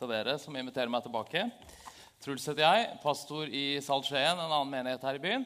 til 0.00 0.08
dere 0.08 0.38
som 0.40 0.54
inviterer 0.56 0.88
meg 0.88 1.02
tilbake. 1.04 1.42
Truls 2.24 2.46
heter 2.48 2.62
jeg, 2.64 2.84
pastor 3.02 3.50
i 3.52 3.64
Salt 3.84 4.06
Skien, 4.08 4.38
en 4.38 4.46
annen 4.46 4.70
menighet 4.72 5.02
her 5.04 5.18
i 5.18 5.20
byen. 5.20 5.42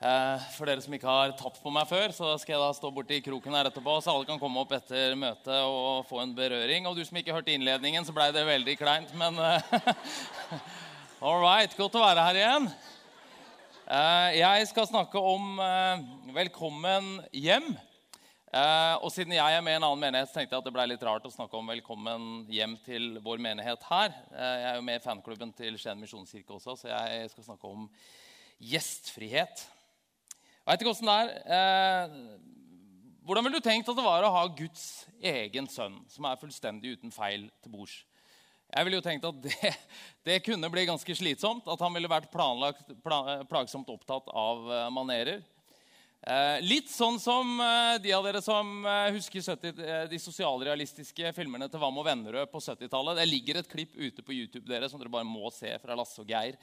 Eh, 0.00 0.46
for 0.54 0.70
dere 0.70 0.80
som 0.80 0.94
ikke 0.96 1.08
har 1.10 1.34
tatt 1.36 1.58
på 1.60 1.72
meg 1.74 1.84
før, 1.90 2.14
så 2.16 2.30
skal 2.40 2.54
jeg 2.54 2.62
da 2.62 2.68
stå 2.78 2.88
borti 2.96 3.18
kroken 3.26 3.56
her 3.58 3.68
etterpå, 3.68 3.98
så 4.00 4.14
alle 4.14 4.28
kan 4.30 4.40
komme 4.40 4.62
opp 4.62 4.72
etter 4.72 5.12
møtet 5.20 5.58
og 5.66 6.08
få 6.08 6.22
en 6.22 6.32
berøring. 6.38 6.88
Og 6.88 6.96
du 6.96 7.04
som 7.04 7.20
ikke 7.20 7.34
hørte 7.36 7.52
innledningen, 7.52 8.08
så 8.08 8.14
blei 8.16 8.30
det 8.32 8.46
veldig 8.48 8.76
kleint, 8.80 9.12
men 9.20 9.36
eh, 9.36 9.76
All 11.28 11.42
right, 11.42 11.76
godt 11.76 11.98
å 12.00 12.06
være 12.06 12.24
her 12.24 12.40
igjen. 12.40 12.70
Eh, 13.84 14.38
jeg 14.38 14.72
skal 14.72 14.88
snakke 14.88 15.20
om 15.20 15.60
velkommen 16.32 17.18
hjem. 17.36 17.74
Eh, 18.48 18.94
og 19.04 19.10
siden 19.12 19.34
jeg 19.36 19.54
er 19.54 19.60
med 19.60 19.74
i 19.74 19.76
en 19.76 19.84
annen 19.84 20.00
menighet, 20.00 20.30
så 20.30 20.38
tenkte 20.38 20.54
jeg 20.56 20.62
at 20.62 20.66
det 20.70 20.72
ble 20.72 20.84
litt 20.88 21.02
rart 21.04 21.26
å 21.28 21.32
snakke 21.32 21.58
om 21.58 21.66
velkommen 21.68 22.22
hjem 22.48 22.78
til 22.80 23.18
vår 23.20 23.42
menighet 23.44 23.82
her. 23.90 24.14
Eh, 24.32 24.54
jeg 24.62 24.68
er 24.70 24.78
jo 24.78 24.84
med 24.86 24.96
i 24.96 25.04
fanklubben 25.04 25.52
til 25.58 25.76
Skien 25.76 26.00
misjonskirke 26.00 26.54
også, 26.56 26.78
så 26.80 26.88
jeg 26.88 27.26
skal 27.34 27.44
snakke 27.50 27.68
om 27.68 27.84
gjestfrihet. 28.70 29.66
Jeg 30.32 30.70
vet 30.70 30.84
ikke 30.84 30.94
åssen 30.94 31.10
det 31.10 31.18
er. 31.26 31.34
Eh, 31.58 32.16
hvordan 33.28 33.44
ville 33.44 33.60
du 33.60 33.68
tenkt 33.68 33.92
at 33.92 34.00
det 34.00 34.06
var 34.06 34.24
å 34.24 34.32
ha 34.32 34.46
Guds 34.56 34.86
egen 35.20 35.68
sønn, 35.68 36.00
som 36.08 36.30
er 36.30 36.40
fullstendig 36.40 36.96
uten 36.96 37.12
feil 37.12 37.50
til 37.60 37.76
bords? 37.76 37.98
Jeg 38.72 38.84
ville 38.84 38.96
jo 38.96 39.04
tenkt 39.04 39.28
at 39.28 39.44
det, 39.44 39.74
det, 40.30 40.40
kunne 40.48 40.72
bli 40.72 40.88
ganske 40.88 41.20
slitsomt. 41.20 41.68
At 41.68 41.84
han 41.84 41.92
ville 41.92 42.08
vært 42.08 42.32
planlagt, 42.32 42.96
plagsomt 43.04 43.92
opptatt 43.92 44.32
av 44.32 44.72
eh, 44.72 44.88
manerer. 44.96 45.44
Eh, 46.26 46.58
litt 46.66 46.88
sånn 46.90 47.20
som 47.22 47.60
eh, 47.62 47.96
de 48.02 48.10
av 48.16 48.24
dere 48.26 48.40
som 48.42 48.82
eh, 48.82 49.12
husker 49.14 49.44
70, 49.54 50.08
de 50.10 50.18
sosialrealistiske 50.18 51.30
filmene 51.36 51.68
til 51.70 51.78
Vam 51.78 52.00
og 52.02 52.08
Vennerød 52.08 52.50
på 52.50 52.62
70-tallet. 52.64 53.20
Det 53.20 53.28
ligger 53.30 53.60
et 53.60 53.70
klipp 53.70 53.94
ute 53.94 54.24
på 54.26 54.34
YouTube 54.34 54.66
dere 54.66 54.90
som 54.90 54.98
dere 54.98 55.12
bare 55.14 55.28
må 55.28 55.52
se 55.54 55.70
fra 55.78 55.94
Lasse 55.98 56.18
og 56.24 56.28
Geir. 56.28 56.58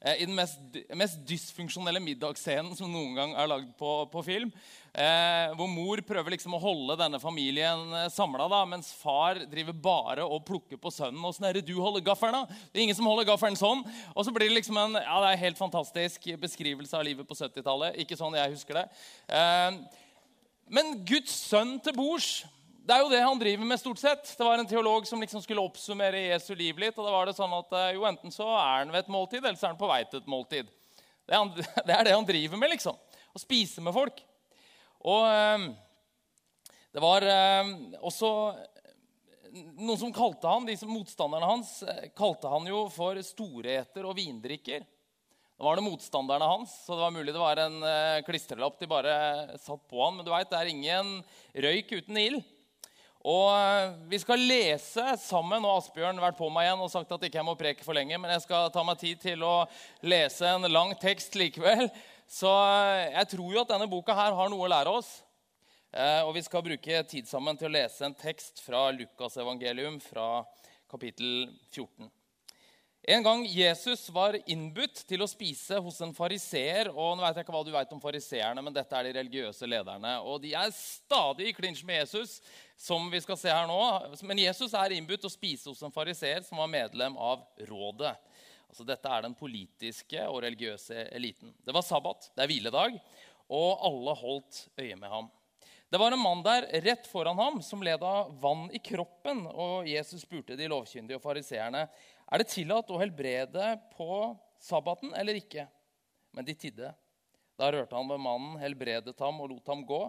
I 0.00 0.24
den 0.24 0.32
mest, 0.32 0.62
mest 0.96 1.18
dysfunksjonelle 1.28 2.00
middagsscenen 2.00 2.72
som 2.78 2.88
noen 2.88 3.18
gang 3.18 3.34
er 3.36 3.50
lagd 3.50 3.74
på, 3.76 3.90
på 4.08 4.22
film. 4.24 4.54
Eh, 4.90 5.52
hvor 5.54 5.68
mor 5.70 6.00
prøver 6.02 6.34
liksom 6.34 6.56
å 6.56 6.60
holde 6.62 6.96
denne 6.98 7.20
familien 7.22 7.92
eh, 7.94 8.08
samla, 8.10 8.48
mens 8.66 8.88
far 8.98 9.38
driver 9.46 9.76
bare 9.78 10.24
og 10.26 10.42
plukker 10.48 10.80
på 10.82 10.90
sønnen. 10.90 11.22
Åssen 11.28 11.46
er 11.46 11.60
det 11.60 11.68
du 11.68 11.76
holder 11.78 12.02
gaffelen? 12.02 12.40
da? 12.42 12.60
Det 12.72 12.80
er 12.80 12.88
ingen 12.88 12.98
som 12.98 13.06
holder 13.06 13.28
gaffelen 13.28 13.58
sånn. 13.58 13.84
Og 14.16 14.26
så 14.26 14.34
blir 14.34 14.50
det 14.50 14.56
liksom 14.58 14.80
en 14.82 14.98
ja, 14.98 15.18
det 15.22 15.28
er 15.28 15.36
en 15.36 15.44
helt 15.44 15.60
fantastisk 15.60 16.26
beskrivelse 16.42 16.98
av 16.98 17.06
livet 17.06 17.28
på 17.28 17.38
70-tallet. 17.38 18.00
Ikke 18.02 18.18
sånn 18.18 18.34
jeg 18.34 18.56
husker 18.56 18.80
det. 18.80 18.86
Eh, 19.30 19.78
men 20.74 20.96
Guds 21.06 21.36
sønn 21.50 21.76
til 21.84 21.94
bords 21.94 22.40
det 22.90 22.96
er 22.96 23.04
jo 23.04 23.10
det 23.12 23.20
han 23.22 23.38
driver 23.38 23.68
med. 23.68 23.78
stort 23.78 24.00
sett. 24.02 24.24
Det 24.34 24.42
var 24.42 24.58
en 24.58 24.66
teolog 24.66 25.06
som 25.06 25.20
liksom 25.22 25.42
skulle 25.44 25.62
oppsummere 25.62 26.24
Jesu 26.32 26.56
liv 26.58 26.78
litt. 26.82 26.98
og 26.98 27.06
da 27.06 27.12
var 27.14 27.28
det 27.28 27.36
sånn 27.36 27.52
at 27.54 27.76
eh, 27.78 27.92
jo, 27.94 28.02
Enten 28.08 28.34
så 28.34 28.48
er 28.56 28.80
han 28.80 28.90
ved 28.90 29.04
et 29.04 29.12
måltid, 29.14 29.44
eller 29.44 29.54
så 29.54 29.68
er 29.68 29.76
han 29.76 29.78
på 29.78 29.90
vei 29.90 30.00
til 30.10 30.18
et 30.18 30.30
måltid. 30.30 30.72
Det 31.22 31.36
er, 31.36 31.38
han, 31.38 31.54
det 31.86 31.94
er 31.94 32.08
det 32.08 32.16
han 32.16 32.26
driver 32.26 32.58
med. 32.58 32.74
liksom. 32.74 32.98
Å 33.30 33.42
spise 33.44 33.84
med 33.84 33.94
folk. 33.94 34.18
Og 35.00 35.24
ehm, 35.24 35.70
det 36.92 37.00
var 37.02 37.24
ehm, 37.24 37.74
også 38.04 38.30
noen 39.50 39.98
som 39.98 40.12
kalte 40.14 40.48
han, 40.50 40.66
de 40.66 40.76
som 40.78 40.90
Motstanderne 40.92 41.48
hans 41.48 41.80
eh, 41.82 42.08
kalte 42.16 42.50
han 42.50 42.66
jo 42.68 42.84
for 42.92 43.18
storeter 43.24 44.06
og 44.06 44.16
vindrikker. 44.18 44.84
Da 45.60 45.66
var 45.66 45.76
det 45.76 45.84
motstanderne 45.84 46.46
hans, 46.48 46.72
så 46.86 46.94
det 46.94 47.02
var 47.04 47.12
mulig 47.12 47.34
det 47.36 47.40
var 47.42 47.58
en 47.60 47.82
uh, 47.84 48.22
klistrelapp 48.24 48.78
de 48.80 48.86
bare 48.88 49.16
satt 49.60 49.82
på 49.90 49.98
han. 50.00 50.14
Men 50.16 50.24
du 50.24 50.30
vet, 50.32 50.48
det 50.48 50.56
er 50.56 50.70
ingen 50.70 51.10
røyk 51.52 51.92
uten 51.98 52.16
ild. 52.16 52.38
Og 53.28 53.50
uh, 53.52 53.98
Vi 54.08 54.22
skal 54.22 54.40
lese 54.40 55.04
sammen. 55.20 55.60
og 55.60 55.82
Asbjørn 55.82 56.16
har 56.16 56.30
vært 56.30 56.38
på 56.40 56.48
meg 56.48 56.64
igjen 56.64 56.86
og 56.86 56.88
sagt 56.94 57.12
at 57.12 57.28
ikke 57.28 57.42
jeg 57.42 57.48
må 57.50 57.58
preke 57.60 57.84
for 57.84 57.98
lenge, 57.98 58.16
men 58.16 58.32
jeg 58.32 58.46
skal 58.46 58.72
ta 58.72 58.86
meg 58.88 59.02
tid 59.02 59.20
til 59.20 59.44
å 59.44 59.66
lese 60.00 60.48
en 60.48 60.64
lang 60.72 60.96
tekst 61.02 61.36
likevel. 61.36 61.90
Så 62.30 62.50
eh, 62.50 63.10
jeg 63.16 63.32
tror 63.32 63.50
jo 63.54 63.64
at 63.64 63.72
denne 63.72 63.90
boka 63.90 64.14
her 64.14 64.36
har 64.38 64.52
noe 64.52 64.62
å 64.62 64.70
lære 64.70 64.92
oss. 65.00 65.10
Eh, 65.90 66.22
og 66.22 66.36
vi 66.36 66.44
skal 66.46 66.62
bruke 66.62 67.02
tid 67.10 67.26
sammen 67.26 67.58
til 67.58 67.66
å 67.66 67.74
lese 67.74 68.06
en 68.06 68.14
tekst 68.14 68.62
fra 68.62 68.86
Lukas 68.94 69.34
evangelium 69.42 69.98
fra 70.04 70.44
kapittel 70.90 71.48
14. 71.72 72.06
En 73.10 73.24
gang 73.24 73.42
Jesus 73.48 74.04
var 74.12 74.36
innbudt 74.44 75.00
til 75.08 75.24
å 75.24 75.28
spise 75.30 75.80
hos 75.82 75.98
en 76.04 76.12
fariseer. 76.14 76.92
Og 76.92 77.16
nå 77.16 77.24
vet 77.24 77.40
jeg 77.40 77.46
ikke 77.46 77.54
hva 77.56 77.64
du 77.66 77.72
vet 77.74 77.94
om 77.96 78.02
fariseerne, 78.02 78.62
men 78.62 78.76
dette 78.76 78.94
er 78.94 79.08
de 79.08 79.14
religiøse 79.16 79.66
lederne. 79.66 80.18
Og 80.22 80.38
de 80.44 80.52
er 80.54 80.70
stadig 80.76 81.48
i 81.50 81.54
klinsj 81.56 81.82
med 81.88 82.04
Jesus, 82.04 82.38
som 82.78 83.10
vi 83.10 83.22
skal 83.24 83.40
se 83.40 83.50
her 83.50 83.66
nå. 83.66 83.80
Men 84.22 84.44
Jesus 84.44 84.76
er 84.78 84.94
innbudt 84.94 85.24
til 85.24 85.32
å 85.32 85.34
spise 85.34 85.72
hos 85.72 85.82
en 85.82 85.94
fariseer 85.94 86.44
som 86.46 86.60
var 86.62 86.70
medlem 86.70 87.16
av 87.18 87.42
rådet. 87.72 88.14
Altså, 88.70 88.86
dette 88.86 89.10
er 89.10 89.24
den 89.26 89.34
politiske 89.34 90.22
og 90.30 90.44
religiøse 90.44 91.08
eliten. 91.10 91.50
Det 91.66 91.74
var 91.74 91.82
sabbat, 91.82 92.30
det 92.36 92.44
er 92.44 92.50
hviledag, 92.52 93.00
og 93.50 93.84
alle 93.88 94.14
holdt 94.20 94.60
øye 94.78 94.96
med 94.96 95.10
ham. 95.10 95.30
Det 95.90 95.98
var 95.98 96.14
en 96.14 96.22
mann 96.22 96.44
der 96.46 96.68
rett 96.84 97.08
foran 97.10 97.38
ham 97.40 97.58
som 97.66 97.82
led 97.82 98.02
av 98.06 98.30
vann 98.38 98.68
i 98.70 98.78
kroppen. 98.78 99.42
Og 99.50 99.88
Jesus 99.90 100.22
spurte 100.22 100.54
de 100.54 100.68
lovkyndige 100.70 101.18
og 101.18 101.24
fariseerne 101.24 101.88
er 102.30 102.38
det 102.38 102.46
tillatt 102.52 102.92
å 102.94 103.00
helbrede 103.00 103.72
på 103.96 104.20
sabbaten 104.62 105.16
eller 105.18 105.40
ikke. 105.40 105.66
Men 106.30 106.46
de 106.46 106.54
tidde. 106.54 106.92
Da 107.58 107.72
rørte 107.74 107.98
han 107.98 108.06
ved 108.06 108.22
mannen, 108.22 108.54
helbredet 108.62 109.18
ham 109.18 109.42
og 109.42 109.50
lot 109.50 109.74
ham 109.74 109.82
gå. 109.88 110.04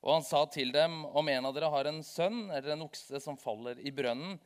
Og 0.00 0.14
han 0.14 0.24
sa 0.24 0.46
til 0.48 0.72
dem, 0.72 1.02
om 1.04 1.28
en 1.28 1.50
av 1.50 1.52
dere 1.52 1.68
har 1.68 1.90
en 1.90 2.00
sønn 2.00 2.46
eller 2.48 2.72
en 2.72 2.88
okse 2.88 3.20
som 3.20 3.36
faller 3.36 3.76
i 3.84 3.92
brønnen, 3.92 4.40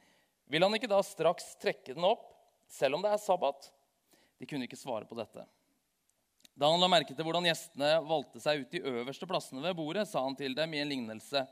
vil 0.50 0.66
han 0.66 0.74
ikke 0.74 0.90
da 0.90 0.98
straks 1.06 1.54
trekke 1.62 1.94
den 1.94 2.10
opp 2.10 2.33
selv 2.70 2.98
om 2.98 3.04
det 3.04 3.12
er 3.12 3.22
sabbat. 3.22 3.68
De 4.40 4.48
kunne 4.48 4.66
ikke 4.68 4.78
svare 4.78 5.08
på 5.08 5.18
dette. 5.18 5.44
Da 6.54 6.70
han 6.70 6.78
la 6.78 6.86
merke 6.90 7.14
til 7.16 7.26
hvordan 7.26 7.48
gjestene 7.48 7.96
valgte 8.06 8.40
seg 8.42 8.62
ut 8.62 8.70
de 8.70 8.82
øverste 8.86 9.26
plassene 9.26 9.62
ved 9.64 9.74
bordet, 9.78 10.06
sa 10.06 10.22
han 10.22 10.36
til 10.38 10.54
dem 10.54 10.74
i 10.74 10.82
en 10.84 10.90
lignelse.: 10.90 11.42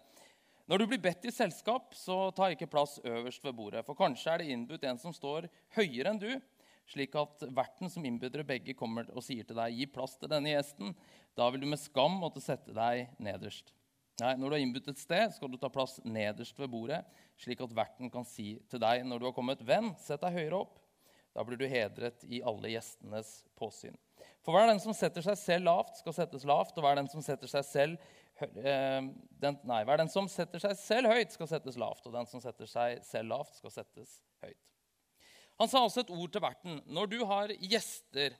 Når 0.70 0.78
du 0.78 0.86
blir 0.86 1.02
bedt 1.02 1.26
i 1.26 1.34
selskap, 1.34 1.90
så 1.98 2.30
ta 2.30 2.52
ikke 2.52 2.70
plass 2.70 3.00
øverst 3.02 3.42
ved 3.44 3.56
bordet, 3.58 3.82
for 3.86 3.98
kanskje 3.98 4.30
er 4.30 4.42
det 4.42 4.52
innbudt 4.54 4.84
en 4.86 5.00
som 5.02 5.14
står 5.14 5.48
høyere 5.74 6.12
enn 6.12 6.22
du, 6.22 6.30
slik 6.86 7.16
at 7.18 7.42
verten 7.50 7.90
som 7.90 8.04
innbyr 8.06 8.44
begge, 8.46 8.76
kommer 8.78 9.08
og 9.10 9.24
sier 9.26 9.42
til 9.46 9.58
deg, 9.58 9.74
'Gi 9.74 9.86
plass 9.90 10.16
til 10.18 10.30
denne 10.30 10.54
gjesten.' 10.54 10.94
Da 11.34 11.48
vil 11.50 11.62
du 11.64 11.66
med 11.66 11.80
skam 11.80 12.18
måtte 12.20 12.42
sette 12.44 12.74
deg 12.76 13.08
nederst. 13.18 13.72
Nei, 14.20 14.36
Når 14.36 14.48
du 14.48 14.54
har 14.54 14.62
innbudt 14.62 14.88
et 14.88 14.98
sted, 15.00 15.32
skal 15.32 15.48
du 15.48 15.56
ta 15.56 15.70
plass 15.72 15.98
nederst 16.04 16.58
ved 16.58 16.68
bordet, 16.68 17.00
slik 17.40 17.60
at 17.64 17.72
verten 17.74 18.10
kan 18.12 18.24
si 18.28 18.60
til 18.68 18.78
deg 18.78 19.06
når 19.06 19.18
du 19.18 19.24
har 19.24 19.32
kommet, 19.32 19.64
'Venn, 19.64 19.96
sett 19.98 20.20
deg 20.20 20.36
høyere 20.36 20.60
opp.' 20.60 20.81
Da 21.32 21.44
blir 21.48 21.56
du 21.60 21.64
hedret 21.68 22.24
i 22.28 22.42
alle 22.44 22.74
gjestenes 22.74 23.38
påsyn. 23.56 23.96
For 24.44 24.54
hver 24.54 24.68
den 24.68 24.80
som 24.82 24.94
setter 24.96 25.24
seg 25.24 25.38
selv 25.40 25.68
lavt, 25.70 25.96
skal 26.02 26.16
settes 26.16 26.44
lavt, 26.48 26.76
og 26.76 26.84
hver 26.84 26.98
den 26.98 27.08
som 27.10 27.24
setter 27.24 27.50
seg 27.50 27.64
selv 27.64 28.04
eh, 28.42 29.00
den, 29.42 29.58
nei, 29.68 29.80
hver 29.88 30.02
den 30.02 30.12
som 30.12 30.28
setter 30.30 30.62
seg 30.62 30.76
selv 30.80 31.12
høyt, 31.12 31.32
skal 31.34 31.48
settes 31.50 31.78
lavt, 31.80 32.04
og 32.06 32.16
den 32.16 32.28
som 32.28 32.42
setter 32.42 32.68
seg 32.68 33.00
selv 33.06 33.32
lavt, 33.32 33.56
skal 33.58 33.74
settes 33.74 34.18
høyt. 34.44 34.60
Han 35.60 35.70
sa 35.70 35.84
også 35.84 36.02
et 36.02 36.12
ord 36.12 36.32
til 36.34 36.42
verten. 36.42 36.80
Når 36.90 37.12
du 37.12 37.18
har 37.28 37.52
gjester 37.60 38.36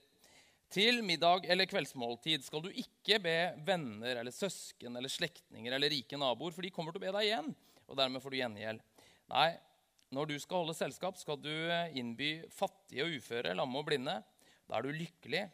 til 0.72 1.02
middag 1.04 1.46
eller 1.52 1.68
kveldsmåltid, 1.70 2.44
skal 2.44 2.64
du 2.64 2.70
ikke 2.72 3.20
be 3.22 3.36
venner 3.66 4.22
eller 4.22 4.34
søsken 4.34 4.96
eller 4.98 5.12
slektninger 5.12 5.76
eller 5.76 5.92
rike 5.92 6.18
naboer, 6.18 6.54
for 6.54 6.64
de 6.64 6.72
kommer 6.74 6.94
til 6.94 7.02
å 7.02 7.06
be 7.06 7.12
deg 7.18 7.28
igjen, 7.28 7.52
og 7.86 7.98
dermed 8.00 8.24
får 8.24 8.32
du 8.32 8.40
gjengjeld. 8.40 8.82
Nei, 9.32 9.50
når 10.12 10.28
du 10.28 10.36
skal 10.40 10.62
holde 10.62 10.76
selskap, 10.76 11.16
skal 11.16 11.38
du 11.40 11.50
eh, 11.50 11.96
innby 11.96 12.34
fattige 12.52 13.06
og 13.06 13.16
uføre, 13.16 13.54
lamme 13.56 13.80
og 13.80 13.88
blinde. 13.88 14.18
Da 14.68 14.76
er 14.76 14.84
du 14.84 14.92
lykkelig, 14.92 15.46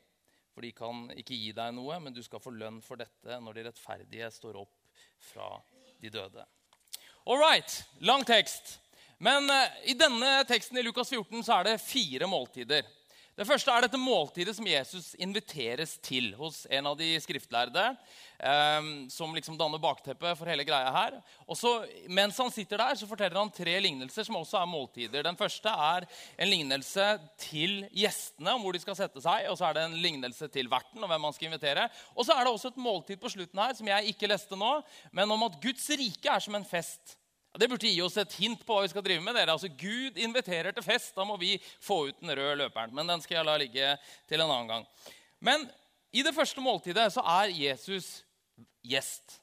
for 0.50 0.66
de 0.66 0.72
kan 0.74 1.04
ikke 1.14 1.38
gi 1.38 1.52
deg 1.54 1.74
noe, 1.76 2.00
men 2.02 2.14
du 2.14 2.20
skal 2.26 2.42
få 2.42 2.52
lønn 2.54 2.80
for 2.82 2.98
dette 2.98 3.38
når 3.42 3.54
de 3.54 3.66
rettferdige 3.69 4.30
står 4.34 4.58
opp 4.64 4.74
fra 5.30 5.52
de 6.02 6.10
døde. 6.10 6.44
All 7.28 7.38
right, 7.38 7.70
lang 8.02 8.26
tekst. 8.26 8.78
Men 9.22 9.46
uh, 9.50 9.78
i 9.86 9.94
denne 9.98 10.41
teksten 10.48 10.78
i 10.78 10.84
Lukas 10.86 11.10
14 11.10 11.42
så 11.42 11.58
er 11.58 11.70
det 11.70 11.80
fire 11.82 12.26
måltider. 12.31 12.87
Det 13.38 13.46
første 13.46 13.70
er 13.70 13.85
dette 13.85 13.99
måltidet 14.02 14.50
som 14.56 14.67
Jesus 14.67 15.12
inviteres 15.23 15.93
til 16.02 16.32
hos 16.35 16.64
en 16.75 16.88
av 16.90 16.96
de 16.99 17.12
skriftlærde. 17.23 17.85
Eh, 18.38 18.88
som 19.14 19.35
liksom 19.35 19.55
danner 19.58 19.79
bakteppet 19.82 20.35
for 20.40 20.50
hele 20.50 20.64
greia 20.67 20.90
her. 20.94 21.20
Og 21.46 21.55
så, 21.58 21.70
Mens 22.11 22.38
han 22.43 22.50
sitter 22.50 22.82
der, 22.82 22.99
så 22.99 23.06
forteller 23.06 23.38
han 23.38 23.52
tre 23.55 23.76
lignelser 23.82 24.26
som 24.26 24.40
også 24.40 24.58
er 24.58 24.67
måltider. 24.67 25.23
Den 25.23 25.38
første 25.38 25.70
er 25.70 26.06
en 26.35 26.50
lignelse 26.50 27.06
til 27.38 27.85
gjestene 27.94 28.56
om 28.56 28.67
hvor 28.67 28.75
de 28.75 28.82
skal 28.82 28.99
sette 28.99 29.23
seg. 29.23 29.46
Og 29.52 29.58
så 29.58 29.69
er 29.69 29.79
det 29.79 29.87
en 29.87 29.99
lignelse 30.02 30.50
til 30.50 30.70
verten 30.70 31.02
og 31.02 31.11
hvem 31.11 31.26
man 31.29 31.38
skal 31.38 31.52
invitere. 31.52 31.87
Og 32.19 32.26
så 32.26 32.35
er 32.35 32.43
det 32.43 32.56
også 32.56 32.75
et 32.75 32.82
måltid 32.88 33.23
på 33.23 33.31
slutten 33.37 33.62
her 33.62 33.79
som 33.79 33.94
jeg 33.94 34.17
ikke 34.17 34.35
leste 34.35 34.58
nå, 34.58 34.75
men 35.14 35.38
om 35.38 35.46
at 35.46 35.62
Guds 35.62 35.87
rike 35.94 36.35
er 36.35 36.43
som 36.43 36.58
en 36.58 36.67
fest. 36.67 37.18
Det 37.58 37.66
burde 37.66 37.90
gi 37.90 38.02
oss 38.05 38.16
et 38.20 38.37
hint 38.38 38.60
på 38.66 38.76
hva 38.76 38.84
vi 38.84 38.93
skal 38.93 39.02
drive 39.02 39.25
med. 39.25 39.34
dere. 39.34 39.56
Altså, 39.56 39.69
Gud 39.69 40.19
inviterer 40.20 40.75
til 40.75 40.84
fest. 40.87 41.10
Da 41.16 41.26
må 41.26 41.37
vi 41.40 41.56
få 41.82 42.05
ut 42.08 42.20
den 42.20 42.31
røde 42.31 42.55
løperen. 42.62 42.94
Men 42.94 43.10
den 43.10 43.25
skal 43.25 43.40
jeg 43.40 43.49
la 43.49 43.56
ligge 43.58 43.90
til 44.31 44.40
en 44.40 44.46
annen 44.50 44.70
gang. 44.70 44.87
Men 45.43 45.66
i 46.14 46.22
det 46.22 46.34
første 46.37 46.62
måltidet 46.62 47.08
så 47.12 47.25
er 47.26 47.55
Jesus 47.55 48.22
gjest. 48.87 49.40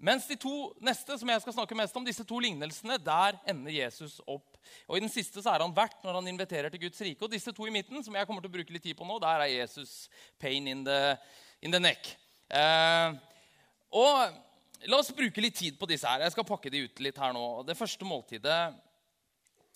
Mens 0.00 0.24
de 0.30 0.36
to 0.40 0.70
neste 0.80 1.18
som 1.20 1.28
jeg 1.28 1.42
skal 1.42 1.54
snakke 1.58 1.76
mest 1.76 1.96
om, 1.98 2.04
disse 2.06 2.24
to 2.24 2.38
lignelsene, 2.40 2.96
der 3.04 3.36
ender 3.52 3.74
Jesus 3.74 4.16
opp 4.24 4.56
Og 4.86 4.96
I 4.96 5.02
den 5.02 5.12
siste 5.12 5.42
så 5.42 5.52
er 5.52 5.64
han 5.64 5.74
vert 5.76 5.98
når 6.04 6.16
han 6.16 6.30
inviterer 6.30 6.72
til 6.72 6.80
Guds 6.86 7.00
rike. 7.04 7.24
Og 7.24 7.32
disse 7.32 7.52
to 7.52 7.66
i 7.66 7.74
midten, 7.74 8.00
som 8.04 8.14
jeg 8.16 8.28
kommer 8.28 8.44
til 8.44 8.52
å 8.52 8.54
bruke 8.54 8.72
litt 8.72 8.86
tid 8.86 8.96
på 8.96 9.08
nå, 9.08 9.18
der 9.20 9.44
er 9.44 9.52
Jesus 9.52 10.08
pain 10.40 10.68
in 10.68 10.86
the, 10.86 11.16
in 11.60 11.74
the 11.74 11.82
neck. 11.82 12.14
Eh, 12.48 13.18
og 13.92 14.40
La 14.88 14.96
oss 14.96 15.10
bruke 15.12 15.42
litt 15.44 15.58
tid 15.58 15.76
på 15.76 15.88
disse 15.90 16.08
her. 16.08 16.22
Jeg 16.24 16.32
skal 16.32 16.46
pakke 16.48 16.70
de 16.72 16.86
ut 16.86 17.02
litt 17.04 17.18
her 17.20 17.34
nå. 17.36 17.44
Det 17.68 17.76
første 17.76 18.06
måltidet, 18.08 18.60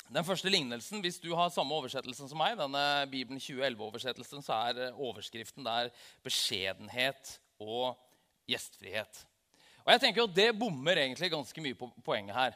den 0.09 0.25
første 0.25 0.49
lignelsen, 0.49 1.03
Hvis 1.05 1.21
du 1.21 1.35
har 1.37 1.51
samme 1.53 1.75
oversettelsen 1.77 2.29
som 2.29 2.39
meg, 2.39 2.57
denne 2.57 3.05
Bibelen 3.13 3.41
2011-oversettelsen, 3.41 4.41
så 4.45 4.57
er 4.71 4.97
overskriften 4.97 5.65
der 5.65 5.91
'beskjedenhet 6.25 7.39
og 7.61 7.99
gjestfrihet'. 8.49 9.25
Og 9.85 9.93
jeg 9.93 10.01
tenker 10.01 10.23
jo 10.23 10.29
at 10.29 10.35
Det 10.35 10.59
bommer 10.59 10.97
egentlig 10.97 11.31
ganske 11.31 11.61
mye 11.61 11.75
på 11.75 11.93
poenget 12.05 12.35
her. 12.35 12.55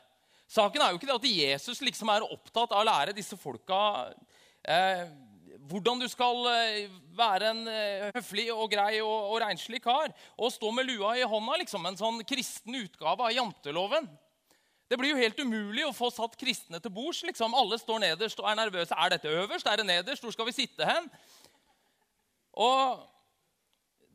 Saken 0.48 0.80
er 0.80 0.90
jo 0.90 0.96
ikke 0.96 1.06
det 1.06 1.20
at 1.20 1.52
Jesus 1.52 1.80
liksom 1.80 2.08
er 2.08 2.24
opptatt 2.24 2.72
av 2.72 2.80
å 2.80 2.88
lære 2.88 3.12
disse 3.12 3.36
folka 3.36 4.14
eh, 4.64 5.04
hvordan 5.68 6.00
du 6.00 6.06
skal 6.10 6.46
eh, 6.52 6.88
være 7.16 7.50
en 7.52 7.60
eh, 7.70 8.06
høflig 8.14 8.46
og 8.54 8.70
grei 8.72 9.00
og, 9.02 9.32
og 9.32 9.40
renslig 9.42 9.82
kar. 9.84 10.12
Og 10.38 10.52
stå 10.54 10.70
med 10.74 10.88
lua 10.88 11.14
i 11.18 11.26
hånda, 11.28 11.58
liksom, 11.62 11.84
en 11.88 11.98
sånn 11.98 12.22
kristen 12.28 12.78
utgave 12.80 13.28
av 13.28 13.34
janteloven. 13.36 14.08
Det 14.88 14.96
blir 14.96 15.12
jo 15.12 15.20
helt 15.20 15.40
umulig 15.44 15.84
å 15.84 15.92
få 15.92 16.08
satt 16.12 16.38
kristne 16.40 16.80
til 16.80 16.92
bords. 16.94 17.20
Liksom. 17.28 17.56
Alle 17.56 17.76
står 17.80 18.00
nederst 18.06 18.40
og 18.40 18.48
er 18.48 18.56
nervøse. 18.56 18.96
Er 18.96 19.12
dette 19.12 19.34
øverst? 19.42 19.68
Er 19.68 19.82
det 19.82 19.88
nederst? 19.90 20.24
Hvor 20.24 20.32
skal 20.32 20.48
vi 20.48 20.56
sitte 20.56 20.88
hen? 20.88 21.10
Og 22.56 23.04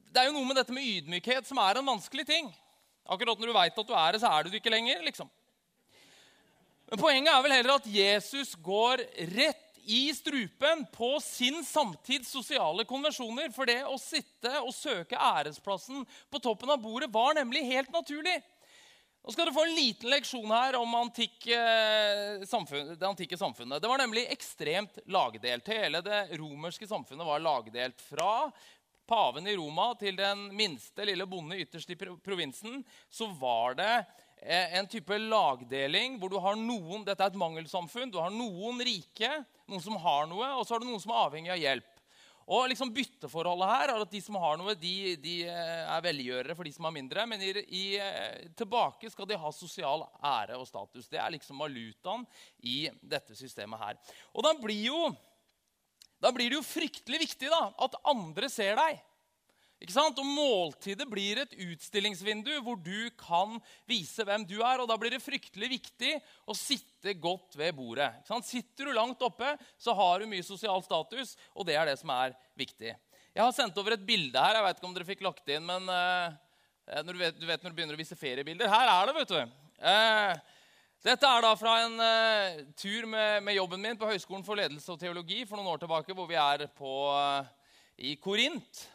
det 0.09 0.23
er 0.23 0.31
jo 0.31 0.35
noe 0.35 0.49
med 0.49 0.57
dette 0.57 0.73
med 0.73 0.89
ydmykhet 0.89 1.45
som 1.45 1.61
er 1.61 1.77
en 1.77 1.91
vanskelig 1.93 2.25
ting. 2.25 2.49
Akkurat 3.05 3.37
når 3.37 3.51
du 3.51 3.55
veit 3.55 3.77
at 3.77 3.89
du 3.89 3.93
er 3.93 4.15
det, 4.15 4.23
så 4.23 4.31
er 4.33 4.43
du 4.43 4.49
det 4.49 4.63
ikke 4.63 4.73
lenger. 4.73 5.05
liksom. 5.05 5.29
Men 6.89 7.01
Poenget 7.01 7.33
er 7.33 7.45
vel 7.45 7.55
heller 7.55 7.77
at 7.77 7.87
Jesus 7.89 8.55
går 8.61 9.05
rett 9.33 9.62
i 9.85 10.13
strupen 10.15 10.85
på 10.93 11.19
sin 11.23 11.63
samtids 11.65 12.31
sosiale 12.31 12.85
konvensjoner. 12.85 13.51
For 13.55 13.69
det 13.69 13.81
å 13.87 13.99
sitte 14.01 14.51
og 14.61 14.73
søke 14.75 15.19
æresplassen 15.19 16.05
på 16.31 16.41
toppen 16.43 16.73
av 16.73 16.81
bordet 16.83 17.11
var 17.13 17.37
nemlig 17.37 17.65
helt 17.69 17.93
naturlig. 17.93 18.39
Nå 19.23 19.31
skal 19.31 19.47
du 19.47 19.55
få 19.55 19.63
en 19.63 19.77
liten 19.77 20.11
leksjon 20.11 20.51
her 20.51 20.75
om 20.75 20.95
antikk, 20.99 21.45
eh, 21.47 22.41
samfunn, 22.43 22.91
det 22.99 23.07
antikke 23.07 23.37
samfunnet. 23.39 23.79
Det 23.79 23.87
var 23.87 24.01
nemlig 24.01 24.25
ekstremt 24.33 24.99
lagdelt. 25.07 25.67
Hele 25.71 26.01
det 26.03 26.25
romerske 26.35 26.87
samfunnet 26.87 27.25
var 27.25 27.39
lagdelt. 27.39 28.03
Fra 28.03 28.51
paven 29.07 29.47
i 29.47 29.55
Roma 29.55 29.93
til 29.99 30.17
den 30.19 30.49
minste 30.55 31.07
lille 31.07 31.27
bonde 31.29 31.55
ytterst 31.55 31.95
i 31.95 31.95
provinsen, 31.95 32.83
så 33.07 33.29
var 33.39 33.79
det 33.79 33.93
en 34.43 34.87
type 34.91 35.17
lagdeling 35.17 36.17
hvor 36.19 36.31
du 36.31 36.37
har 36.41 36.57
noen 36.59 37.05
Dette 37.07 37.23
er 37.23 37.31
et 37.31 37.39
mangelsamfunn. 37.39 38.11
Du 38.11 38.19
har 38.19 38.33
noen 38.33 38.81
rike, 38.83 39.31
noen 39.69 39.83
som 39.83 39.97
har 40.03 40.27
noe, 40.27 40.49
og 40.57 40.65
så 40.65 40.75
har 40.75 40.83
du 40.83 40.87
noen 40.89 41.01
som 41.03 41.13
er 41.13 41.25
avhengig 41.25 41.53
av 41.53 41.61
hjelp. 41.61 41.89
Og 42.51 42.65
liksom 42.67 42.91
Bytteforholdet 42.91 43.69
her 43.69 43.91
er 43.93 44.01
at 44.03 44.11
de 44.11 44.19
som 44.23 44.35
har 44.41 44.57
noe, 44.59 44.75
de, 44.75 45.15
de 45.23 45.35
eh, 45.47 45.83
er 45.87 46.03
velgjørere 46.03 46.55
for 46.57 46.67
de 46.67 46.73
som 46.75 46.87
har 46.89 46.95
mindre. 46.95 47.23
Men 47.29 47.43
i, 47.43 47.53
i, 47.63 47.83
eh, 48.03 48.49
tilbake 48.59 49.11
skal 49.13 49.29
de 49.29 49.39
ha 49.39 49.51
sosial 49.55 50.03
ære 50.19 50.59
og 50.59 50.67
status. 50.67 51.07
Det 51.07 51.21
er 51.21 51.31
liksom 51.37 51.63
valutaen 51.63 52.25
i 52.67 52.89
dette 52.99 53.37
systemet 53.39 53.79
her. 53.79 54.01
Og 54.35 54.43
da 54.43 54.51
blir 54.59 54.89
jo 54.89 55.05
da 56.23 56.31
blir 56.31 56.51
det 56.51 56.55
jo 56.55 56.63
fryktelig 56.63 57.19
viktig 57.25 57.49
da, 57.51 57.65
at 57.83 57.97
andre 58.07 58.47
ser 58.51 58.77
deg. 58.79 58.99
Ikke 59.83 59.95
sant? 59.97 60.19
Og 60.21 60.27
Måltidet 60.27 61.05
blir 61.11 61.41
et 61.41 61.55
utstillingsvindu 61.59 62.53
hvor 62.63 62.77
du 62.79 63.09
kan 63.19 63.57
vise 63.89 64.23
hvem 64.23 64.45
du 64.47 64.61
er. 64.61 64.79
og 64.79 64.87
Da 64.87 64.95
blir 64.99 65.11
det 65.11 65.23
fryktelig 65.23 65.73
viktig 65.73 66.13
å 66.47 66.55
sitte 66.55 67.11
godt 67.19 67.57
ved 67.59 67.75
bordet. 67.75 68.07
Ikke 68.21 68.31
sant? 68.31 68.47
Sitter 68.47 68.87
du 68.87 68.95
langt 68.95 69.19
oppe, 69.27 69.49
så 69.75 69.95
har 69.97 70.23
du 70.23 70.29
mye 70.31 70.45
sosial 70.45 70.79
status, 70.85 71.35
og 71.51 71.67
det 71.67 71.75
er 71.75 71.91
det 71.91 71.97
som 71.99 72.13
er 72.15 72.31
viktig. 72.59 72.93
Jeg 73.33 73.41
har 73.43 73.51
sendt 73.55 73.77
over 73.81 73.97
et 73.97 74.07
bilde 74.07 74.39
her. 74.39 74.55
Jeg 74.55 74.67
vet 74.69 74.79
ikke 74.79 74.87
om 74.87 74.95
dere 74.95 75.09
fikk 75.09 75.25
lagt 75.25 75.43
det 75.49 75.59
inn, 75.59 75.67
men 75.67 75.91
uh, 75.91 76.31
du, 77.03 77.13
vet, 77.19 77.35
du, 77.35 77.45
vet, 77.49 77.59
når 77.59 77.73
du 77.73 77.77
begynner 77.81 77.97
å 77.97 77.99
vise 77.99 78.17
feriebilder. 78.19 78.71
Her 78.71 78.87
er 78.93 79.09
det, 79.09 79.17
vet 79.19 79.35
du. 79.35 79.55
Uh, 79.83 80.59
dette 81.03 81.27
er 81.27 81.43
da 81.43 81.53
fra 81.59 81.75
en 81.83 81.99
uh, 81.99 82.63
tur 82.79 83.09
med, 83.11 83.43
med, 83.43 83.57
jobben 83.57 83.83
min 83.83 83.99
på 83.99 84.07
Høgskolen 84.07 84.47
for 84.47 84.55
ledelse 84.55 84.95
og 84.95 85.01
teologi 85.01 85.43
for 85.49 85.59
noen 85.59 85.73
år 85.73 85.83
tilbake, 85.83 86.15
hvor 86.15 86.29
vi 86.29 86.39
er 86.39 86.69
på, 86.71 86.93
uh, 87.11 87.43
i 87.99 88.15
Korint. 88.21 88.85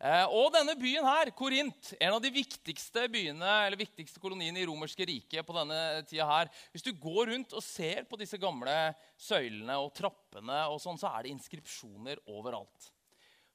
Uh, 0.00 0.24
og 0.32 0.46
denne 0.54 0.72
byen 0.80 1.04
her, 1.04 1.28
Korint, 1.36 1.90
en 2.00 2.14
av 2.14 2.22
de 2.24 2.30
viktigste 2.32 3.02
byene, 3.12 3.48
eller 3.66 3.76
viktigste 3.82 4.20
koloniene 4.22 4.62
i 4.62 4.64
romerske 4.64 5.04
riket 5.04 5.44
på 5.44 5.56
denne 5.58 5.80
tida 6.08 6.24
her. 6.24 6.48
Hvis 6.72 6.86
du 6.86 6.94
går 6.96 7.28
rundt 7.34 7.52
og 7.52 7.64
ser 7.64 8.06
på 8.08 8.16
disse 8.16 8.40
gamle 8.40 8.72
søylene 9.20 9.76
og 9.76 9.92
trappene, 9.98 10.62
og 10.72 10.80
sånn, 10.80 10.96
så 10.96 11.10
er 11.12 11.26
det 11.26 11.34
inskripsjoner 11.34 12.22
overalt. 12.32 12.88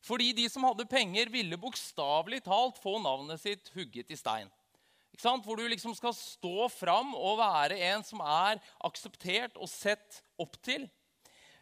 Fordi 0.05 0.35
de 0.37 0.45
som 0.53 0.67
hadde 0.69 0.85
penger, 0.85 1.31
ville 1.33 1.57
bokstavelig 1.57 2.43
talt 2.45 2.77
få 2.77 2.99
navnet 3.01 3.41
sitt 3.41 3.73
hugget 3.73 4.13
i 4.13 4.19
stein. 4.19 4.51
Hvor 5.17 5.57
du 5.57 5.65
liksom 5.65 5.95
skal 5.97 6.13
stå 6.13 6.67
fram 6.69 7.15
og 7.17 7.39
være 7.39 7.79
en 7.89 8.05
som 8.05 8.21
er 8.21 8.61
akseptert 8.85 9.57
og 9.57 9.71
sett 9.71 10.21
opp 10.37 10.59
til. 10.61 10.85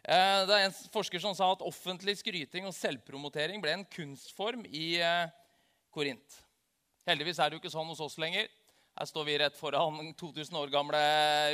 Eh, 0.04 0.40
det 0.44 0.52
er 0.52 0.66
en 0.66 0.74
forsker 0.92 1.22
som 1.22 1.32
sa 1.32 1.46
at 1.54 1.62
offentlig 1.64 2.18
skryting 2.20 2.66
og 2.68 2.74
selvpromotering 2.76 3.62
ble 3.62 3.72
en 3.72 3.86
kunstform 3.88 4.66
i 4.68 4.98
eh, 5.00 5.30
Korint. 5.94 6.36
Heldigvis 7.08 7.40
er 7.40 7.48
det 7.48 7.56
jo 7.56 7.62
ikke 7.62 7.72
sånn 7.72 7.88
hos 7.88 8.02
oss 8.04 8.18
lenger. 8.20 8.50
Her 8.98 9.08
står 9.08 9.24
vi 9.24 9.38
rett 9.40 9.56
foran 9.56 10.12
2000 10.20 10.60
år 10.60 10.74
gamle 10.74 11.00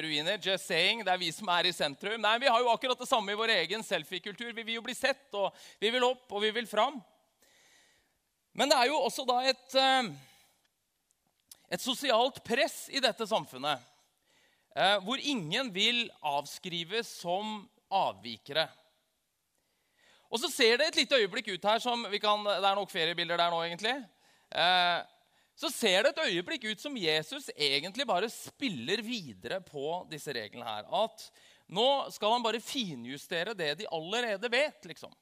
ruiner. 0.03 0.43
Just 0.43 0.67
saying, 0.67 1.05
Det 1.07 1.15
er 1.15 1.23
vi 1.23 1.31
som 1.37 1.53
er 1.55 1.71
i 1.71 1.75
sentrum. 1.77 2.19
Nei, 2.19 2.35
Vi 2.43 2.51
har 2.51 2.59
jo 2.59 2.73
akkurat 2.75 2.99
det 2.99 3.07
samme 3.07 3.31
i 3.31 3.39
vår 3.39 3.55
egen 3.61 3.87
selfie-kultur. 3.87 4.51
Vi 4.51 4.67
vil 4.67 4.81
jo 4.81 4.87
bli 4.89 4.99
sett, 4.99 5.29
og 5.31 5.55
vi 5.79 5.95
vil 5.95 6.11
opp, 6.11 6.27
og 6.35 6.43
vi 6.43 6.51
vil 6.59 6.67
fram. 6.67 6.99
Men 8.59 8.73
det 8.73 8.81
er 8.83 8.91
jo 8.91 8.99
også 8.99 9.23
da 9.31 9.45
et 9.47 9.79
eh, 9.79 10.11
et 11.71 11.79
sosialt 11.79 12.43
press 12.43 12.89
i 12.91 12.99
dette 12.99 13.23
samfunnet 13.31 13.87
hvor 15.05 15.19
ingen 15.23 15.69
vil 15.75 16.01
avskrives 16.27 17.09
som 17.21 17.61
avvikere. 17.91 18.67
Og 20.31 20.39
så 20.39 20.51
ser 20.53 20.79
det 20.79 20.91
et 20.91 21.01
lite 21.03 21.19
øyeblikk 21.19 21.51
ut 21.57 21.65
her 21.67 21.81
som 21.83 22.05
kan, 22.23 22.45
Det 22.45 22.59
er 22.63 22.79
nok 22.79 22.91
feriebilder 22.91 23.37
der 23.37 23.51
nå, 23.51 23.63
egentlig. 23.67 23.97
Eh, 24.51 25.01
så 25.59 25.69
ser 25.69 26.05
det 26.07 26.13
et 26.15 26.23
øyeblikk 26.31 26.65
ut 26.71 26.81
som 26.81 26.97
Jesus 26.97 27.51
egentlig 27.57 28.07
bare 28.07 28.31
spiller 28.31 29.03
videre 29.03 29.61
på 29.61 30.07
disse 30.11 30.33
reglene 30.33 30.65
her. 30.65 30.87
At 30.87 31.27
nå 31.69 32.11
skal 32.15 32.37
han 32.37 32.45
bare 32.47 32.63
finjustere 32.63 33.57
det 33.59 33.75
de 33.83 33.91
allerede 33.91 34.49
vet. 34.51 34.87
liksom. 34.87 35.13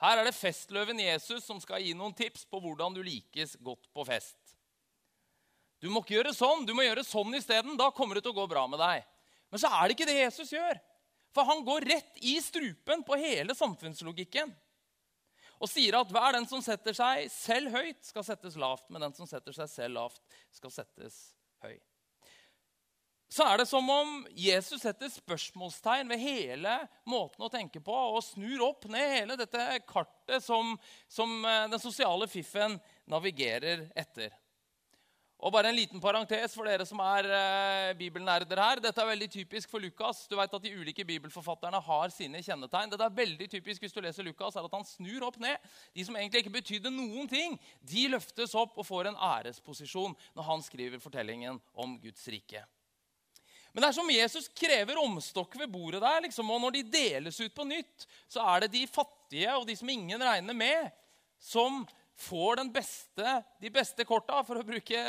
Her 0.00 0.18
er 0.18 0.26
det 0.26 0.34
festløven 0.36 0.98
Jesus 1.00 1.44
som 1.46 1.60
skal 1.62 1.84
gi 1.84 1.94
noen 1.94 2.16
tips 2.16 2.44
på 2.48 2.58
hvordan 2.60 2.96
du 2.96 3.02
likes 3.04 3.54
godt 3.60 3.86
på 3.94 4.04
fest. 4.08 4.36
Du 5.80 5.90
må 5.92 6.00
ikke 6.00 6.16
gjøre 6.16 6.32
sånn, 6.34 6.64
du 6.64 6.72
må 6.74 6.84
gjøre 6.86 7.04
sånn 7.04 7.36
isteden. 7.36 7.76
Da 7.76 7.90
kommer 7.92 8.16
det 8.16 8.24
til 8.24 8.32
å 8.32 8.40
gå 8.40 8.48
bra 8.50 8.64
med 8.66 8.80
deg. 8.80 9.04
Men 9.52 9.60
så 9.60 9.68
er 9.68 9.86
det 9.86 9.96
ikke 9.96 10.08
det 10.08 10.18
Jesus 10.22 10.52
gjør. 10.56 10.80
For 11.34 11.46
han 11.48 11.64
går 11.66 11.88
rett 11.90 12.20
i 12.22 12.36
strupen 12.42 13.02
på 13.06 13.18
hele 13.18 13.56
samfunnslogikken. 13.58 14.52
Og 15.62 15.70
sier 15.70 15.96
at 15.98 16.12
hver 16.12 16.36
den 16.36 16.46
som 16.50 16.62
setter 16.64 16.96
seg 16.96 17.30
selv 17.32 17.74
høyt, 17.74 18.02
skal 18.04 18.26
settes 18.26 18.58
lavt. 18.60 18.86
Men 18.92 19.06
den 19.06 19.16
som 19.16 19.28
setter 19.28 19.54
seg 19.56 19.70
selv 19.70 19.98
lavt, 19.98 20.22
skal 20.54 20.72
settes 20.74 21.18
høy. 21.64 21.76
Så 23.34 23.42
er 23.48 23.58
det 23.58 23.66
som 23.66 23.88
om 23.90 24.20
Jesus 24.38 24.84
setter 24.84 25.10
spørsmålstegn 25.10 26.10
ved 26.12 26.20
hele 26.22 26.74
måten 27.10 27.42
å 27.42 27.50
tenke 27.50 27.80
på 27.82 27.94
og 27.94 28.20
snur 28.22 28.62
opp 28.68 28.86
ned 28.92 29.10
hele 29.10 29.38
dette 29.40 29.80
kartet 29.88 30.44
som, 30.44 30.76
som 31.10 31.32
eh, 31.42 31.64
den 31.72 31.82
sosiale 31.82 32.28
fiffen 32.30 32.76
navigerer 33.10 33.88
etter. 33.98 34.30
Og 35.44 35.52
bare 35.52 35.68
en 35.68 35.76
liten 35.76 36.00
parentes 36.00 36.54
for 36.56 36.64
dere 36.64 36.86
som 36.88 37.00
er 37.04 37.26
eh, 37.28 37.90
bibelnerder 37.98 38.56
her. 38.62 38.80
Dette 38.80 39.02
er 39.02 39.10
veldig 39.10 39.26
typisk 39.28 39.68
for 39.68 39.82
Lukas. 39.82 40.22
Du 40.24 40.38
vet 40.38 40.54
at 40.56 40.62
De 40.64 40.70
ulike 40.72 41.04
bibelforfatterne 41.04 41.82
har 41.84 42.12
sine 42.14 42.40
kjennetegn. 42.40 42.88
Dette 42.94 43.04
er 43.04 43.18
veldig 43.18 43.48
typisk 43.52 43.82
hvis 43.84 43.92
du 43.92 44.00
leser 44.00 44.24
Lukas, 44.24 44.56
er 44.56 44.64
at 44.64 44.72
han 44.72 44.86
snur 44.88 45.26
opp 45.26 45.36
ned. 45.42 45.60
De 45.92 46.06
som 46.06 46.16
egentlig 46.16 46.40
ikke 46.40 46.54
betydde 46.54 46.92
noen 46.94 47.28
ting, 47.28 47.58
de 47.84 48.06
løftes 48.14 48.54
opp 48.56 48.78
og 48.80 48.88
får 48.88 49.10
en 49.10 49.20
æresposisjon 49.20 50.14
når 50.32 50.46
han 50.48 50.64
skriver 50.64 51.02
fortellingen 51.02 51.58
om 51.76 51.98
Guds 52.00 52.24
rike. 52.32 52.62
Men 53.74 53.84
det 53.84 53.90
er 53.90 53.96
som 53.98 54.14
Jesus 54.14 54.48
krever 54.56 55.02
omstokk 55.02 55.58
ved 55.60 55.68
bordet 55.68 56.00
der. 56.06 56.22
Liksom, 56.24 56.54
og 56.54 56.62
når 56.62 56.78
de 56.78 56.86
deles 56.94 57.42
ut 57.42 57.52
på 57.52 57.66
nytt, 57.68 58.06
så 58.32 58.46
er 58.54 58.64
det 58.64 58.70
de 58.78 58.86
fattige 58.88 59.52
og 59.58 59.68
de 59.68 59.76
som 59.76 59.92
ingen 59.92 60.24
regner 60.24 60.56
med, 60.56 60.88
som 61.36 61.82
får 62.16 62.64
beste, 62.72 63.36
de 63.60 63.74
beste 63.74 64.08
korta, 64.08 64.40
for 64.46 64.62
å 64.62 64.64
bruke 64.64 65.04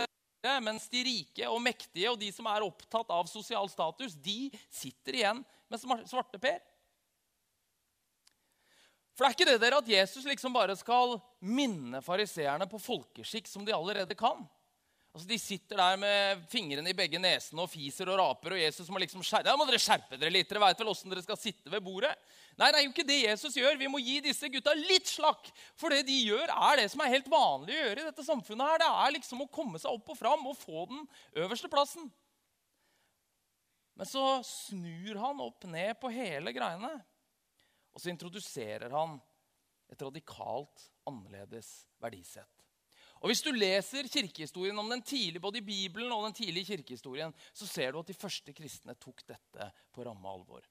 mens 0.63 0.87
de 0.91 1.03
rike 1.07 1.49
og 1.49 1.61
mektige 1.63 2.11
og 2.11 2.19
de 2.21 2.31
som 2.33 2.47
er 2.51 2.65
opptatt 2.65 3.11
av 3.13 3.29
sosial 3.31 3.69
status, 3.71 4.15
de 4.15 4.49
sitter 4.69 5.19
igjen 5.21 5.43
med 5.71 5.85
svarteper. 6.09 6.59
For 9.15 9.23
det 9.23 9.29
er 9.29 9.37
ikke 9.37 9.47
det 9.47 9.61
der 9.63 9.77
at 9.77 9.89
Jesus 9.89 10.25
liksom 10.27 10.55
bare 10.55 10.75
skal 10.75 11.15
minne 11.39 12.01
fariseerne 12.03 12.67
på 12.67 12.81
folkeskikk 12.83 13.47
som 13.47 13.63
de 13.63 13.75
allerede 13.75 14.17
kan. 14.19 14.43
Altså, 15.15 15.27
De 15.29 15.37
sitter 15.39 15.79
der 15.79 15.95
med 15.97 16.41
fingrene 16.51 16.91
i 16.91 16.97
begge 16.97 17.19
nesene 17.23 17.63
og 17.63 17.71
fiser 17.71 18.09
og 18.11 18.19
raper. 18.19 18.57
Og 18.57 18.59
Jesus 18.59 18.89
må 18.91 18.99
liksom 18.99 19.23
skjerpe, 19.23 19.47
ja, 19.47 19.55
må 19.55 19.67
dere 19.69 19.79
skjerpe 19.79 20.19
dere 20.19 20.33
litt. 20.33 20.49
Dere 20.49 20.65
veit 20.65 20.81
vel 20.83 20.91
åssen 20.91 21.13
dere 21.13 21.23
skal 21.23 21.39
sitte 21.39 21.71
ved 21.71 21.85
bordet? 21.85 22.11
Nei, 22.55 22.69
det 22.71 22.79
er 22.79 22.85
jo 22.85 22.91
ikke 22.93 23.07
det 23.07 23.17
Jesus 23.19 23.57
gjør. 23.59 23.75
Vi 23.79 23.89
må 23.91 23.99
gi 23.99 24.21
disse 24.23 24.47
gutta 24.51 24.71
litt 24.77 25.09
slakk. 25.11 25.49
For 25.75 25.91
det 25.91 26.05
de 26.07 26.15
gjør, 26.29 26.47
er 26.47 26.79
det 26.79 26.87
som 26.93 27.01
er 27.03 27.11
helt 27.17 27.27
vanlig 27.31 27.75
å 27.75 27.81
gjøre 27.81 28.03
i 28.03 28.07
dette 28.07 28.23
samfunnet. 28.23 28.69
her. 28.69 28.83
Det 28.83 28.91
er 28.91 29.15
liksom 29.17 29.43
å 29.43 29.49
komme 29.51 29.81
seg 29.81 29.91
opp 29.91 30.13
og 30.13 30.19
fram 30.19 30.47
og 30.47 30.55
få 30.59 30.85
den 30.91 31.03
øverste 31.43 31.71
plassen. 31.71 32.07
Men 33.95 34.07
så 34.07 34.23
snur 34.43 35.19
han 35.19 35.43
opp 35.43 35.67
ned 35.71 35.95
på 35.99 36.11
hele 36.11 36.51
greiene. 36.55 36.93
Og 37.95 38.03
så 38.03 38.11
introduserer 38.11 38.91
han 38.91 39.17
et 39.91 40.01
radikalt 40.01 40.89
annerledes 41.07 41.85
verdisett. 42.03 42.51
Og 43.23 43.31
Hvis 43.31 43.41
du 43.41 43.51
leser 43.55 44.07
kirkehistorien 44.11 44.77
om 44.79 44.89
den 44.91 45.01
tidlige, 45.01 45.41
både 45.41 45.57
i 45.61 45.65
Bibelen 45.65 46.11
og 46.11 46.27
den 46.27 46.35
tidlige 46.35 46.75
kirkehistorien, 46.75 47.33
så 47.53 47.67
ser 47.67 47.91
du 47.91 47.99
at 47.99 48.07
de 48.11 48.13
første 48.13 48.53
kristne 48.53 48.95
tok 49.01 49.23
dette 49.27 49.69
på 49.95 50.03
ramme 50.05 50.29
alvor. 50.29 50.67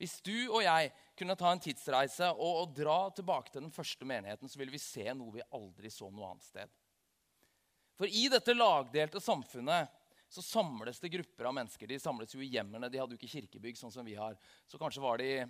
Hvis 0.00 0.16
du 0.24 0.48
og 0.48 0.62
jeg 0.64 0.90
kunne 1.18 1.36
ta 1.36 1.50
en 1.52 1.60
tidsreise 1.60 2.30
og, 2.32 2.62
og 2.62 2.76
dra 2.76 3.00
tilbake 3.12 3.52
til 3.52 3.66
den 3.66 3.74
første 3.74 4.06
menigheten, 4.08 4.48
så 4.48 4.60
ville 4.60 4.72
vi 4.72 4.80
se 4.80 5.04
noe 5.12 5.34
vi 5.34 5.44
aldri 5.56 5.92
så 5.92 6.08
noe 6.08 6.30
annet 6.30 6.46
sted. 6.46 6.76
For 8.00 8.08
i 8.08 8.30
dette 8.32 8.56
lagdelte 8.56 9.20
samfunnet 9.20 9.92
så 10.32 10.42
samles 10.46 11.02
det 11.02 11.10
grupper 11.12 11.50
av 11.50 11.56
mennesker. 11.58 11.90
De 11.90 11.98
samles 12.00 12.32
jo 12.32 12.40
i 12.40 12.48
hjemmene. 12.48 12.88
De 12.88 13.00
hadde 13.00 13.12
jo 13.12 13.20
ikke 13.20 13.34
kirkebygg 13.34 13.76
sånn 13.76 13.92
som 13.92 14.06
vi 14.06 14.14
har. 14.16 14.38
Så 14.64 14.80
kanskje 14.80 15.02
var 15.04 15.20
de 15.20 15.44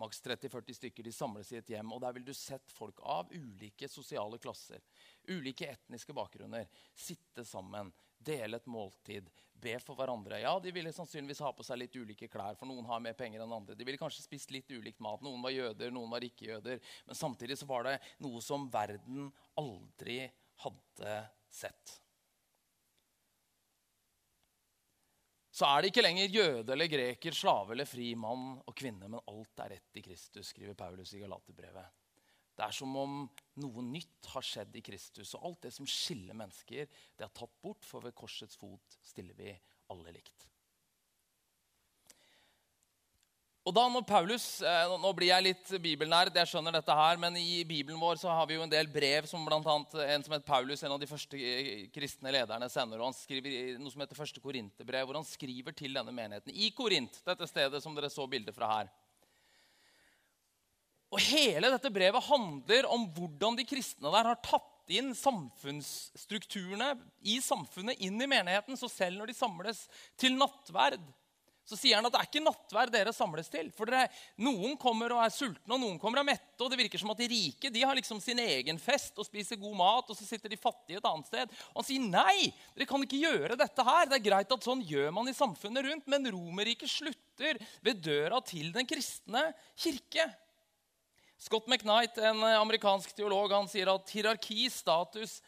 maks 0.00 0.22
30-40 0.24 0.78
stykker. 0.78 1.04
De 1.04 1.12
samles 1.12 1.50
i 1.52 1.58
et 1.58 1.72
hjem. 1.74 1.92
Og 1.92 2.00
der 2.00 2.14
vil 2.16 2.24
du 2.24 2.32
sett 2.32 2.72
folk 2.72 3.02
av 3.04 3.28
ulike 3.34 3.90
sosiale 3.92 4.40
klasser, 4.40 4.80
ulike 5.28 5.68
etniske 5.74 6.16
bakgrunner, 6.16 6.70
sitte 6.96 7.44
sammen, 7.44 7.92
dele 8.24 8.60
et 8.60 8.68
måltid, 8.70 9.30
be 9.60 9.76
for 9.84 9.98
hverandre. 9.98 10.40
Ja, 10.40 10.54
De 10.60 10.72
ville 10.72 10.92
sannsynligvis 10.92 11.42
ha 11.44 11.52
på 11.56 11.64
seg 11.66 11.80
litt 11.82 11.96
ulike 11.96 12.28
klær, 12.32 12.56
for 12.58 12.68
noen 12.70 12.86
har 12.88 13.02
mer 13.04 13.16
penger 13.18 13.44
enn 13.44 13.56
andre. 13.56 13.76
De 13.76 13.86
ville 13.86 14.00
kanskje 14.00 14.24
spist 14.24 14.52
litt 14.54 14.70
ulikt 14.72 15.00
mat. 15.04 15.24
Noen 15.24 15.42
var 15.44 15.54
jøder, 15.54 15.92
noen 15.94 16.12
var 16.12 16.24
ikke 16.24 16.48
jøder. 16.52 16.84
Men 17.08 17.18
samtidig 17.18 17.58
så 17.60 17.68
var 17.68 17.88
det 17.88 17.98
noe 18.24 18.44
som 18.44 18.68
verden 18.72 19.28
aldri 19.60 20.22
hadde 20.64 21.18
sett. 21.50 22.00
så 25.60 25.68
er 25.68 25.82
det 25.82 25.90
ikke 25.90 26.04
lenger 26.04 26.32
jøde 26.32 26.72
eller 26.72 26.88
greker, 26.88 27.36
slave 27.36 27.74
eller 27.74 27.88
fri, 27.88 28.14
mann 28.16 28.54
og 28.64 28.74
kvinne, 28.76 29.10
men 29.10 29.20
alt 29.20 29.60
er 29.64 29.74
rett 29.74 29.98
i 30.00 30.04
Kristus, 30.04 30.54
skriver 30.54 30.76
Paulus 30.78 31.12
i 31.12 31.20
Galaterbrevet. 31.20 31.90
Det 32.56 32.64
er 32.64 32.76
som 32.76 32.94
om 32.96 33.18
noe 33.60 33.84
nytt 33.86 34.30
har 34.34 34.44
skjedd 34.46 34.76
i 34.76 34.84
Kristus, 34.84 35.34
og 35.36 35.48
alt 35.48 35.66
det 35.68 35.74
som 35.76 35.88
skiller 35.88 36.36
mennesker, 36.36 36.88
det 37.16 37.26
er 37.26 37.34
tatt 37.34 37.58
bort, 37.62 37.84
for 37.86 38.04
ved 38.04 38.16
korsets 38.16 38.58
fot 38.60 39.00
stiller 39.12 39.36
vi 39.38 39.52
alle 39.90 40.14
likt. 40.14 40.50
Og 43.68 43.74
da 43.76 43.82
når 43.92 44.06
Paulus, 44.08 44.44
eh, 44.64 44.92
Nå 44.98 45.10
blir 45.12 45.28
jeg 45.28 45.44
litt 45.44 45.72
bibelnerd, 45.84 46.32
jeg 46.34 46.48
skjønner 46.48 46.72
dette 46.72 46.94
her, 46.96 47.18
men 47.20 47.36
i 47.36 47.60
Bibelen 47.68 48.00
vår 48.00 48.16
så 48.16 48.32
har 48.32 48.48
vi 48.48 48.56
jo 48.56 48.64
en 48.64 48.72
del 48.72 48.88
brev 48.88 49.28
som 49.28 49.44
bl.a. 49.44 49.60
en 49.60 50.24
som 50.24 50.34
het 50.34 50.46
Paulus, 50.46 50.82
en 50.82 50.94
av 50.96 51.00
de 51.00 51.06
første 51.06 51.36
eh, 51.36 51.84
kristne 51.92 52.32
lederne, 52.32 52.70
sender. 52.72 52.98
og 52.98 53.10
Han 53.10 53.18
skriver 53.18 53.76
noe 53.78 53.92
som 53.92 54.00
heter 54.00 54.16
første 54.16 54.40
Korinterbrev, 54.40 55.04
hvor 55.04 55.20
han 55.20 55.28
skriver 55.28 55.76
til 55.76 55.92
denne 55.92 56.14
menigheten 56.14 56.56
i 56.56 56.72
Korint, 56.72 57.20
dette 57.26 57.50
stedet 57.50 57.82
som 57.84 57.94
dere 57.94 58.10
så 58.10 58.26
bildet 58.26 58.56
fra 58.56 58.72
her. 58.72 58.90
Og 61.10 61.22
Hele 61.26 61.72
dette 61.72 61.90
brevet 61.92 62.28
handler 62.28 62.86
om 62.90 63.08
hvordan 63.16 63.56
de 63.58 63.66
kristne 63.66 64.12
der 64.14 64.30
har 64.30 64.42
tatt 64.44 64.66
inn 64.90 65.12
samfunnsstrukturene 65.14 66.92
i 67.30 67.38
samfunnet 67.42 67.98
inn 68.02 68.18
i 68.18 68.28
menigheten. 68.30 68.78
Så 68.78 68.90
selv 68.90 69.18
når 69.18 69.30
de 69.30 69.38
samles 69.38 69.84
til 70.18 70.38
nattverd, 70.38 71.02
så 71.70 71.76
sier 71.78 72.00
han 72.00 72.06
at 72.08 72.14
det 72.14 72.18
er 72.18 72.26
ikke 72.26 72.42
nattverd 72.42 72.90
dere 72.90 73.12
samles 73.14 73.50
til. 73.52 73.68
For 73.76 73.86
dere, 73.86 74.08
Noen 74.42 74.74
kommer 74.80 75.12
og 75.14 75.22
er 75.22 75.30
sultne, 75.30 75.70
og 75.70 75.78
noen 75.78 76.00
kommer 76.02 76.18
og 76.18 76.24
er 76.24 76.32
mette. 76.32 76.58
Og 76.58 76.72
det 76.72 76.80
virker 76.80 76.98
som 76.98 77.12
at 77.12 77.22
de 77.22 77.28
rike 77.30 77.70
de 77.70 77.84
har 77.86 77.94
liksom 77.98 78.18
sin 78.22 78.40
egen 78.42 78.80
fest 78.82 79.18
og 79.20 79.28
spiser 79.28 79.60
god 79.60 79.76
mat, 79.78 80.10
og 80.10 80.18
så 80.18 80.26
sitter 80.26 80.50
de 80.50 80.58
fattige 80.58 80.98
et 80.98 81.06
annet 81.06 81.30
sted. 81.30 81.56
Og 81.70 81.82
han 81.82 81.86
sier 81.86 82.06
nei, 82.06 82.50
dere 82.74 82.90
kan 82.90 83.06
ikke 83.06 83.22
gjøre 83.22 83.58
dette 83.60 83.86
her. 83.86 84.10
Det 84.10 84.18
er 84.18 84.26
greit 84.26 84.54
at 84.56 84.66
sånn 84.66 84.82
gjør 84.86 85.14
man 85.14 85.30
i 85.30 85.36
samfunnet 85.36 85.86
rundt, 85.86 86.10
men 86.10 86.30
Romerriket 86.34 86.90
slutter 86.90 87.60
ved 87.86 88.02
døra 88.02 88.42
til 88.46 88.72
den 88.74 88.88
kristne 88.90 89.50
kirke. 89.78 90.26
Scott 91.40 91.66
McKnight, 91.66 92.18
en 92.18 92.42
amerikansk 92.44 93.14
teolog, 93.16 93.52
han 93.52 93.68
sier 93.68 93.88
at 93.88 94.10
hierarki, 94.12 94.66
status, 94.68 95.38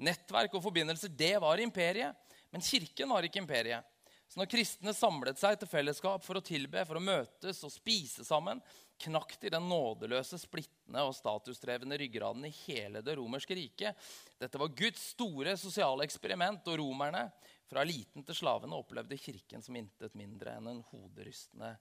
nettverk 0.00 0.54
og 0.56 0.62
forbindelser 0.64 1.12
det 1.12 1.34
var 1.44 1.60
imperiet. 1.60 2.16
Men 2.52 2.64
kirken 2.64 3.12
var 3.12 3.26
ikke 3.26 3.42
imperiet. 3.42 3.84
Så 4.32 4.40
når 4.40 4.48
kristne 4.48 4.94
samlet 4.96 5.36
seg 5.36 5.58
til 5.60 5.68
fellesskap 5.68 6.24
for 6.24 6.40
å 6.40 6.44
tilbe, 6.44 6.86
for 6.88 6.96
å 6.96 7.04
møtes 7.04 7.58
og 7.68 7.72
spise 7.74 8.24
sammen, 8.24 8.62
knakk 9.04 9.34
de 9.42 9.50
den 9.52 9.66
nådeløse, 9.68 10.38
splittende 10.40 11.02
og 11.04 11.12
statusdrevne 11.18 11.98
ryggraden 12.00 12.46
i 12.48 12.52
hele 12.62 13.02
det 13.04 13.18
romerske 13.18 13.56
riket. 13.58 13.98
Dette 14.40 14.60
var 14.60 14.72
Guds 14.78 15.02
store 15.12 15.52
sosiale 15.60 16.06
eksperiment, 16.08 16.64
og 16.72 16.80
romerne, 16.80 17.26
fra 17.68 17.84
eliten 17.84 18.24
til 18.24 18.38
slavene, 18.40 18.80
opplevde 18.80 19.20
kirken 19.20 19.64
som 19.64 19.76
intet 19.76 20.16
mindre 20.16 20.56
enn 20.56 20.72
en 20.72 20.80
hoderystende 20.94 21.74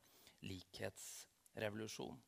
likhetsrevolusjon. 0.44 2.20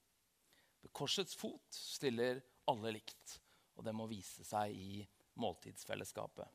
Ved 0.84 0.92
korsets 0.96 1.38
fot 1.40 1.76
stiller 1.76 2.42
alle 2.70 2.94
likt, 2.98 3.40
og 3.78 3.86
det 3.88 3.96
må 3.96 4.08
vise 4.10 4.46
seg 4.48 4.76
i 4.76 5.04
måltidsfellesskapet. 5.40 6.48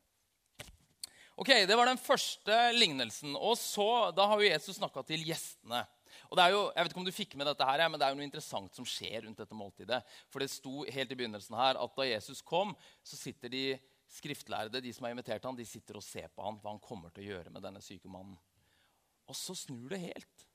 Ok, 1.39 1.49
Det 1.67 1.75
var 1.77 1.87
den 1.87 1.97
første 1.97 2.55
lignelsen. 2.75 3.35
Og 3.35 3.57
så, 3.57 4.11
Da 4.11 4.27
har 4.27 4.41
jo 4.41 4.49
Jesus 4.49 4.75
snakka 4.75 5.05
til 5.07 5.23
gjestene. 5.23 5.85
Og 6.29 6.35
det 6.35 6.43
er 6.43 6.51
jo, 6.51 6.71
jeg 6.75 6.83
vet 6.83 6.91
ikke 6.91 6.99
om 6.99 7.05
du 7.07 7.15
fikk 7.15 7.35
med 7.39 7.47
dette 7.47 7.65
her, 7.65 7.87
men 7.87 7.99
det 7.99 8.05
er 8.05 8.11
jo 8.11 8.19
noe 8.19 8.27
interessant 8.27 8.75
som 8.75 8.85
skjer 8.85 9.23
rundt 9.23 9.39
dette 9.39 9.55
måltidet. 9.55 10.01
For 10.27 10.43
det 10.43 10.49
sto 10.51 10.83
helt 10.83 11.11
i 11.11 11.15
begynnelsen 11.15 11.55
her 11.55 11.79
at 11.79 11.95
da 11.95 12.07
Jesus 12.09 12.41
kom, 12.41 12.75
så 13.03 13.15
sitter 13.15 13.53
de 13.53 13.63
skriftlærde, 14.09 14.81
de 14.81 14.91
som 14.93 15.05
har 15.05 15.13
invitert 15.13 15.45
ham, 15.45 15.55
de 15.55 15.65
sitter 15.65 15.95
og 15.95 16.03
ser 16.03 16.27
på 16.33 16.43
ham, 16.43 16.57
hva 16.59 16.73
han 16.73 16.81
kommer 16.83 17.13
til 17.13 17.23
å 17.23 17.29
gjøre 17.29 17.53
med 17.53 17.63
denne 17.63 17.81
syke 17.85 18.09
mannen. 18.11 18.35
Og 19.29 19.37
så 19.37 19.55
snur 19.55 19.93
det 19.93 20.01
helt. 20.01 20.48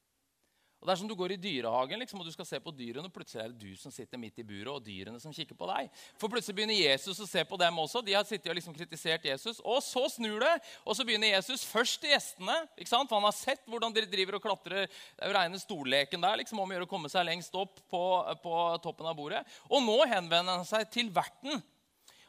Og 0.85 0.91
det 0.91 0.93
er 0.93 0.99
som 1.01 1.09
Du 1.09 1.15
går 1.17 1.33
i 1.33 1.41
dyrehagen 1.41 2.03
liksom, 2.03 2.21
og 2.21 2.27
du 2.29 2.33
skal 2.35 2.45
se 2.45 2.59
på 2.61 2.73
dyrene, 2.77 3.09
og 3.09 3.13
plutselig 3.15 3.41
er 3.41 3.53
det 3.55 3.71
du 3.71 3.81
som 3.81 3.93
sitter 3.95 4.21
midt 4.21 4.43
i 4.43 4.45
buret, 4.45 4.69
og 4.69 4.83
dyrene 4.85 5.17
som 5.23 5.33
kikker 5.33 5.57
på 5.57 5.69
deg. 5.71 5.89
For 6.21 6.29
plutselig 6.29 6.59
begynner 6.59 6.77
Jesus 6.77 7.23
å 7.25 7.29
se 7.29 7.41
på 7.49 7.57
dem 7.63 7.79
også. 7.81 8.03
De 8.05 8.13
har 8.13 8.27
sittet 8.29 8.51
og 8.53 8.59
liksom 8.59 8.77
kritisert 8.77 9.25
Jesus. 9.25 9.63
Og 9.65 9.81
så 9.81 10.03
snur 10.13 10.45
det, 10.45 10.53
og 10.85 10.93
så 10.99 11.07
begynner 11.09 11.33
Jesus 11.33 11.65
først 11.65 12.03
til 12.03 12.13
gjestene. 12.13 12.59
ikke 12.77 12.93
sant? 12.93 13.09
For 13.09 13.17
han 13.17 13.25
har 13.25 13.37
sett 13.39 13.65
hvordan 13.65 13.97
dere 13.97 14.13
driver 14.13 14.37
og 14.37 14.45
klatrer. 14.45 14.85
Det 14.93 15.25
er 15.25 15.33
jo 15.33 15.39
reine 15.39 15.63
stolleken 15.63 16.29
der 16.29 16.43
liksom, 16.43 16.61
om 16.61 16.69
å 16.69 16.77
gjøre 16.77 16.91
å 16.91 16.93
komme 16.93 17.13
seg 17.13 17.25
lengst 17.31 17.57
opp 17.57 17.81
på, 17.89 18.05
på 18.45 18.57
toppen 18.85 19.09
av 19.09 19.17
bordet. 19.17 19.41
Og 19.73 19.81
nå 19.89 19.97
henvender 20.05 20.59
han 20.59 20.69
seg 20.69 20.85
til 20.93 21.09
verten. 21.17 21.65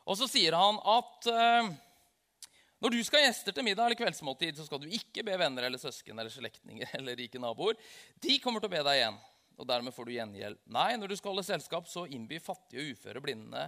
Og 0.08 0.16
så 0.16 0.32
sier 0.32 0.56
han 0.56 0.80
at 0.80 1.28
uh, 1.28 1.76
når 2.84 2.92
du 2.92 3.00
skal 3.08 3.22
ha 3.22 3.30
gjester 3.30 3.56
til 3.56 3.66
middag 3.66 3.88
eller 3.88 4.00
kveldsmåltid, 4.00 4.58
så 4.60 4.66
skal 4.68 4.82
du 4.84 4.90
ikke 4.92 5.24
be 5.26 5.38
venner 5.40 5.68
eller 5.68 5.80
søsken 5.80 6.20
eller 6.20 6.34
slektninger 6.34 6.92
eller 7.00 7.18
rike 7.20 7.40
naboer. 7.42 7.80
De 8.22 8.38
kommer 8.44 8.64
til 8.64 8.70
å 8.72 8.76
be 8.76 8.84
deg 8.84 9.00
igjen, 9.00 9.20
og 9.56 9.70
dermed 9.70 9.96
får 9.96 10.10
du 10.10 10.16
gjengjeld. 10.18 10.62
Nei, 10.76 10.90
når 11.00 11.12
du 11.14 11.18
skal 11.20 11.32
holde 11.32 11.48
selskap, 11.48 11.88
så 11.92 12.04
innby 12.12 12.42
fattige 12.44 12.84
og 12.84 12.98
uføre, 12.98 13.24
blinde 13.24 13.68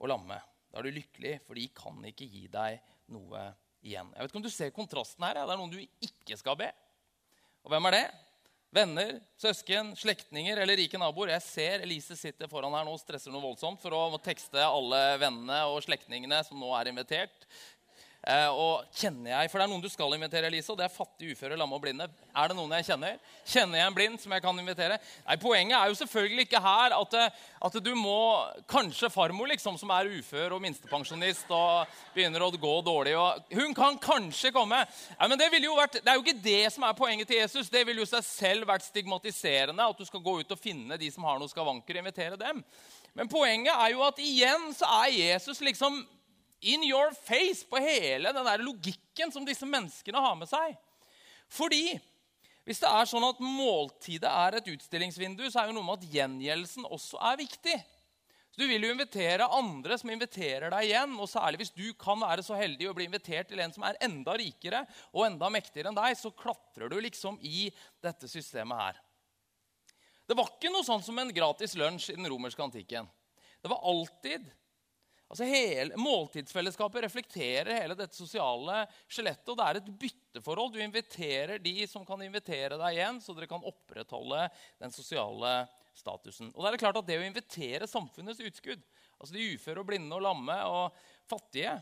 og 0.00 0.10
lamme. 0.10 0.40
Da 0.70 0.80
er 0.80 0.86
du 0.86 0.98
lykkelig, 0.98 1.36
for 1.46 1.58
de 1.58 1.68
kan 1.74 2.02
ikke 2.10 2.26
gi 2.30 2.46
deg 2.50 2.80
noe 3.14 3.50
igjen. 3.86 4.10
Jeg 4.14 4.22
vet 4.22 4.32
ikke 4.32 4.42
om 4.42 4.48
du 4.48 4.52
ser 4.54 4.74
kontrasten 4.74 5.26
her. 5.26 5.38
Ja. 5.40 5.46
Det 5.46 5.54
er 5.54 5.62
noen 5.62 5.72
du 5.72 6.08
ikke 6.10 6.38
skal 6.38 6.58
be. 6.58 6.68
Og 7.64 7.72
hvem 7.72 7.88
er 7.90 7.96
det? 7.96 8.04
Venner, 8.70 9.16
søsken, 9.40 9.96
slektninger 9.98 10.60
eller 10.62 10.78
rike 10.78 10.98
naboer. 11.00 11.32
Jeg 11.34 11.42
ser 11.42 11.82
Elise 11.82 12.14
sitter 12.18 12.50
foran 12.50 12.74
her 12.76 12.86
nå 12.86 12.92
og 12.94 13.02
stresser 13.02 13.34
noe 13.34 13.42
voldsomt 13.42 13.82
for 13.82 13.96
å 13.96 14.20
tekste 14.22 14.62
alle 14.62 15.00
vennene 15.18 15.64
og 15.72 15.80
slektningene 15.82 16.38
som 16.46 16.60
nå 16.62 16.70
er 16.78 16.92
invitert 16.92 17.48
og 18.52 18.84
kjenner 18.92 19.30
jeg, 19.32 19.48
For 19.48 19.56
det 19.56 19.64
er 19.64 19.70
noen 19.72 19.80
du 19.80 19.88
skal 19.88 20.12
invitere, 20.12 20.50
Elise, 20.50 20.68
og 20.74 20.76
det 20.76 20.84
er 20.84 20.92
fattige, 20.92 21.32
uføre, 21.32 21.56
lamme 21.56 21.78
og 21.78 21.80
blinde. 21.80 22.04
Er 22.36 22.50
det 22.50 22.56
noen 22.58 22.74
jeg 22.76 22.90
kjenner? 22.90 23.16
Kjenner 23.48 23.80
jeg 23.80 23.88
en 23.88 23.96
blind 23.96 24.20
som 24.20 24.34
jeg 24.36 24.44
kan 24.44 24.60
invitere? 24.60 24.98
Nei, 25.24 25.36
Poenget 25.40 25.76
er 25.78 25.88
jo 25.88 25.96
selvfølgelig 26.02 26.44
ikke 26.44 26.60
her 26.60 26.96
at, 26.98 27.16
eh, 27.16 27.38
at 27.64 27.78
du 27.80 27.90
må 27.96 28.18
Kanskje 28.68 29.08
farmor, 29.10 29.48
liksom, 29.48 29.78
som 29.80 29.90
er 29.96 30.12
ufør 30.18 30.54
og 30.58 30.60
minstepensjonist 30.62 31.48
og 31.56 31.96
begynner 32.14 32.44
å 32.44 32.50
gå 32.52 32.74
dårlig. 32.84 33.16
Og 33.16 33.56
hun 33.56 33.74
kan 33.74 33.96
kanskje 33.98 34.52
komme. 34.54 34.82
Nei, 35.16 35.28
men 35.32 35.40
det, 35.40 35.48
jo 35.64 35.80
vært, 35.80 35.98
det 36.04 36.12
er 36.12 36.20
jo 36.20 36.24
ikke 36.26 36.44
det 36.44 36.60
som 36.76 36.84
er 36.86 37.00
poenget 37.00 37.30
til 37.30 37.40
Jesus. 37.40 37.72
Det 37.72 37.86
ville 37.88 38.04
jo 38.04 38.10
seg 38.12 38.24
selv 38.26 38.68
vært 38.68 38.84
stigmatiserende 38.84 39.88
at 39.90 39.98
du 39.98 40.04
skal 40.04 40.22
gå 40.24 40.38
ut 40.42 40.54
og 40.54 40.60
finne 40.60 41.00
de 41.00 41.10
som 41.10 41.24
har 41.24 41.40
noen 41.40 41.50
skavanker, 41.50 41.96
og 41.96 42.04
invitere 42.04 42.38
dem. 42.40 42.62
Men 43.16 43.32
poenget 43.32 43.74
er 43.74 43.94
jo 43.96 44.04
at 44.06 44.20
igjen 44.22 44.70
så 44.76 44.88
er 45.00 45.16
Jesus 45.16 45.64
liksom 45.64 46.02
in 46.60 46.84
your 46.84 47.14
face 47.26 47.64
på 47.68 47.80
hele 47.80 48.32
den 48.36 48.46
der 48.46 48.62
logikken 48.64 49.32
som 49.32 49.46
disse 49.48 49.66
menneskene 49.68 50.20
har 50.20 50.36
med 50.38 50.50
seg. 50.50 50.76
Fordi 51.50 51.98
hvis 52.68 52.82
det 52.82 52.90
er 52.90 53.08
sånn 53.08 53.24
at 53.26 53.40
måltidet 53.42 54.28
er 54.28 54.58
et 54.58 54.68
utstillingsvindu, 54.70 55.46
så 55.50 55.62
er 55.62 55.70
jo 55.70 55.78
noe 55.78 55.86
med 55.86 56.02
at 56.02 56.12
gjengjeldelsen 56.12 56.86
også 56.86 57.18
er 57.30 57.40
viktig. 57.40 57.78
Så 58.50 58.60
Du 58.60 58.66
vil 58.68 58.84
jo 58.84 58.92
invitere 58.92 59.48
andre 59.56 59.96
som 59.98 60.10
inviterer 60.12 60.72
deg 60.74 60.88
igjen. 60.90 61.14
Og 61.22 61.30
særlig 61.30 61.62
hvis 61.62 61.74
du 61.74 61.86
kan 61.98 62.20
være 62.20 62.44
så 62.46 62.58
heldig 62.58 62.90
å 62.90 62.94
bli 62.96 63.06
invitert 63.08 63.48
til 63.50 63.62
en 63.62 63.72
som 63.74 63.86
er 63.88 63.98
enda 64.04 64.36
rikere 64.38 64.84
og 65.14 65.24
enda 65.28 65.50
mektigere 65.50 65.90
enn 65.90 65.98
deg, 65.98 66.18
så 66.18 66.32
klatrer 66.34 66.90
du 66.90 66.98
liksom 67.00 67.38
i 67.42 67.70
dette 68.02 68.28
systemet 68.30 68.82
her. 68.84 69.00
Det 70.28 70.36
var 70.38 70.52
ikke 70.52 70.70
noe 70.70 70.86
sånn 70.86 71.02
som 71.02 71.18
en 71.18 71.32
gratis 71.34 71.74
lunsj 71.78 72.12
i 72.12 72.18
den 72.18 72.28
romerske 72.30 72.62
antikken. 72.62 73.08
Det 73.62 73.70
var 73.70 73.82
alltid 73.82 74.44
Altså 75.30 75.46
hele, 75.46 75.94
Måltidsfellesskapet 75.94 77.04
reflekterer 77.04 77.76
hele 77.76 77.94
dette 77.94 78.18
sosiale 78.18 78.82
skjelettet. 79.06 79.52
Og 79.52 79.58
det 79.60 79.66
er 79.66 79.78
et 79.78 79.90
bytteforhold. 80.02 80.72
Du 80.74 80.80
inviterer 80.82 81.62
de 81.62 81.74
som 81.86 82.02
kan 82.06 82.22
invitere 82.24 82.78
deg 82.80 82.96
igjen, 82.96 83.20
så 83.22 83.36
dere 83.36 83.46
kan 83.50 83.62
opprettholde 83.62 84.48
den 84.82 84.94
sosiale 84.94 85.52
statusen. 85.94 86.50
Og 86.50 86.64
det 86.64 86.72
er 86.72 86.82
klart 86.82 86.98
at 86.98 87.06
det 87.06 87.20
å 87.20 87.26
invitere 87.28 87.86
samfunnets 87.90 88.42
utskudd, 88.42 88.82
altså 89.20 89.36
de 89.36 89.52
uføre 89.54 89.84
og 89.84 89.86
blinde 89.92 90.18
og 90.18 90.24
lamme 90.24 90.56
og 90.66 90.98
fattige, 91.30 91.76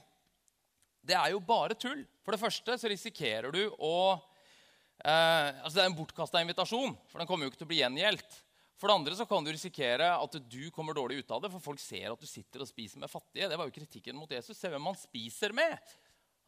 det 1.09 1.17
er 1.17 1.33
jo 1.33 1.41
bare 1.41 1.79
tull. 1.79 2.03
For 2.21 2.37
det 2.37 2.43
første 2.43 2.77
så 2.77 2.91
risikerer 2.93 3.55
du 3.55 3.63
å 3.81 3.97
eh, 4.13 5.57
altså 5.63 5.79
Det 5.79 5.85
er 5.87 5.89
en 5.89 5.97
bortkasta 5.97 6.45
invitasjon, 6.45 6.93
for 7.09 7.23
den 7.23 7.31
kommer 7.31 7.47
jo 7.47 7.55
ikke 7.55 7.63
til 7.63 7.69
å 7.71 7.73
bli 7.73 7.81
gjengjeldt. 7.81 8.43
For 8.79 8.87
det 8.87 8.95
andre 8.95 9.17
så 9.19 9.27
kan 9.27 9.43
du 9.43 9.51
risikere 9.51 10.13
at 10.15 10.37
du 10.47 10.61
kommer 10.75 10.95
dårlig 10.95 11.25
ut 11.25 11.33
av 11.35 11.43
det, 11.43 11.51
for 11.51 11.63
folk 11.63 11.81
ser 11.83 12.13
at 12.13 12.21
du 12.21 12.29
sitter 12.31 12.63
og 12.63 12.69
spiser 12.71 13.03
med 13.03 13.11
fattige. 13.11 13.49
Det 13.51 13.57
var 13.59 13.67
jo 13.67 13.75
kritikken 13.75 14.15
mot 14.19 14.31
Jesus. 14.31 14.59
Se 14.59 14.71
hvem 14.71 14.87
han 14.87 14.99
spiser 14.99 15.55
med. 15.57 15.95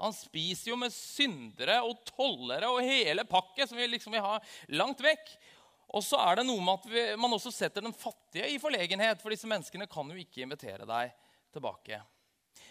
Han 0.01 0.15
spiser 0.15 0.71
jo 0.71 0.79
med 0.81 0.95
syndere 0.95 1.81
og 1.85 2.05
tollere 2.09 2.71
og 2.71 2.85
hele 2.87 3.27
pakket 3.29 3.69
som 3.69 3.81
vi 3.81 3.89
liksom 3.91 4.15
vil 4.15 4.23
ha 4.25 4.37
langt 4.79 5.03
vekk. 5.05 5.33
Og 5.91 6.05
så 6.07 6.21
er 6.23 6.39
det 6.39 6.47
noe 6.47 6.63
med 6.63 6.79
at 6.79 6.87
vi, 6.93 7.03
man 7.19 7.35
også 7.35 7.51
setter 7.53 7.83
den 7.83 7.97
fattige 7.97 8.47
i 8.47 8.61
forlegenhet, 8.63 9.19
for 9.21 9.35
disse 9.35 9.51
menneskene 9.51 9.91
kan 9.91 10.09
jo 10.09 10.23
ikke 10.23 10.45
invitere 10.45 10.87
deg 10.89 11.11
tilbake. 11.51 11.99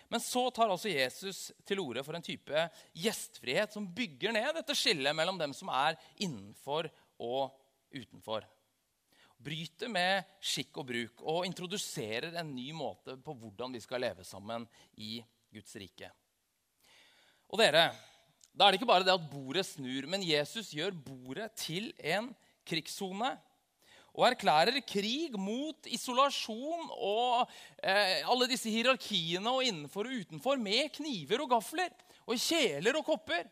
Men 0.09 0.23
så 0.23 0.45
tar 0.55 0.71
altså 0.71 0.89
Jesus 0.89 1.49
til 1.67 1.81
orde 1.83 2.05
for 2.07 2.15
en 2.17 2.23
type 2.25 2.63
gjestfrihet 2.97 3.75
som 3.75 3.91
bygger 3.93 4.33
ned 4.33 4.55
dette 4.55 4.77
skillet 4.77 5.13
mellom 5.19 5.37
dem 5.37 5.51
som 5.57 5.69
er 5.73 5.99
innenfor 6.23 6.87
og 7.19 7.51
utenfor 7.91 8.47
bryter 9.39 9.91
med 9.91 10.27
skikk 10.43 10.81
og 10.81 10.87
bruk 10.89 11.23
og 11.23 11.45
introduserer 11.47 12.35
en 12.41 12.51
ny 12.55 12.69
måte 12.75 13.15
på 13.23 13.35
hvordan 13.39 13.73
vi 13.75 13.81
skal 13.83 14.03
leve 14.03 14.25
sammen 14.27 14.67
i 14.99 15.19
Guds 15.53 15.75
rike. 15.79 16.11
Og 17.49 17.59
dere, 17.61 17.89
Da 18.49 18.65
er 18.65 18.73
det 18.73 18.79
ikke 18.81 18.89
bare 18.89 19.05
det 19.05 19.13
at 19.13 19.27
bordet 19.29 19.63
snur, 19.63 20.07
men 20.09 20.25
Jesus 20.25 20.73
gjør 20.73 20.91
bordet 20.91 21.51
til 21.55 21.93
en 22.01 22.31
krigssone. 22.67 23.29
Og 24.17 24.25
erklærer 24.25 24.81
krig 24.83 25.37
mot 25.39 25.87
isolasjon 25.87 26.89
og 26.97 27.45
eh, 27.77 28.25
alle 28.25 28.49
disse 28.49 28.67
hierarkiene 28.73 29.53
og 29.53 29.63
innenfor 29.63 30.09
og 30.09 30.25
utenfor 30.25 30.59
med 30.59 30.89
kniver 30.97 31.45
og 31.45 31.53
gafler 31.53 31.93
og 32.25 32.41
kjeler 32.41 32.99
og 32.99 33.05
kopper. 33.05 33.45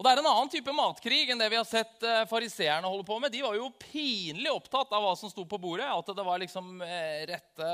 Og 0.00 0.04
Det 0.06 0.12
er 0.14 0.20
en 0.22 0.26
annen 0.30 0.48
type 0.48 0.72
matkrig 0.72 1.26
enn 1.28 1.40
det 1.42 1.50
vi 1.52 1.58
har 1.58 1.66
sett 1.68 2.04
eh, 2.08 2.22
fariseerne 2.24 2.88
holde 2.88 3.04
på 3.04 3.18
med. 3.20 3.28
De 3.34 3.42
var 3.44 3.58
jo 3.58 3.66
pinlig 3.82 4.48
opptatt 4.48 4.94
av 4.96 5.02
hva 5.04 5.10
som 5.12 5.28
sto 5.28 5.44
på 5.44 5.58
bordet. 5.60 5.90
At 5.92 6.08
det 6.16 6.24
var 6.24 6.40
liksom 6.40 6.80
eh, 6.86 7.26
rette, 7.28 7.68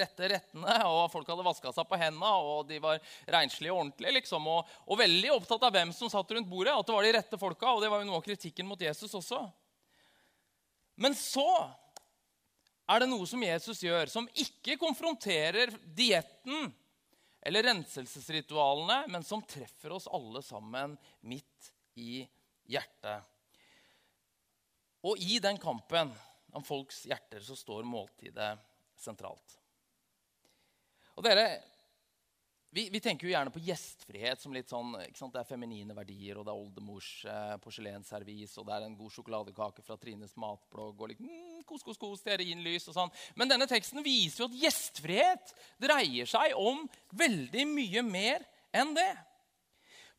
rette 0.00 0.30
rettene, 0.32 0.74
og 0.90 1.04
folk 1.12 1.30
hadde 1.30 1.46
vaska 1.46 1.70
seg 1.76 1.86
på 1.86 2.00
hendene, 2.00 2.32
og 2.42 2.66
de 2.66 2.80
var 2.82 2.98
renslige 3.36 3.70
og 3.70 3.84
ordentlige. 3.84 4.16
liksom. 4.18 4.50
Og, 4.50 4.74
og, 4.82 4.98
veldig 4.98 5.30
opptatt 5.36 5.68
av 5.68 5.78
hvem 5.78 5.94
som 5.94 6.10
satt 6.10 6.34
rundt 6.34 6.50
bordet, 6.50 6.74
at 6.74 6.90
det 6.90 6.98
var 6.98 7.06
de 7.06 7.14
rette 7.20 7.42
folka. 7.44 7.70
Og 7.70 7.86
det 7.86 7.94
var 7.94 8.02
jo 8.02 8.10
noe 8.10 8.18
av 8.18 8.26
kritikken 8.26 8.66
mot 8.66 8.82
Jesus 8.82 9.14
også. 9.14 9.44
Men 11.06 11.14
så 11.14 11.46
er 12.90 12.98
det 12.98 13.12
noe 13.14 13.30
som 13.30 13.46
Jesus 13.46 13.86
gjør, 13.86 14.10
som 14.10 14.26
ikke 14.34 14.74
konfronterer 14.82 15.70
dietten 15.86 16.72
eller 17.42 17.66
renselsesritualene, 17.66 19.04
men 19.10 19.24
som 19.26 19.42
treffer 19.42 19.92
oss 19.96 20.06
alle 20.06 20.42
sammen 20.46 20.94
midt 21.26 21.72
i 21.98 22.22
hjertet. 22.70 23.26
Og 25.02 25.18
i 25.18 25.40
den 25.42 25.58
kampen 25.58 26.12
om 26.54 26.64
folks 26.64 27.02
hjerter 27.10 27.42
så 27.42 27.56
står 27.58 27.82
måltidet 27.88 28.54
sentralt. 28.98 29.56
Og 31.18 31.26
dere, 31.26 31.58
vi, 32.74 32.88
vi, 32.88 33.00
tenker 33.04 33.26
jo 33.26 33.32
gjerne 33.34 33.52
på 33.52 33.60
gjestfrihet 33.60 34.40
som 34.40 34.54
litt 34.56 34.70
sånn, 34.72 34.94
Det 34.96 35.40
er 35.42 35.48
feminine 35.48 35.92
verdier, 35.92 36.38
og 36.38 36.46
det 36.46 36.54
er 36.54 36.60
oldemors 36.62 37.08
eh, 37.28 37.56
porselensservis, 37.60 38.54
og 38.56 38.64
det 38.68 38.76
er 38.76 38.86
en 38.86 38.96
god 38.96 39.12
sjokoladekake 39.12 39.84
fra 39.84 39.98
Trines 40.00 40.32
matblogg 40.40 41.02
og 41.04 41.12
litt, 41.12 41.20
mm, 41.20 41.66
kos, 41.68 41.84
kos, 41.84 42.00
kos, 42.00 42.22
stearinlys 42.22 42.88
og 42.88 42.96
sånn. 42.96 43.12
Men 43.36 43.52
denne 43.52 43.68
teksten 43.68 44.00
viser 44.06 44.44
jo 44.44 44.48
at 44.48 44.56
gjestfrihet 44.62 45.52
dreier 45.84 46.32
seg 46.32 46.56
om 46.56 46.86
veldig 47.12 47.66
mye 47.74 48.06
mer 48.08 48.48
enn 48.72 48.96
det. 48.96 49.12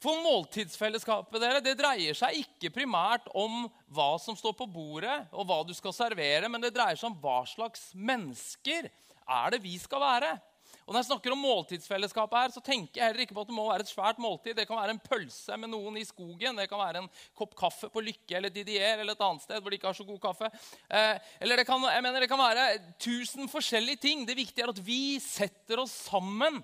For 0.04 0.22
måltidsfellesskapet 0.22 1.42
dere, 1.42 1.66
det 1.66 1.78
dreier 1.80 2.14
seg 2.18 2.38
ikke 2.44 2.74
primært 2.76 3.26
om 3.34 3.66
hva 3.96 4.12
som 4.22 4.38
står 4.38 4.54
på 4.60 4.70
bordet, 4.70 5.24
og 5.34 5.50
hva 5.50 5.64
du 5.66 5.74
skal 5.74 5.96
servere, 5.96 6.54
men 6.54 6.62
det 6.62 6.76
dreier 6.76 7.00
seg 7.00 7.10
om 7.10 7.20
hva 7.24 7.42
slags 7.50 7.90
mennesker 7.98 8.92
er 9.24 9.54
det 9.56 9.64
vi 9.64 9.78
skal 9.82 10.04
være. 10.04 10.36
Og 10.84 10.92
når 10.92 11.00
jeg 11.00 11.08
snakker 11.08 11.32
om 11.32 11.44
måltidsfellesskapet 11.46 12.38
her, 12.40 12.52
så 12.52 12.62
tenker 12.64 13.00
jeg 13.00 13.08
heller 13.08 13.24
ikke 13.24 13.36
på 13.38 13.44
at 13.46 13.50
det 13.52 13.56
må 13.56 13.68
være 13.70 13.86
et 13.86 13.92
svært 13.92 14.18
måltid. 14.20 14.56
Det 14.58 14.66
kan 14.68 14.80
være 14.82 14.96
en 14.98 15.02
pølse 15.04 15.58
med 15.60 15.72
noen 15.72 16.00
i 16.02 16.04
skogen. 16.08 16.60
Det 16.60 16.68
kan 16.72 16.82
være 16.82 17.04
en 17.04 17.10
kopp 17.40 17.54
kaffe 17.60 17.88
på 17.94 18.04
Lykke 18.04 18.36
eller 18.40 18.52
Didier 18.52 19.00
eller 19.00 19.16
et 19.16 19.24
annet 19.24 19.46
sted 19.46 19.64
hvor 19.64 19.72
de 19.72 19.80
ikke 19.80 19.88
har 19.88 20.00
så 20.00 20.08
god 20.08 20.20
kaffe. 20.26 20.50
Eh, 20.92 21.30
eller 21.46 21.62
det 21.62 21.68
kan, 21.70 21.88
jeg 21.88 22.04
mener, 22.04 22.26
det 22.26 22.32
kan 22.32 22.42
være 22.42 22.66
tusen 23.00 23.48
forskjellige 23.52 24.04
ting. 24.04 24.26
Det 24.28 24.36
viktige 24.36 24.68
er 24.68 24.74
at 24.74 24.84
vi 24.84 25.20
setter 25.24 25.86
oss 25.86 25.96
sammen. 26.10 26.60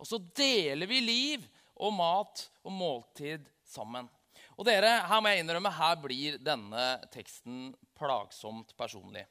Og 0.00 0.08
så 0.10 0.18
deler 0.34 0.90
vi 0.90 0.98
liv 1.04 1.46
og 1.78 1.94
mat 1.94 2.48
og 2.66 2.74
måltid 2.74 3.46
sammen. 3.62 4.10
Og 4.58 4.66
dere, 4.66 4.98
her 5.06 5.22
må 5.22 5.30
jeg 5.30 5.44
innrømme, 5.44 5.70
her 5.78 5.94
blir 6.02 6.42
denne 6.42 6.88
teksten 7.14 7.70
plagsomt 7.98 8.74
personlig. 8.78 9.22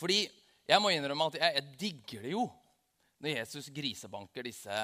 Fordi 0.00 0.22
jeg 0.70 0.80
må 0.80 0.94
innrømme 0.94 1.26
at 1.32 1.40
jeg, 1.40 1.58
jeg 1.58 1.78
digger 1.80 2.24
det 2.24 2.34
jo 2.38 2.46
når 3.20 3.36
Jesus 3.36 3.68
grisebanker 3.74 4.46
disse, 4.48 4.76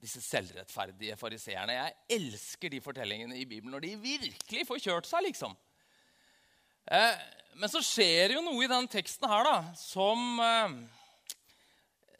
disse 0.00 0.22
selvrettferdige 0.22 1.16
fariseerne. 1.18 1.74
Jeg 1.74 2.18
elsker 2.18 2.70
de 2.70 2.80
fortellingene 2.82 3.38
i 3.40 3.46
Bibelen 3.46 3.74
når 3.74 3.86
de 3.86 3.96
virkelig 4.04 4.66
får 4.68 4.82
kjørt 4.84 5.10
seg, 5.10 5.26
liksom. 5.26 5.56
Eh, 6.86 7.22
men 7.58 7.70
så 7.70 7.82
skjer 7.84 8.36
jo 8.36 8.42
noe 8.46 8.64
i 8.64 8.70
den 8.70 8.88
teksten 8.90 9.28
her 9.30 9.46
da, 9.46 9.56
som 9.78 10.40
eh, 10.42 10.72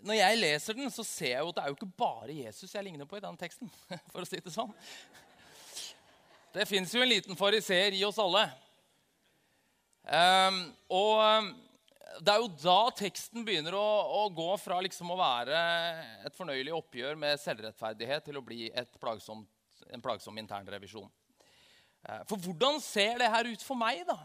Når 0.06 0.18
jeg 0.18 0.38
leser 0.38 0.78
den, 0.78 0.90
så 0.90 1.06
ser 1.06 1.36
jeg 1.36 1.42
jo 1.42 1.50
at 1.50 1.58
det 1.58 1.64
er 1.64 1.72
jo 1.72 1.78
ikke 1.78 1.94
bare 2.04 2.36
Jesus 2.36 2.74
jeg 2.74 2.86
ligner 2.86 3.08
på 3.08 3.18
i 3.18 3.24
den 3.24 3.38
teksten. 3.38 3.70
for 4.12 4.22
å 4.22 4.28
si 4.28 4.42
Det 4.42 4.54
sånn. 4.54 4.74
Det 6.52 6.66
fins 6.68 6.92
jo 6.92 7.00
en 7.00 7.10
liten 7.10 7.38
fariseer 7.38 7.94
i 7.96 8.02
oss 8.04 8.18
alle. 8.20 8.44
Eh, 10.10 10.58
og 10.90 11.54
det 12.20 12.32
er 12.32 12.42
jo 12.42 12.50
da 12.60 12.90
teksten 12.96 13.44
begynner 13.46 13.76
å, 13.78 13.86
å 14.20 14.28
gå 14.34 14.50
fra 14.60 14.80
liksom 14.84 15.14
å 15.14 15.18
være 15.18 15.62
et 16.26 16.36
fornøyelig 16.36 16.74
oppgjør 16.76 17.18
med 17.18 17.40
selvrettferdighet 17.40 18.26
til 18.28 18.38
å 18.38 18.44
bli 18.44 18.66
plagsomt, 19.00 19.48
en 19.92 20.04
plagsom 20.04 20.38
internrevisjon. 20.42 21.08
Eh, 22.02 22.22
for 22.28 22.36
hvordan 22.42 22.80
ser 22.82 23.20
det 23.22 23.30
her 23.32 23.48
ut 23.48 23.64
for 23.64 23.78
meg, 23.78 24.04
da? 24.08 24.18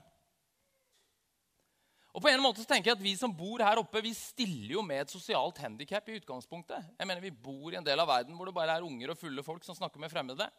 Og 2.17 2.23
på 2.23 2.31
en 2.31 2.41
måte 2.41 2.63
så 2.63 2.69
tenker 2.69 2.89
jeg 2.89 2.97
at 2.97 3.03
Vi 3.05 3.13
som 3.19 3.33
bor 3.33 3.61
her 3.61 3.77
oppe, 3.77 4.01
vi 4.01 4.13
stiller 4.17 4.73
jo 4.73 4.81
med 4.81 5.03
et 5.03 5.11
sosialt 5.13 5.59
handikap 5.61 6.07
i 6.09 6.17
utgangspunktet. 6.17 6.87
Jeg 6.97 7.07
mener 7.07 7.21
Vi 7.21 7.29
bor 7.31 7.69
i 7.69 7.77
en 7.77 7.85
del 7.85 8.01
av 8.01 8.09
verden 8.09 8.33
hvor 8.37 8.49
det 8.49 8.55
bare 8.57 8.79
er 8.79 8.85
unger 8.87 9.13
og 9.13 9.19
fulle 9.19 9.45
folk 9.45 9.67
som 9.67 9.77
snakker 9.77 10.01
med 10.01 10.09
fremmede. 10.09 10.49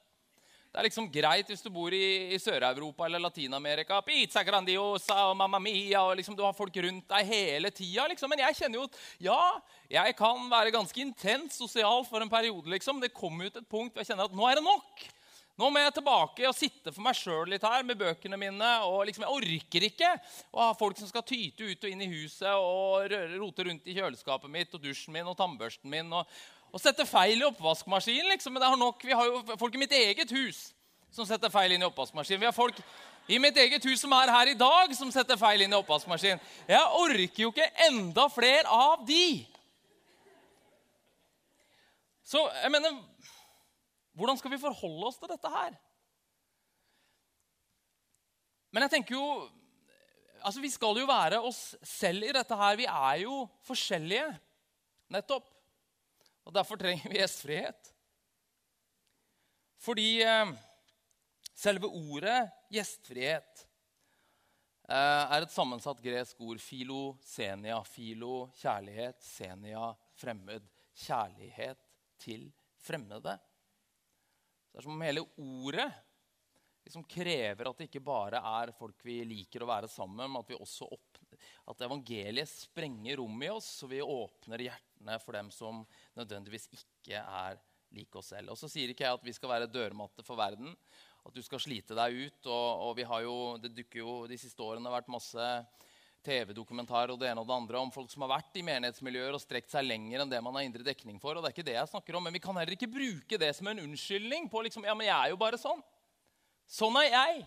Det 0.68 0.82
er 0.82 0.84
liksom 0.84 1.06
greit 1.08 1.48
hvis 1.48 1.62
du 1.64 1.70
bor 1.72 1.94
i, 1.96 2.34
i 2.36 2.38
Sør-Europa 2.38 3.06
eller 3.06 3.22
Latin-Amerika. 3.24 4.02
Pizza 4.04 4.42
grandiosa 4.44 5.16
og 5.30 5.36
mamma 5.40 5.60
mia, 5.64 6.02
og 6.04 6.18
liksom, 6.18 6.36
Du 6.36 6.42
har 6.44 6.56
folk 6.56 6.76
rundt 6.84 7.06
deg 7.08 7.30
hele 7.30 7.70
tida. 7.72 8.04
Liksom. 8.10 8.28
Men 8.28 8.44
jeg 8.44 8.58
kjenner 8.60 8.82
jo 8.82 8.88
at 8.90 8.98
ja, 9.30 9.38
jeg 9.96 10.16
kan 10.18 10.44
være 10.52 10.74
ganske 10.74 11.00
intens 11.00 11.56
sosial 11.56 12.04
for 12.08 12.20
en 12.20 12.32
periode. 12.32 12.68
liksom. 12.68 13.00
Det 13.00 13.14
kommer 13.16 13.48
ut 13.48 13.56
et 13.56 13.70
punkt 13.70 13.94
hvor 13.94 14.04
jeg 14.04 14.12
kjenner 14.12 14.28
at 14.28 14.36
nå 14.36 14.50
er 14.50 14.60
det 14.60 14.66
nok. 14.66 15.08
Nå 15.58 15.72
må 15.74 15.80
jeg 15.82 15.96
tilbake 15.96 16.44
og 16.46 16.54
sitte 16.54 16.92
for 16.94 17.02
meg 17.02 17.16
sjøl 17.18 17.48
litt 17.50 17.64
her 17.66 17.82
med 17.82 17.98
bøkene 17.98 18.38
mine. 18.38 18.68
og 18.86 19.08
liksom, 19.08 19.24
Jeg 19.24 19.40
orker 19.40 19.86
ikke 19.88 20.12
å 20.52 20.68
ha 20.68 20.76
folk 20.78 21.00
som 21.00 21.08
skal 21.08 21.24
tyte 21.26 21.64
ut 21.64 21.82
og 21.82 21.90
inn 21.90 22.04
i 22.04 22.12
huset 22.12 22.52
og 22.52 23.08
rote 23.40 23.66
rundt 23.66 23.88
i 23.88 23.96
kjøleskapet 23.96 24.52
mitt 24.52 24.76
og 24.76 24.84
dusjen 24.84 25.16
min 25.16 25.26
og 25.26 25.34
tannbørsten 25.40 25.90
min. 25.90 26.12
og 26.12 26.30
og 26.72 26.82
sette 26.82 27.06
feil 27.08 27.40
i 27.40 27.46
oppvaskmaskinen. 27.48 28.28
Liksom. 28.34 28.54
Men 28.54 28.62
det 28.64 28.70
har 28.72 28.80
nok, 28.80 29.04
vi 29.04 29.16
har 29.16 29.28
jo 29.28 29.58
folk 29.60 29.74
i 29.74 29.82
mitt 29.82 29.94
eget 29.96 30.32
hus 30.34 30.68
som 31.14 31.26
setter 31.28 31.52
feil 31.52 31.72
inn 31.72 31.82
i 31.82 31.88
oppvaskmaskinen. 31.88 32.42
Vi 32.42 32.48
har 32.48 32.56
folk 32.56 32.80
i 33.28 33.38
mitt 33.40 33.56
eget 33.60 33.84
hus 33.84 34.00
som 34.00 34.12
er 34.16 34.32
her 34.32 34.52
i 34.52 34.56
dag, 34.58 34.92
som 34.96 35.10
setter 35.12 35.38
feil 35.40 35.64
inn 35.64 35.72
i 35.72 35.78
oppvaskmaskinen. 35.78 36.40
Jeg 36.68 36.96
orker 37.00 37.42
jo 37.44 37.52
ikke 37.52 37.68
enda 37.88 38.28
flere 38.32 38.68
av 38.72 39.04
de. 39.08 39.44
Så 42.28 42.44
jeg 42.62 42.72
mener 42.74 43.04
Hvordan 44.18 44.34
skal 44.34 44.50
vi 44.50 44.58
forholde 44.58 45.06
oss 45.06 45.16
til 45.20 45.30
dette 45.30 45.50
her? 45.52 45.76
Men 48.74 48.82
jeg 48.84 48.96
tenker 48.96 49.14
jo 49.14 49.26
altså 50.42 50.62
Vi 50.64 50.70
skal 50.72 50.98
jo 50.98 51.06
være 51.06 51.38
oss 51.38 51.76
selv 51.86 52.26
i 52.26 52.34
dette 52.34 52.56
her. 52.58 52.76
Vi 52.80 52.88
er 52.90 53.22
jo 53.22 53.44
forskjellige. 53.68 54.26
Nettopp. 55.14 55.46
Og 56.48 56.54
Derfor 56.56 56.80
trenger 56.80 57.12
vi 57.12 57.18
gjestfrihet. 57.20 57.90
Fordi 59.84 60.06
eh, 60.24 60.52
selve 61.52 61.90
ordet 61.92 62.38
gjestfrihet 62.72 63.66
eh, 64.88 65.24
er 65.28 65.44
et 65.44 65.52
sammensatt 65.52 66.00
gresk 66.00 66.40
ord. 66.40 66.62
Filo, 66.64 67.02
senia. 67.20 67.82
Filo, 67.84 68.48
kjærlighet. 68.56 69.20
Senia, 69.20 69.90
fremmed. 70.16 70.64
Kjærlighet 71.04 71.84
til 72.18 72.48
fremmede. 72.80 73.36
Det 74.72 74.80
er 74.80 74.88
som 74.88 74.96
om 74.96 75.04
hele 75.04 75.28
ordet 75.36 75.90
liksom 76.88 77.04
krever 77.04 77.68
at 77.68 77.76
det 77.76 77.90
ikke 77.90 78.00
bare 78.00 78.40
er 78.40 78.70
folk 78.72 79.02
vi 79.04 79.20
liker 79.28 79.60
å 79.60 79.68
være 79.68 79.90
sammen 79.92 80.32
med, 80.32 80.48
men 80.48 80.62
at, 80.64 81.18
at 81.68 81.82
evangeliet 81.84 82.48
sprenger 82.48 83.20
rom 83.20 83.42
i 83.44 83.50
oss, 83.52 83.68
så 83.82 83.88
vi 83.90 84.00
åpner 84.00 84.64
hjertene 84.98 85.18
for 85.22 85.32
dem 85.32 85.50
som 85.50 85.86
nødvendigvis 86.16 86.68
ikke 86.72 87.22
er 87.22 87.58
like 87.94 88.18
oss 88.18 88.32
selv. 88.32 88.50
Og 88.50 88.58
så 88.58 88.68
sier 88.68 88.90
ikke 88.90 89.04
jeg 89.04 89.14
at 89.14 89.24
vi 89.24 89.32
skal 89.32 89.48
være 89.48 89.70
dørmatte 89.70 90.22
for 90.24 90.36
verden, 90.36 90.74
at 91.24 91.34
du 91.34 91.42
skal 91.42 91.60
slite 91.60 91.94
deg 91.94 92.28
ut. 92.28 92.46
Og, 92.46 92.88
og 92.88 93.02
har 93.06 93.22
jo, 93.22 93.58
det 93.58 93.74
dukker 93.74 94.00
jo 94.00 94.26
de 94.26 94.38
siste 94.38 94.62
årene 94.62 94.90
vært 94.90 95.08
masse 95.08 95.48
TV-dokumentarer 96.24 97.12
og 97.14 97.20
det 97.20 97.30
ene 97.30 97.40
og 97.40 97.46
det 97.46 97.54
andre 97.54 97.78
om 97.78 97.92
folk 97.94 98.10
som 98.10 98.24
har 98.24 98.34
vært 98.34 98.56
i 98.58 98.64
menighetsmiljøer 98.66 99.36
og 99.36 99.40
strekt 99.40 99.70
seg 99.70 99.86
lenger 99.86 100.20
enn 100.20 100.32
det 100.32 100.40
man 100.42 100.56
har 100.58 100.66
indre 100.66 100.82
dekning 100.84 101.20
for. 101.22 101.36
og 101.36 101.44
det 101.44 101.52
er 101.52 101.56
ikke 101.56 101.68
det 101.70 101.76
jeg 101.78 101.92
snakker 101.92 102.18
om, 102.18 102.24
Men 102.24 102.34
vi 102.34 102.42
kan 102.42 102.56
heller 102.56 102.74
ikke 102.74 102.90
bruke 102.90 103.38
det 103.38 103.54
som 103.54 103.70
en 103.70 103.84
unnskyldning 103.86 104.50
på 104.50 104.64
liksom, 104.66 104.84
ja, 104.84 104.96
men 104.98 105.06
jeg 105.06 105.16
er 105.16 105.30
jo 105.32 105.40
bare 105.40 105.60
sånn. 105.60 105.80
Sånn 106.68 106.98
er 107.00 107.08
jeg. 107.08 107.46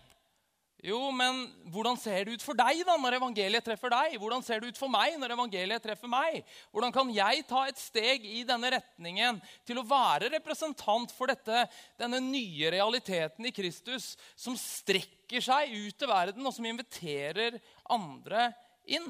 Jo, 0.82 0.98
men 1.14 1.44
hvordan 1.70 1.94
ser 1.94 2.24
det 2.26 2.32
ut 2.34 2.42
for 2.42 2.58
deg 2.58 2.80
da, 2.82 2.96
når 2.98 3.14
evangeliet 3.20 3.62
treffer 3.62 3.92
deg? 3.92 4.16
Hvordan 4.18 4.42
ser 4.42 4.58
det 4.58 4.72
ut 4.72 4.80
for 4.80 4.90
meg 4.90 5.14
når 5.14 5.36
evangeliet 5.36 5.84
treffer 5.84 6.10
meg? 6.10 6.40
Hvordan 6.74 6.94
kan 6.94 7.12
jeg 7.14 7.44
ta 7.46 7.60
et 7.70 7.78
steg 7.78 8.26
i 8.26 8.42
denne 8.48 8.72
retningen 8.74 9.38
til 9.68 9.78
å 9.78 9.86
være 9.86 10.32
representant 10.34 11.14
for 11.14 11.30
dette, 11.30 11.68
denne 12.02 12.18
nye 12.24 12.72
realiteten 12.74 13.46
i 13.46 13.54
Kristus 13.54 14.16
som 14.34 14.58
strekker 14.58 15.46
seg 15.46 15.70
ut 15.70 15.94
til 16.02 16.10
verden, 16.10 16.42
og 16.42 16.56
som 16.56 16.66
inviterer 16.66 17.60
andre 17.86 18.50
inn? 18.82 19.06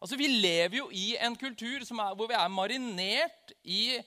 Altså, 0.00 0.16
Vi 0.16 0.32
lever 0.32 0.80
jo 0.80 0.88
i 0.88 1.10
en 1.20 1.36
kultur 1.36 1.84
er, 1.84 2.14
hvor 2.16 2.24
vi 2.24 2.40
er 2.40 2.48
marinert 2.48 3.52
i 3.68 3.98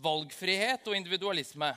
valgfrihet 0.00 0.88
og 0.88 0.96
individualisme. 0.96 1.74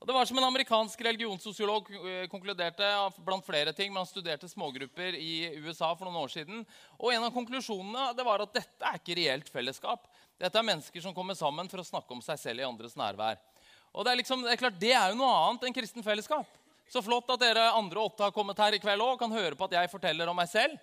Og 0.00 0.08
det 0.08 0.14
var 0.16 0.24
som 0.24 0.38
En 0.40 0.46
amerikansk 0.48 1.02
religionssosiolog 1.04 1.90
eh, 1.92 2.26
konkluderte 2.32 2.86
blant 3.20 3.44
flere 3.44 3.74
ting, 3.76 3.90
men 3.92 4.00
han 4.00 4.08
studerte 4.08 4.48
smågrupper 4.48 5.18
i 5.18 5.50
USA 5.60 5.90
for 5.92 6.08
noen 6.08 6.22
år 6.22 6.32
siden. 6.32 6.62
Og 6.96 7.12
En 7.12 7.26
av 7.26 7.34
konklusjonene 7.34 8.06
det 8.16 8.24
var 8.24 8.40
at 8.40 8.54
dette 8.56 8.86
er 8.88 8.96
ikke 8.96 9.18
reelt 9.18 9.50
fellesskap. 9.52 10.08
Dette 10.40 10.56
er 10.56 10.64
mennesker 10.64 11.04
som 11.04 11.12
kommer 11.12 11.36
sammen 11.36 11.68
for 11.68 11.82
å 11.82 11.84
snakke 11.84 12.16
om 12.16 12.22
seg 12.24 12.40
selv 12.40 12.64
i 12.64 12.64
andres 12.64 12.96
nærvær. 12.96 13.36
Og 13.92 14.06
Det 14.06 14.12
er, 14.14 14.20
liksom, 14.22 14.46
det 14.46 14.54
er 14.54 14.62
klart, 14.62 14.80
det 14.80 14.94
er 14.96 15.12
jo 15.12 15.18
noe 15.20 15.34
annet 15.36 15.66
enn 15.68 15.76
kristen 15.76 16.06
fellesskap. 16.06 16.48
Så 16.90 17.02
flott 17.04 17.28
at 17.34 17.42
dere 17.42 17.68
andre 17.76 18.00
åtte 18.00 18.24
har 18.24 18.32
kommet 18.34 18.58
her 18.58 18.74
i 18.74 18.80
kveld 18.80 19.04
òg 19.04 19.18
og 19.18 19.20
kan 19.20 19.34
høre 19.36 19.58
på 19.58 19.68
at 19.68 19.76
jeg 19.76 19.92
forteller 19.92 20.30
om 20.30 20.38
meg 20.40 20.48
selv. 20.48 20.80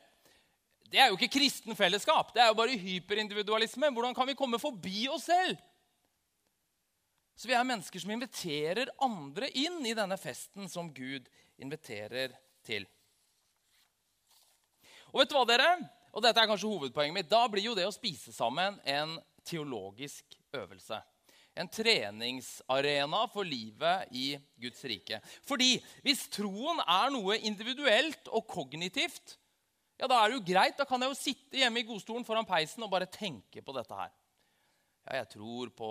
Det 0.88 1.02
er 1.02 1.10
jo 1.10 1.18
ikke 1.18 1.34
kristen 1.40 1.76
fellesskap. 1.76 2.30
Det 2.36 2.44
er 2.44 2.52
jo 2.52 2.60
bare 2.60 2.78
hyperindividualisme. 2.80 3.90
Hvordan 3.92 4.14
kan 4.16 4.30
vi 4.30 4.38
komme 4.38 4.62
forbi 4.62 5.08
oss 5.12 5.26
selv? 5.28 5.58
Så 7.38 7.46
vi 7.46 7.54
er 7.54 7.66
mennesker 7.70 8.02
som 8.02 8.12
inviterer 8.16 8.90
andre 9.06 9.52
inn 9.54 9.84
i 9.86 9.94
denne 9.98 10.18
festen 10.18 10.66
som 10.72 10.90
Gud 10.90 11.28
inviterer 11.62 12.34
til. 12.66 12.88
Og 15.14 15.22
vet 15.22 15.30
du 15.30 15.38
hva, 15.38 15.46
dere? 15.46 15.70
Og 16.18 16.24
dette 16.26 16.42
er 16.42 16.50
kanskje 16.50 16.72
hovedpoenget 16.72 17.14
mitt. 17.14 17.30
Da 17.30 17.44
blir 17.52 17.70
jo 17.70 17.76
det 17.78 17.86
å 17.86 17.94
spise 17.94 18.34
sammen 18.34 18.80
en 18.90 19.16
teologisk 19.46 20.34
øvelse. 20.58 20.98
En 21.58 21.70
treningsarena 21.70 23.24
for 23.34 23.46
livet 23.46 24.10
i 24.18 24.32
Guds 24.62 24.82
rike. 24.90 25.22
Fordi 25.46 25.76
hvis 26.06 26.28
troen 26.34 26.82
er 26.84 27.14
noe 27.14 27.38
individuelt 27.46 28.30
og 28.34 28.50
kognitivt, 28.50 29.38
ja, 29.98 30.10
da 30.10 30.20
er 30.24 30.30
det 30.30 30.40
jo 30.40 30.46
greit. 30.54 30.78
Da 30.78 30.86
kan 30.90 31.02
jeg 31.02 31.14
jo 31.14 31.22
sitte 31.22 31.62
hjemme 31.62 31.82
i 31.82 31.88
godstolen 31.88 32.26
foran 32.26 32.50
peisen 32.50 32.86
og 32.86 32.94
bare 32.94 33.10
tenke 33.10 33.62
på 33.66 33.78
dette 33.78 33.98
her. 33.98 34.14
Ja, 35.08 35.22
jeg 35.22 35.30
tror 35.38 35.70
på 35.72 35.90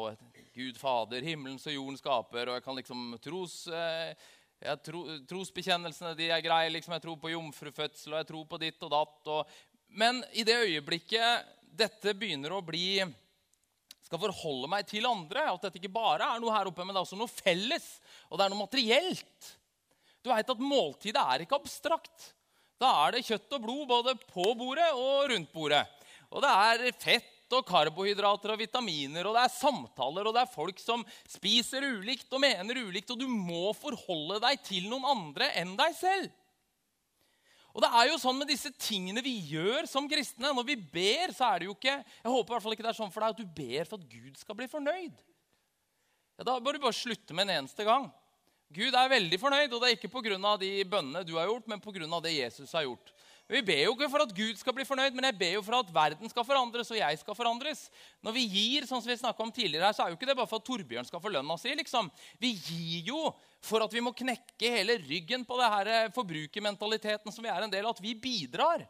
Gud 0.53 0.77
Fader, 0.77 1.25
himmelens 1.25 1.65
og 1.71 1.73
jorden 1.73 1.97
skaper, 1.97 2.51
og 2.51 2.59
jeg 2.59 2.65
kan 2.67 2.77
liksom 2.77 3.05
tros... 3.25 3.63
Eh, 3.73 4.75
tro, 4.85 5.03
trosbekjennelsene 5.29 6.13
de 6.19 6.27
er 6.33 6.43
greie. 6.45 6.73
Liksom, 6.75 6.93
jeg 6.97 7.05
tror 7.05 7.17
på 7.21 7.31
jomfrufødsel, 7.33 8.13
og 8.13 8.21
jeg 8.21 8.29
tror 8.29 8.43
på 8.51 8.59
ditt 8.61 8.83
og 8.85 8.91
datt. 8.93 9.31
Og, 9.33 9.55
men 9.97 10.21
i 10.37 10.45
det 10.45 10.57
øyeblikket 10.67 11.49
dette 11.81 12.13
begynner 12.17 12.53
å 12.57 12.65
bli 12.65 13.05
skal 14.05 14.21
forholde 14.21 14.69
meg 14.71 14.85
til 14.89 15.09
andre, 15.09 15.47
at 15.49 15.65
dette 15.65 15.81
ikke 15.81 15.93
bare 15.97 16.29
er 16.35 16.43
noe 16.43 16.53
her 16.53 16.69
oppe, 16.69 16.85
men 16.85 16.93
det 16.93 17.01
er 17.01 17.09
også 17.09 17.19
noe 17.19 17.33
felles, 17.33 17.87
og 18.29 18.37
det 18.37 18.45
er 18.45 18.53
noe 18.53 18.63
materielt 18.67 19.49
Du 20.23 20.31
veit 20.31 20.53
at 20.53 20.63
måltidet 20.63 21.23
er 21.23 21.43
ikke 21.43 21.59
abstrakt. 21.59 22.35
Da 22.77 22.93
er 23.07 23.17
det 23.17 23.25
kjøtt 23.27 23.57
og 23.57 23.65
blod 23.65 23.89
både 23.91 24.15
på 24.29 24.47
bordet 24.59 24.89
og 24.93 25.33
rundt 25.33 25.51
bordet. 25.55 25.83
Og 26.29 26.45
det 26.45 26.53
er 26.53 26.87
fett 27.01 27.36
og 27.55 27.67
karbohydrater 27.69 28.55
og 28.55 28.59
vitaminer, 28.61 29.29
og 29.29 29.37
det 29.37 29.45
er 29.47 29.55
samtaler, 29.55 30.27
og 30.27 30.35
det 30.35 30.43
er 30.43 30.51
folk 30.55 30.81
som 30.83 31.05
spiser 31.31 31.87
ulikt 31.87 32.33
og 32.33 32.43
mener 32.43 32.83
ulikt, 32.83 33.13
og 33.15 33.21
du 33.21 33.29
må 33.31 33.71
forholde 33.79 34.41
deg 34.43 34.65
til 34.67 34.89
noen 34.91 35.07
andre 35.13 35.53
enn 35.61 35.77
deg 35.79 35.95
selv. 35.99 36.35
Og 37.77 37.83
det 37.85 37.91
er 37.93 38.09
jo 38.09 38.17
sånn 38.17 38.39
med 38.41 38.49
disse 38.49 38.71
tingene 38.81 39.21
vi 39.21 39.35
gjør 39.51 39.85
som 39.91 40.07
kristne. 40.09 40.49
Når 40.57 40.65
vi 40.65 40.79
ber, 40.81 41.35
så 41.37 41.51
er 41.51 41.61
det 41.61 41.67
jo 41.69 41.75
ikke 41.75 41.99
jeg 41.99 42.33
håper 42.33 42.49
i 42.49 42.55
hvert 42.55 42.65
fall 42.65 42.77
ikke 42.77 42.87
det 42.87 42.93
er 42.95 42.97
sånn 42.97 43.13
for 43.13 43.21
deg 43.21 43.35
at 43.35 43.43
du 43.43 43.57
ber 43.59 43.89
for 43.91 44.01
at 44.01 44.07
Gud 44.09 44.39
skal 44.41 44.57
bli 44.57 44.69
fornøyd. 44.73 45.19
Ja, 46.41 46.47
da 46.49 46.55
bør 46.57 46.77
du 46.77 46.87
bare 46.87 46.97
slutte 46.97 47.37
med 47.37 47.51
en 47.51 47.59
eneste 47.59 47.85
gang. 47.85 48.09
Gud 48.73 48.97
er 48.97 49.13
veldig 49.13 49.39
fornøyd, 49.39 49.75
og 49.77 49.83
det 49.83 49.91
er 49.91 49.99
ikke 49.99 50.11
pga. 50.11 50.57
de 50.59 50.71
bønnene 50.89 51.23
du 51.25 51.37
har 51.37 51.47
gjort, 51.47 51.69
men 51.69 51.81
pga. 51.81 52.21
det 52.25 52.33
Jesus 52.33 52.73
har 52.73 52.89
gjort. 52.89 53.13
Vi 53.47 53.61
ber 53.63 53.85
jo 53.85 53.93
ikke 53.95 54.09
for 54.11 54.25
at 54.25 54.33
Gud 54.35 54.59
skal 54.59 54.75
bli 54.75 54.85
fornøyd, 54.87 55.15
men 55.15 55.29
jeg 55.29 55.37
ber 55.39 55.53
jo 55.55 55.63
for 55.63 55.79
at 55.79 55.91
verden 55.95 56.31
skal 56.31 56.45
forandres, 56.49 56.89
og 56.91 56.99
jeg 56.99 57.19
skal 57.21 57.37
forandres. 57.39 57.85
Når 58.27 58.35
vi 58.35 58.43
gir, 58.51 58.89
sånn 58.89 59.05
som 59.05 59.13
vi 59.13 59.45
om 59.45 59.53
tidligere 59.55 59.87
her, 59.87 59.95
så 59.95 60.03
er 60.03 60.11
jo 60.11 60.19
ikke 60.19 60.27
det 60.27 60.35
bare 60.35 60.51
for 60.51 60.59
at 60.59 60.67
Torbjørn 60.67 61.07
skal 61.07 61.23
få 61.23 61.31
lønna 61.31 61.55
si. 61.63 61.71
liksom. 61.79 62.11
Vi 62.43 62.51
gir 62.57 63.13
jo 63.13 63.21
for 63.63 63.87
at 63.87 63.95
vi 63.95 64.03
må 64.03 64.11
knekke 64.19 64.73
hele 64.75 64.99
ryggen 65.05 65.47
på 65.47 65.61
det 65.61 65.71
her 65.77 65.93
eh, 65.93 66.11
forbrukermentaliteten 66.17 67.35
som 67.35 67.47
vi 67.47 67.53
er 67.55 67.63
en 67.63 67.71
del 67.71 67.87
av. 67.87 67.95
At 67.95 68.03
vi 68.03 68.17
bidrar. 68.19 68.83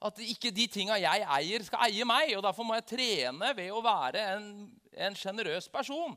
At 0.00 0.22
ikke 0.22 0.54
de 0.54 0.70
tinga 0.70 0.94
jeg 1.02 1.26
eier, 1.26 1.66
skal 1.66 1.90
eie 1.90 2.06
meg. 2.06 2.36
Og 2.38 2.46
derfor 2.46 2.66
må 2.66 2.78
jeg 2.78 2.88
trene 2.94 3.50
ved 3.58 3.74
å 3.74 3.82
være 3.82 4.28
en 4.38 5.18
sjenerøs 5.18 5.66
person. 5.72 6.14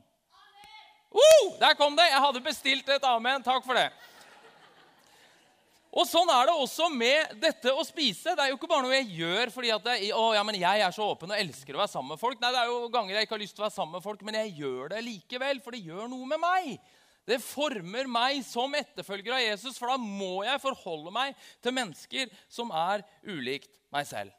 Oh, 1.14 1.44
der 1.58 1.74
kom 1.78 1.98
det! 1.98 2.06
Jeg 2.10 2.22
hadde 2.22 2.42
bestilt 2.42 2.88
et 2.90 3.04
amen. 3.06 3.42
Takk 3.42 3.66
for 3.66 3.74
det. 3.78 3.90
Og 5.94 6.08
Sånn 6.10 6.30
er 6.32 6.48
det 6.48 6.54
også 6.58 6.88
med 6.90 7.36
dette 7.38 7.70
å 7.70 7.84
spise. 7.86 8.32
Det 8.34 8.42
er 8.42 8.50
jo 8.50 8.56
ikke 8.58 8.70
bare 8.70 8.82
noe 8.82 8.96
jeg 8.96 9.20
gjør 9.20 9.52
fordi 9.54 9.70
at 9.70 9.84
jeg, 9.92 10.10
å, 10.16 10.24
ja, 10.34 10.42
men 10.46 10.58
jeg 10.58 10.82
er 10.82 10.94
så 10.94 11.06
åpen 11.06 11.30
og 11.30 11.38
elsker 11.38 11.76
å 11.76 11.82
være 11.84 11.92
sammen 11.92 12.16
med 12.16 12.22
folk. 12.22 12.40
Nei, 12.42 12.50
Det 12.50 12.62
er 12.64 12.70
jo 12.72 12.88
ganger 12.90 13.14
jeg 13.14 13.28
ikke 13.28 13.36
har 13.36 13.42
lyst 13.44 13.54
til 13.54 13.62
å 13.62 13.66
være 13.68 13.76
sammen 13.76 13.94
med 13.94 14.06
folk, 14.06 14.24
men 14.26 14.38
jeg 14.40 14.56
gjør 14.58 14.90
det 14.90 15.02
likevel, 15.06 15.60
for 15.62 15.76
det 15.76 15.84
gjør 15.86 16.08
noe 16.10 16.30
med 16.32 16.42
meg. 16.42 16.72
Det 17.24 17.38
former 17.40 18.08
meg 18.10 18.42
som 18.44 18.74
etterfølger 18.76 19.36
av 19.36 19.44
Jesus, 19.44 19.78
for 19.78 19.92
da 19.92 19.96
må 20.00 20.42
jeg 20.44 20.60
forholde 20.60 21.12
meg 21.14 21.38
til 21.62 21.76
mennesker 21.76 22.32
som 22.52 22.72
er 22.74 23.04
ulikt 23.30 23.70
meg 23.94 24.08
selv. 24.08 24.34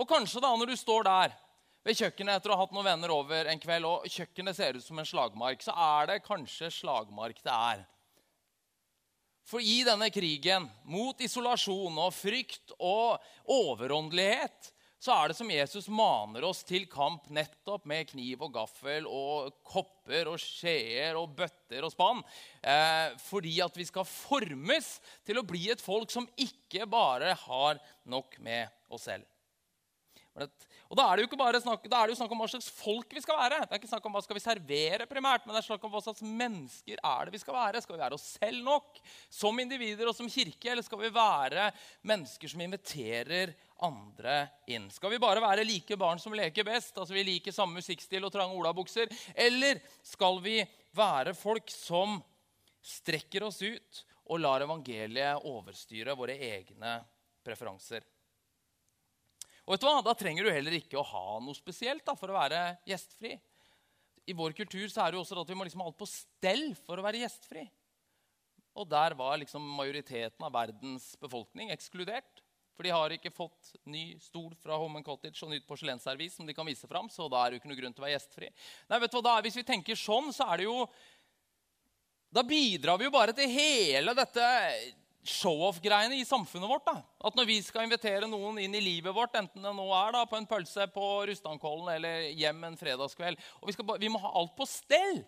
Og 0.00 0.08
kanskje 0.08 0.42
da 0.42 0.54
når 0.56 0.72
du 0.72 0.78
står 0.80 1.06
der 1.06 1.36
ved 1.86 2.00
kjøkkenet 2.00 2.40
etter 2.40 2.50
å 2.50 2.56
ha 2.56 2.64
hatt 2.64 2.72
noen 2.74 2.88
venner 2.88 3.12
over 3.14 3.46
en 3.52 3.60
kveld, 3.62 3.86
og 3.86 4.08
kjøkkenet 4.10 4.56
ser 4.58 4.80
ut 4.80 4.84
som 4.84 4.98
en 4.98 5.06
slagmark, 5.06 5.60
så 5.62 5.76
er 5.76 6.10
det 6.10 6.24
kanskje 6.24 6.72
slagmark 6.80 7.38
det 7.44 7.52
er. 7.52 7.84
For 9.46 9.62
i 9.62 9.82
denne 9.86 10.08
krigen 10.10 10.66
mot 10.90 11.20
isolasjon 11.22 12.00
og 12.02 12.14
frykt 12.14 12.72
og 12.82 13.22
overåndelighet 13.46 14.72
så 15.06 15.12
er 15.14 15.30
det 15.30 15.36
som 15.38 15.50
Jesus 15.52 15.86
maner 15.92 16.42
oss 16.48 16.64
til 16.66 16.88
kamp 16.90 17.28
nettopp 17.30 17.84
med 17.86 18.08
kniv 18.10 18.42
og 18.42 18.54
gaffel 18.56 19.06
og 19.06 19.52
kopper 19.66 20.32
og 20.32 20.40
skjeer 20.42 21.18
og 21.20 21.36
bøtter 21.36 21.84
og 21.86 21.92
spann. 21.92 22.24
Eh, 22.58 23.12
fordi 23.22 23.58
at 23.62 23.76
vi 23.76 23.86
skal 23.86 24.08
formes 24.08 24.88
til 25.26 25.38
å 25.38 25.46
bli 25.46 25.68
et 25.70 25.84
folk 25.84 26.10
som 26.10 26.26
ikke 26.34 26.88
bare 26.90 27.36
har 27.44 27.78
nok 28.08 28.38
med 28.42 28.72
oss 28.90 29.06
selv. 29.06 29.28
Og 30.86 30.96
Da 30.98 31.06
er 31.06 31.16
det 31.16 31.24
jo 31.24 31.28
ikke 31.30 31.40
bare 31.40 31.60
snakk, 31.62 31.86
da 31.90 31.98
er 31.98 32.06
det 32.06 32.14
jo 32.14 32.20
snakk 32.20 32.32
om 32.34 32.42
hva 32.42 32.48
slags 32.50 32.68
folk 32.70 33.14
vi 33.16 33.22
skal 33.24 33.38
være. 33.40 33.58
Det 33.64 33.74
er 33.74 33.80
ikke 33.80 33.90
snakk 33.90 34.04
om 34.06 34.14
hva 34.14 34.22
skal 34.22 34.38
vi 34.38 34.44
servere 34.44 35.08
primært, 35.10 35.46
men 35.46 35.56
det 35.56 35.62
er 35.62 35.66
snakk 35.66 35.86
om 35.86 35.92
hva 35.94 36.02
slags 36.04 36.22
mennesker 36.22 37.02
er 37.02 37.26
det 37.26 37.34
vi 37.34 37.40
skal 37.42 37.56
være. 37.56 37.82
Skal 37.82 37.96
vi 37.96 38.02
være 38.04 38.18
oss 38.18 38.26
selv 38.36 38.62
nok 38.66 39.00
som 39.32 39.58
individer 39.62 40.06
og 40.06 40.14
som 40.14 40.30
kirke, 40.30 40.70
eller 40.70 40.86
skal 40.86 41.02
vi 41.02 41.12
være 41.16 41.68
mennesker 42.06 42.54
som 42.54 42.62
inviterer 42.62 43.56
andre 43.82 44.38
inn? 44.70 44.86
Skal 44.94 45.16
vi 45.16 45.22
bare 45.22 45.42
være 45.42 45.66
like 45.66 45.98
barn 45.98 46.22
som 46.22 46.36
leker 46.38 46.66
best, 46.68 46.94
altså 46.94 47.16
vi 47.16 47.26
liker 47.26 47.54
samme 47.56 47.82
musikkstil 47.82 48.28
og 48.28 48.34
trange 48.34 48.54
olabukser? 48.54 49.10
Eller 49.34 49.82
skal 50.06 50.38
vi 50.44 50.60
være 50.96 51.34
folk 51.36 51.70
som 51.74 52.20
strekker 52.86 53.42
oss 53.48 53.58
ut 53.66 54.04
og 54.30 54.38
lar 54.42 54.62
evangeliet 54.62 55.46
overstyre 55.50 56.14
våre 56.18 56.38
egne 56.38 57.00
preferanser. 57.46 58.06
Og 59.66 59.74
vet 59.74 59.82
du 59.82 59.88
hva? 59.88 59.98
Da 60.06 60.14
trenger 60.14 60.46
du 60.46 60.54
heller 60.54 60.78
ikke 60.78 60.98
å 61.00 61.06
ha 61.06 61.40
noe 61.42 61.58
spesielt 61.58 62.04
da, 62.06 62.14
for 62.18 62.30
å 62.30 62.38
være 62.38 62.62
gjestfri. 62.86 63.34
I 64.26 64.34
vår 64.34 64.54
kultur 64.58 64.86
så 64.90 65.02
er 65.02 65.12
det 65.12 65.18
jo 65.18 65.24
også 65.24 65.38
at 65.42 65.50
vi 65.50 65.58
må 65.58 65.66
liksom 65.66 65.82
ha 65.82 65.90
alt 65.90 65.98
på 65.98 66.08
stell 66.10 66.68
for 66.86 66.98
å 66.98 67.04
være 67.06 67.22
gjestfri. 67.24 67.66
Og 68.76 68.86
der 68.90 69.14
var 69.18 69.38
liksom 69.40 69.64
majoriteten 69.78 70.46
av 70.46 70.54
verdens 70.54 71.14
befolkning 71.18 71.72
ekskludert. 71.74 72.42
For 72.76 72.84
de 72.84 72.92
har 72.92 73.14
ikke 73.14 73.32
fått 73.32 73.72
ny 73.88 74.18
stol 74.20 74.50
fra 74.60 74.76
Home 74.76 75.00
Cottage 75.04 75.40
og 75.46 75.54
nytt 75.54 75.64
porselensservis 75.68 76.36
som 76.36 76.46
de 76.46 76.54
kan 76.54 76.66
vise 76.68 76.86
fram, 76.90 77.08
så 77.08 77.24
da 77.32 77.40
er 77.40 77.50
det 77.50 77.56
jo 77.56 77.62
ikke 77.62 77.70
noe 77.72 77.78
grunn 77.78 77.96
til 77.96 78.04
å 78.04 78.06
være 78.06 78.18
gjestfri. 78.18 78.50
Nei, 78.90 78.98
vet 79.00 79.14
du 79.14 79.16
hva 79.16 79.24
da? 79.24 79.36
Hvis 79.46 79.56
vi 79.56 79.64
tenker 79.66 79.98
sånn, 79.98 80.28
så 80.36 80.50
er 80.52 80.60
det 80.60 80.68
jo 80.68 80.84
Da 82.36 82.42
bidrar 82.44 82.98
vi 83.00 83.06
jo 83.06 83.14
bare 83.14 83.32
til 83.32 83.48
hele 83.48 84.12
dette 84.18 84.46
show-off-greiene 85.30 86.18
i 86.18 86.26
samfunnet 86.26 86.70
vårt. 86.70 86.86
da. 86.86 87.00
At 87.28 87.36
når 87.38 87.48
vi 87.48 87.60
skal 87.64 87.86
invitere 87.86 88.28
noen 88.30 88.58
inn 88.62 88.74
i 88.74 88.82
livet 88.82 89.14
vårt, 89.14 89.36
enten 89.38 89.62
det 89.64 89.72
nå 89.76 89.86
er 89.94 90.16
da, 90.16 90.24
på 90.28 90.38
en 90.38 90.48
pølse 90.48 90.88
på 90.94 91.06
Rustankollen 91.30 91.94
eller 91.96 92.28
hjem 92.36 92.64
en 92.68 92.78
fredagskveld 92.78 93.40
og 93.60 93.68
vi, 93.68 93.74
skal, 93.76 93.96
vi 94.00 94.12
må 94.12 94.20
ha 94.22 94.32
alt 94.40 94.54
på 94.58 94.68
stell. 94.70 95.24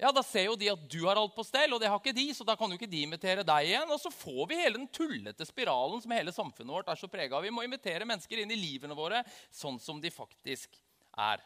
Ja, 0.00 0.10
Da 0.10 0.24
ser 0.26 0.48
jo 0.48 0.56
de 0.58 0.72
at 0.72 0.86
du 0.90 1.04
har 1.04 1.18
alt 1.20 1.34
på 1.36 1.44
stell, 1.46 1.72
og 1.72 1.80
det 1.80 1.88
har 1.88 2.00
ikke 2.00 2.16
de, 2.16 2.26
så 2.34 2.44
da 2.46 2.56
kan 2.58 2.70
jo 2.70 2.78
ikke 2.78 2.90
de 2.90 3.04
invitere 3.06 3.46
deg 3.46 3.70
igjen. 3.70 3.90
Og 3.94 4.00
så 4.02 4.10
får 4.10 4.48
vi 4.50 4.58
hele 4.58 4.80
den 4.80 4.90
tullete 4.90 5.46
spiralen 5.46 6.02
som 6.02 6.14
hele 6.16 6.34
samfunnet 6.34 6.74
vårt 6.74 6.90
er 6.90 6.98
så 6.98 7.10
prega 7.10 7.38
av. 7.38 7.46
Vi 7.46 7.52
må 7.54 7.62
invitere 7.62 8.08
mennesker 8.08 8.42
inn 8.42 8.50
i 8.50 8.58
livene 8.58 8.96
våre 8.98 9.22
sånn 9.54 9.78
som 9.82 10.00
de 10.02 10.10
faktisk 10.10 10.74
er. 11.14 11.44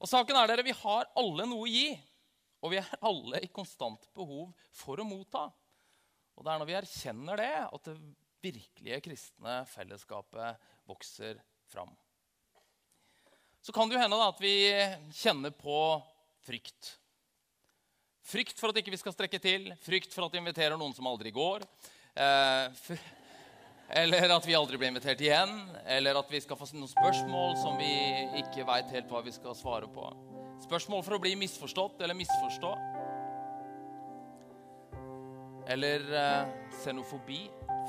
Og 0.00 0.08
saken 0.08 0.38
er 0.40 0.48
dere, 0.48 0.64
Vi 0.64 0.76
har 0.80 1.10
alle 1.20 1.44
noe 1.44 1.66
å 1.66 1.68
gi. 1.68 1.92
Og 2.60 2.74
vi 2.74 2.80
er 2.80 2.90
alle 3.06 3.40
i 3.44 3.50
konstant 3.52 4.04
behov 4.16 4.50
for 4.76 5.00
å 5.00 5.06
motta. 5.08 5.46
Og 6.36 6.44
det 6.44 6.52
er 6.52 6.60
når 6.60 6.68
vi 6.68 6.76
erkjenner 6.78 7.40
det, 7.40 7.52
at 7.66 7.88
det 7.88 7.96
virkelige 8.40 9.00
kristne 9.04 9.60
fellesskapet 9.68 10.70
vokser 10.88 11.40
fram. 11.68 11.92
Så 13.60 13.72
kan 13.76 13.88
det 13.88 13.96
jo 13.96 14.00
hende 14.00 14.16
da, 14.16 14.30
at 14.32 14.40
vi 14.40 14.54
kjenner 15.20 15.52
på 15.52 15.76
frykt. 16.44 16.94
Frykt 18.24 18.60
for 18.60 18.72
at 18.72 18.80
ikke 18.80 18.94
vi 18.94 19.00
skal 19.00 19.14
strekke 19.16 19.40
til, 19.42 19.68
frykt 19.84 20.14
for 20.14 20.24
at 20.26 20.32
vi 20.32 20.40
inviterer 20.40 20.80
noen 20.80 20.94
som 20.96 21.08
aldri 21.10 21.32
går. 21.34 21.66
Eh, 22.14 22.92
eller 24.00 24.32
at 24.36 24.46
vi 24.46 24.56
aldri 24.56 24.78
blir 24.78 24.92
invitert 24.92 25.20
igjen, 25.20 25.56
eller 25.84 26.20
at 26.20 26.32
vi 26.32 26.40
skal 26.40 26.56
få 26.56 26.68
noen 26.72 26.90
spørsmål 26.90 27.56
som 27.60 27.80
vi 27.80 27.90
ikke 28.44 28.66
veit 28.68 28.92
helt 28.94 29.10
hva 29.10 29.24
vi 29.26 29.34
skal 29.34 29.56
svare 29.58 29.90
på. 29.90 30.08
Spørsmål 30.60 31.04
for 31.06 31.16
å 31.16 31.22
bli 31.22 31.32
misforstått 31.40 32.02
eller 32.04 32.18
misforstå. 32.18 32.72
Eller 35.70 36.04
eh, 36.18 36.52
xenofobi, 36.82 37.40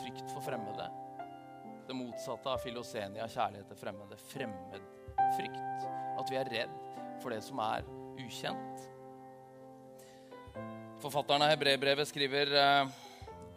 frykt 0.04 0.28
for 0.32 0.46
fremmede. 0.46 0.88
Det 1.88 1.98
motsatte 1.98 2.52
av 2.52 2.62
filosenia, 2.64 3.28
kjærlighet 3.28 3.72
til 3.74 3.80
fremmede. 3.80 4.20
Fremmedfrykt. 4.32 5.86
At 6.22 6.32
vi 6.32 6.40
er 6.40 6.52
redd 6.54 6.76
for 7.24 7.34
det 7.34 7.42
som 7.44 7.60
er 7.66 7.88
ukjent. 8.22 8.88
Forfatteren 11.02 11.42
av 11.42 11.56
hebreerbrevet 11.56 12.08
skriver 12.08 12.54
eh, 12.62 13.00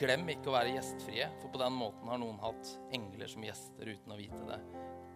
Glem 0.00 0.26
ikke 0.32 0.50
å 0.50 0.56
være 0.56 0.72
gjestfrie, 0.74 1.28
for 1.38 1.52
på 1.54 1.60
den 1.60 1.76
måten 1.78 2.08
har 2.10 2.18
noen 2.18 2.40
hatt 2.42 2.72
engler 2.96 3.30
som 3.30 3.44
gjester 3.46 3.92
uten 3.92 4.14
å 4.14 4.18
vite 4.18 4.40
det. 4.48 4.58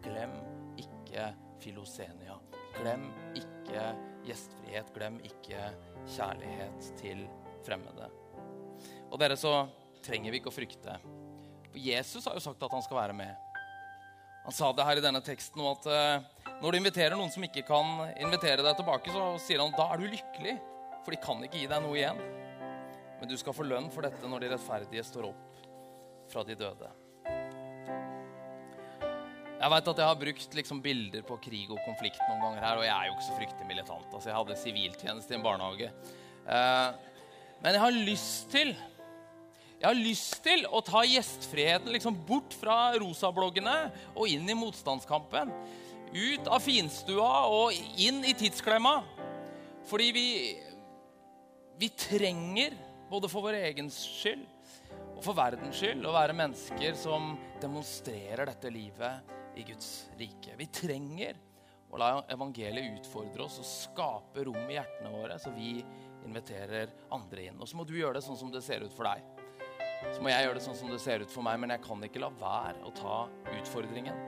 Glem 0.05 0.37
ikke 0.79 1.33
filosenia. 1.65 2.39
Glem 2.77 3.09
ikke 3.35 3.58
gjestfrihet. 4.27 4.93
Glem 4.95 5.19
ikke 5.27 5.71
kjærlighet 6.15 6.89
til 7.01 7.25
fremmede. 7.67 8.09
Og 9.09 9.19
dere, 9.21 9.37
så 9.41 9.67
trenger 10.05 10.33
vi 10.33 10.41
ikke 10.41 10.53
å 10.53 10.55
frykte. 10.55 10.97
For 11.69 11.81
Jesus 11.83 12.27
har 12.29 12.37
jo 12.37 12.45
sagt 12.45 12.63
at 12.65 12.75
han 12.75 12.85
skal 12.85 13.01
være 13.01 13.17
med. 13.17 13.45
Han 14.45 14.55
sa 14.57 14.71
det 14.73 14.87
her 14.87 15.01
i 15.01 15.05
denne 15.05 15.21
teksten 15.25 15.61
at 15.69 15.89
uh, 15.91 16.55
når 16.63 16.73
du 16.73 16.79
inviterer 16.79 17.17
noen 17.19 17.33
som 17.33 17.45
ikke 17.45 17.67
kan 17.69 18.07
invitere 18.17 18.65
deg 18.65 18.79
tilbake, 18.79 19.13
så 19.13 19.35
sier 19.45 19.61
han 19.61 19.75
da 19.77 19.91
er 19.93 20.01
du 20.01 20.07
lykkelig, 20.09 20.55
for 21.05 21.13
de 21.13 21.21
kan 21.21 21.43
ikke 21.45 21.61
gi 21.61 21.69
deg 21.69 21.85
noe 21.85 21.99
igjen. 21.99 22.23
Men 23.19 23.29
du 23.29 23.37
skal 23.41 23.57
få 23.57 23.67
lønn 23.67 23.91
for 23.93 24.07
dette 24.07 24.31
når 24.31 24.45
de 24.45 24.51
rettferdige 24.55 25.05
står 25.05 25.29
opp 25.33 25.61
fra 26.33 26.45
de 26.47 26.57
døde. 26.57 26.89
Jeg 29.59 29.73
vet 29.73 29.89
at 29.91 29.99
jeg 29.99 30.07
har 30.07 30.19
brukt 30.21 30.53
liksom 30.55 30.81
bilder 30.83 31.25
på 31.27 31.37
krig 31.43 31.71
og 31.75 31.81
konflikt 31.83 32.21
noen 32.29 32.45
ganger 32.45 32.63
her, 32.63 32.79
og 32.79 32.85
jeg 32.87 32.95
er 32.95 33.09
jo 33.09 33.15
ikke 33.17 33.27
så 33.27 33.39
fryktelig 33.41 33.67
militant. 33.67 34.13
Altså, 34.13 34.29
jeg 34.31 34.37
hadde 34.37 34.59
siviltjeneste 34.61 35.35
i 35.35 35.39
en 35.39 35.43
barnehage. 35.43 35.89
Eh, 36.47 37.17
men 37.65 37.75
jeg 37.75 37.83
har 37.83 37.97
lyst 37.97 38.53
til 38.55 38.71
jeg 39.79 39.87
har 39.87 39.99
lyst 39.99 40.41
til 40.43 40.65
å 40.75 40.81
ta 40.83 41.05
gjestfriheten 41.07 41.93
liksom 41.95 42.17
bort 42.27 42.55
fra 42.59 42.97
rosabloggene 42.99 43.75
og 44.19 44.31
inn 44.31 44.47
i 44.51 44.57
motstandskampen. 44.59 45.53
Ut 46.11 46.51
av 46.51 46.63
finstua 46.65 47.45
og 47.47 47.75
inn 48.03 48.25
i 48.27 48.35
tidsklemma. 48.39 48.97
Fordi 49.87 50.09
vi, 50.15 50.29
vi 51.79 51.91
trenger, 51.95 52.75
både 53.11 53.31
for 53.31 53.47
vår 53.47 53.61
egen 53.71 53.91
skyld 53.95 54.43
og 55.17 55.23
for 55.25 55.39
verdens 55.39 55.79
skyld, 55.79 56.03
å 56.07 56.15
være 56.15 56.35
mennesker 56.37 56.99
som 56.99 57.33
demonstrerer 57.63 58.51
dette 58.51 58.75
livet 58.75 59.38
i 59.59 59.67
Guds 59.69 60.09
rike. 60.19 60.55
Vi 60.59 60.67
trenger 60.73 61.39
å 61.91 61.99
la 62.01 62.11
evangeliet 62.31 63.01
utfordre 63.01 63.47
oss 63.47 63.59
og 63.63 63.69
skape 63.69 64.45
rom 64.47 64.69
i 64.69 64.77
hjertene 64.77 65.13
våre, 65.13 65.39
så 65.41 65.53
vi 65.55 65.79
inviterer 66.27 66.93
andre 67.15 67.49
inn. 67.49 67.61
Og 67.61 67.69
så 67.69 67.79
må 67.79 67.87
du 67.89 67.97
gjøre 67.97 68.19
det 68.19 68.27
sånn 68.27 68.39
som 68.39 68.53
det 68.53 68.63
ser 68.65 68.85
ut 68.85 68.95
for 68.95 69.09
deg. 69.09 69.25
Så 70.15 70.23
må 70.23 70.31
jeg 70.31 70.45
gjøre 70.47 70.59
det 70.59 70.65
sånn 70.65 70.79
som 70.79 70.91
det 70.93 71.01
ser 71.03 71.25
ut 71.25 71.33
for 71.33 71.47
meg, 71.47 71.59
men 71.59 71.73
jeg 71.75 71.83
kan 71.87 72.05
ikke 72.07 72.23
la 72.23 72.31
være 72.39 72.83
å 72.87 72.93
ta 72.95 73.17
utfordringen. 73.57 74.19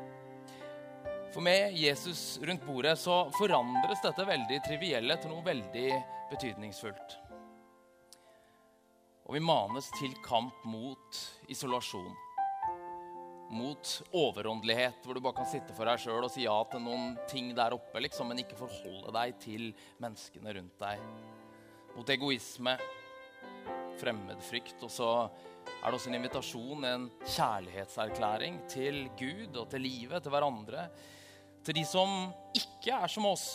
For 1.31 1.45
med 1.47 1.77
Jesus 1.79 2.41
rundt 2.43 2.65
bordet 2.67 2.97
så 2.99 3.23
forandres 3.37 4.03
dette 4.03 4.27
veldig 4.27 4.57
trivielle 4.67 5.15
til 5.21 5.31
noe 5.31 5.47
veldig 5.47 5.91
betydningsfullt. 6.33 7.19
Og 9.31 9.37
vi 9.37 9.45
manes 9.47 9.87
til 9.95 10.17
kamp 10.27 10.65
mot 10.67 11.21
isolasjon 11.55 12.11
mot 13.51 14.03
overåndelighet, 14.15 15.03
hvor 15.05 15.17
du 15.17 15.23
bare 15.25 15.41
kan 15.41 15.49
sitte 15.51 15.75
for 15.75 15.89
deg 15.89 15.99
sjøl 15.99 16.23
og 16.23 16.31
si 16.31 16.45
ja 16.45 16.57
til 16.71 16.83
noen 16.85 17.17
ting 17.31 17.51
der 17.57 17.75
oppe, 17.75 18.03
liksom, 18.03 18.31
men 18.31 18.43
ikke 18.45 18.59
forholde 18.59 19.11
deg 19.17 19.39
til 19.43 19.71
menneskene 20.03 20.55
rundt 20.55 20.83
deg. 20.83 21.03
Mot 21.97 22.13
egoisme, 22.15 22.77
fremmedfrykt. 24.01 24.79
Og 24.87 24.93
så 24.95 25.09
er 25.27 25.87
det 25.89 25.97
også 25.97 26.13
en 26.13 26.19
invitasjon, 26.21 26.87
en 26.87 27.09
kjærlighetserklæring 27.25 28.61
til 28.71 29.03
Gud 29.19 29.59
og 29.59 29.67
til 29.73 29.85
livet, 29.85 30.23
til 30.23 30.35
hverandre. 30.35 30.87
Til 31.67 31.77
de 31.77 31.85
som 31.85 32.31
ikke 32.57 32.95
er 33.03 33.11
som 33.11 33.27
oss. 33.29 33.49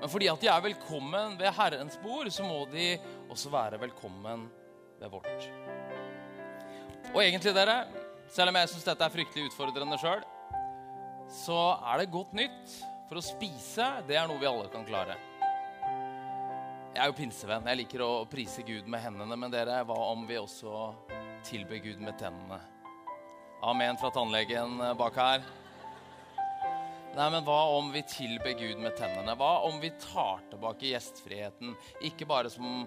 Men 0.00 0.10
fordi 0.12 0.28
at 0.28 0.42
de 0.42 0.50
er 0.52 0.64
velkommen 0.64 1.38
ved 1.40 1.54
Herrens 1.56 1.96
bord, 2.02 2.28
så 2.34 2.44
må 2.44 2.64
de 2.72 2.96
også 3.30 3.52
være 3.54 3.80
velkommen 3.80 4.48
ved 4.98 5.14
vårt. 5.14 5.46
Og 7.14 7.22
egentlig, 7.22 7.54
dere 7.54 7.78
selv 8.32 8.50
om 8.52 8.58
jeg 8.60 8.72
syns 8.72 8.86
dette 8.88 9.06
er 9.06 9.14
fryktelig 9.14 9.50
utfordrende 9.50 9.98
sjøl, 10.00 10.24
så 11.32 11.60
er 11.92 12.02
det 12.02 12.12
godt 12.12 12.36
nytt. 12.36 12.76
For 13.06 13.20
å 13.20 13.22
spise, 13.22 13.86
det 14.08 14.16
er 14.18 14.26
noe 14.26 14.40
vi 14.40 14.48
alle 14.50 14.66
kan 14.72 14.86
klare. 14.86 15.14
Jeg 16.96 17.02
er 17.04 17.10
jo 17.10 17.18
pinsevenn. 17.18 17.68
Jeg 17.70 17.78
liker 17.82 18.02
å 18.02 18.24
prise 18.30 18.64
Gud 18.66 18.88
med 18.90 19.02
hendene. 19.04 19.36
Men 19.38 19.52
dere, 19.52 19.82
hva 19.86 19.98
om 20.10 20.24
vi 20.26 20.38
også 20.40 20.88
tilber 21.46 21.78
Gud 21.84 22.00
med 22.02 22.16
tennene? 22.18 22.58
Amen 23.66 23.98
fra 24.00 24.10
tannlegen 24.14 24.80
bak 24.98 25.18
her. 25.20 25.44
Nei, 27.16 27.28
men 27.32 27.44
Hva 27.46 27.60
om 27.72 27.86
vi 27.94 28.02
tilber 28.04 28.56
Gud 28.58 28.80
med 28.82 28.96
tennene? 28.98 29.36
Hva 29.38 29.62
om 29.68 29.78
vi 29.80 29.88
tar 30.02 30.42
tilbake 30.50 30.90
gjestfriheten? 30.90 31.76
Ikke 32.04 32.28
bare 32.28 32.50
som 32.52 32.82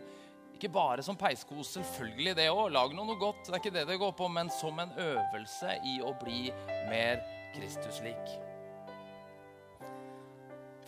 ikke 0.59 0.73
bare 0.75 1.03
som 1.05 1.17
peiskos, 1.17 1.71
selvfølgelig 1.77 2.35
det 2.37 2.49
òg. 2.51 2.67
Lag 2.75 2.93
noe, 2.95 3.15
godt, 3.19 3.47
det 3.47 3.55
er 3.55 3.61
ikke 3.63 3.75
det 3.79 3.87
det 3.89 3.99
går 4.01 4.13
på, 4.19 4.27
men 4.35 4.51
som 4.53 4.79
en 4.83 4.91
øvelse 4.99 5.79
i 5.87 5.99
å 6.03 6.13
bli 6.19 6.49
mer 6.91 7.23
Kristuslik. 7.55 8.35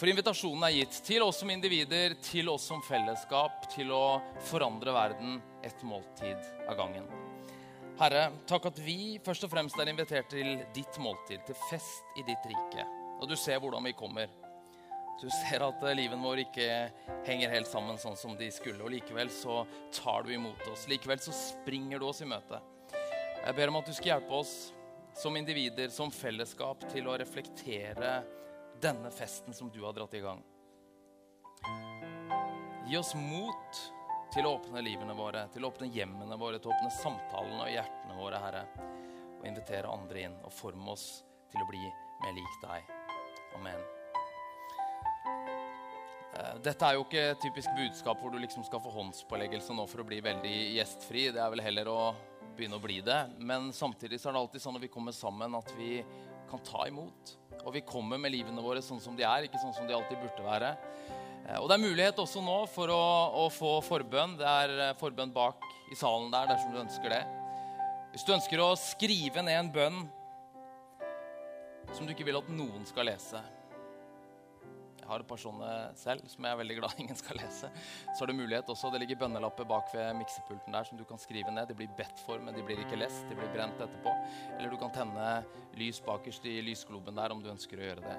For 0.02 0.10
invitasjonen 0.10 0.66
er 0.66 0.74
gitt 0.80 0.96
til 1.06 1.22
oss 1.22 1.44
som 1.44 1.52
individer, 1.54 2.16
til 2.26 2.50
oss 2.50 2.64
som 2.72 2.82
fellesskap, 2.82 3.68
til 3.70 3.94
å 3.94 4.18
forandre 4.50 4.94
verden 4.96 5.38
et 5.62 5.84
måltid 5.86 6.42
av 6.66 6.80
gangen. 6.80 7.06
Herre, 8.02 8.32
takk 8.50 8.66
at 8.72 8.80
vi 8.82 9.20
først 9.22 9.46
og 9.46 9.52
fremst 9.54 9.78
er 9.78 9.92
invitert 9.92 10.32
til 10.34 10.56
ditt 10.74 10.98
måltid, 10.98 11.44
til 11.46 11.60
fest 11.68 12.18
i 12.18 12.26
ditt 12.26 12.50
rike. 12.50 12.88
Og 13.22 13.30
du 13.30 13.38
ser 13.38 13.62
hvordan 13.62 13.86
vi 13.86 13.94
kommer. 13.94 14.40
Du 15.19 15.28
ser 15.30 15.63
at 15.65 15.84
eh, 15.84 15.95
livet 15.97 16.19
vår 16.21 16.43
ikke 16.45 16.67
henger 17.28 17.54
helt 17.54 17.69
sammen 17.69 18.00
sånn 18.02 18.17
som 18.17 18.36
de 18.39 18.50
skulle. 18.54 18.82
Og 18.86 18.93
likevel 18.93 19.32
så 19.34 19.62
tar 19.95 20.26
du 20.26 20.34
imot 20.36 20.67
oss. 20.71 20.88
Likevel 20.89 21.21
så 21.21 21.34
springer 21.36 22.02
du 22.02 22.08
oss 22.10 22.24
i 22.24 22.30
møte. 22.30 22.62
Jeg 23.41 23.58
ber 23.58 23.71
om 23.71 23.80
at 23.82 23.89
du 23.89 23.93
skal 23.97 24.15
hjelpe 24.15 24.38
oss 24.38 24.56
som 25.17 25.36
individer, 25.38 25.89
som 25.89 26.12
fellesskap, 26.13 26.86
til 26.91 27.10
å 27.10 27.17
reflektere 27.19 28.21
denne 28.82 29.12
festen 29.13 29.54
som 29.54 29.69
du 29.74 29.82
har 29.84 29.95
dratt 29.97 30.13
i 30.17 30.24
gang. 30.24 30.41
Gi 32.88 32.97
oss 32.97 33.13
mot 33.17 33.82
til 34.34 34.47
å 34.47 34.56
åpne 34.56 34.82
livene 34.86 35.15
våre, 35.17 35.45
til 35.54 35.65
å 35.65 35.71
åpne 35.71 35.89
hjemmene 35.91 36.38
våre, 36.39 36.60
til 36.60 36.71
å 36.71 36.76
åpne 36.76 36.93
samtalene 37.02 37.65
og 37.65 37.74
hjertene 37.74 38.17
våre, 38.17 38.41
Herre. 38.45 38.65
Og 39.39 39.47
invitere 39.50 39.91
andre 39.91 40.28
inn 40.28 40.38
og 40.45 40.54
forme 40.56 40.93
oss 40.93 41.08
til 41.52 41.63
å 41.63 41.69
bli 41.69 41.82
mer 42.24 42.38
lik 42.38 42.62
deg. 42.63 42.93
Amen. 43.58 44.01
Eh, 46.32 46.58
dette 46.63 46.88
er 46.88 46.96
jo 46.96 47.04
ikke 47.04 47.24
et 47.34 47.41
typisk 47.44 47.74
budskap 47.76 48.22
hvor 48.22 48.32
du 48.32 48.39
liksom 48.39 48.63
skal 48.63 48.82
få 48.84 48.94
håndspåleggelse 48.96 49.76
nå 49.76 49.86
for 49.89 50.04
å 50.04 50.08
bli 50.08 50.22
veldig 50.24 50.58
gjestfri. 50.78 51.28
Det 51.36 51.41
er 51.44 51.52
vel 51.52 51.63
heller 51.65 51.91
å 51.91 52.02
begynne 52.56 52.80
å 52.80 52.84
bli 52.84 53.02
det. 53.04 53.20
Men 53.39 53.72
samtidig 53.76 54.22
så 54.22 54.30
er 54.30 54.38
det 54.38 54.44
alltid 54.46 54.63
sånn 54.63 54.78
når 54.78 54.86
vi 54.86 54.94
kommer 54.94 55.15
sammen, 55.15 55.58
at 55.60 55.74
vi 55.78 56.00
kan 56.52 56.63
ta 56.67 56.88
imot. 56.88 57.36
Og 57.65 57.76
vi 57.76 57.84
kommer 57.88 58.22
med 58.22 58.34
livene 58.34 58.63
våre 58.63 58.84
sånn 58.84 59.02
som 59.04 59.17
de 59.17 59.28
er, 59.28 59.48
ikke 59.48 59.60
sånn 59.62 59.76
som 59.76 59.88
de 59.88 59.96
alltid 59.98 60.20
burde 60.24 60.48
være. 60.48 60.72
Eh, 61.50 61.60
og 61.60 61.67
det 61.67 61.78
er 61.78 61.84
mulighet 61.84 62.24
også 62.24 62.44
nå 62.46 62.58
for 62.72 62.91
å, 62.96 63.04
å 63.44 63.46
få 63.52 63.76
forbønn. 63.86 64.39
Det 64.39 64.48
er 64.48 64.76
eh, 64.88 64.98
forbønn 65.00 65.36
bak 65.36 65.67
i 65.91 66.00
salen 66.00 66.32
der 66.34 66.54
dersom 66.54 66.72
du 66.72 66.82
ønsker 66.86 67.12
det. 67.12 67.24
Hvis 68.12 68.28
du 68.28 68.36
ønsker 68.36 68.60
å 68.63 68.74
skrive 68.80 69.44
ned 69.44 69.58
en 69.58 69.72
bønn 69.72 70.04
som 71.91 72.08
du 72.08 72.12
ikke 72.13 72.28
vil 72.28 72.39
at 72.39 72.52
noen 72.52 72.84
skal 72.88 73.08
lese 73.08 73.39
par 75.28 75.39
sånne 75.41 75.69
selv 76.00 76.28
som 76.32 76.45
jeg 76.47 76.56
er 76.56 76.60
veldig 76.62 76.78
glad 76.80 77.00
ingen 77.04 77.19
skal 77.19 77.39
lese. 77.41 77.71
Så 78.15 78.24
er 78.24 78.32
det 78.32 78.38
mulighet 78.38 78.71
også. 78.71 78.91
Det 78.93 79.02
ligger 79.04 79.19
bønnelapper 79.24 79.67
bak 79.69 79.91
ved 79.95 80.15
miksepulten 80.21 80.78
der 80.78 80.88
som 80.88 81.00
du 81.00 81.06
kan 81.08 81.21
skrive 81.21 81.52
ned. 81.54 81.67
De 81.69 81.78
blir 81.78 81.91
bedt 81.97 82.24
for, 82.26 82.39
men 82.39 82.56
de 82.56 82.63
blir 82.65 82.80
ikke 82.86 83.00
lest. 83.00 83.26
De 83.30 83.38
blir 83.38 83.52
brent 83.54 83.82
etterpå. 83.84 84.15
Eller 84.58 84.71
du 84.71 84.80
kan 84.82 84.93
tenne 84.95 85.28
lys 85.80 86.02
bakerst 86.06 86.47
i 86.47 86.62
lysgloben 86.65 87.19
der 87.19 87.36
om 87.36 87.43
du 87.43 87.52
ønsker 87.52 87.82
å 87.82 87.88
gjøre 87.89 88.08
det. 88.08 88.17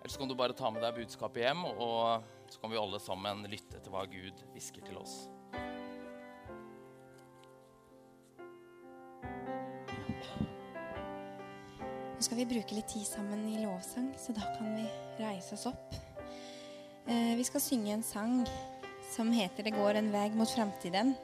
Eller 0.00 0.12
så 0.12 0.20
kan 0.20 0.30
du 0.30 0.36
bare 0.36 0.56
ta 0.56 0.70
med 0.72 0.80
deg 0.84 0.96
budskapet 0.96 1.44
hjem, 1.44 1.66
og 1.74 2.24
så 2.48 2.60
kan 2.62 2.72
vi 2.72 2.80
alle 2.80 3.00
sammen 3.02 3.44
lytte 3.52 3.82
til 3.82 3.92
hva 3.92 4.06
Gud 4.08 4.46
hvisker 4.54 4.84
til 4.86 4.96
oss. 5.00 5.22
Vi 12.40 12.54
bruke 12.54 12.76
litt 12.76 12.88
tid 12.88 13.04
sammen 13.04 13.42
i 13.50 13.58
lovsang, 13.60 14.10
så 14.16 14.32
da 14.32 14.46
kan 14.56 14.70
vi 14.72 14.86
reise 15.20 15.56
oss 15.56 15.66
opp. 15.68 15.96
Eh, 17.04 17.34
vi 17.36 17.44
skal 17.44 17.60
synge 17.60 17.92
en 17.92 18.04
sang 18.06 18.46
som 19.12 19.32
heter 19.32 19.62
'Det 19.62 19.74
går 19.74 19.98
en 19.98 20.12
vei 20.12 20.30
mot 20.30 20.48
framtiden'. 20.48 21.14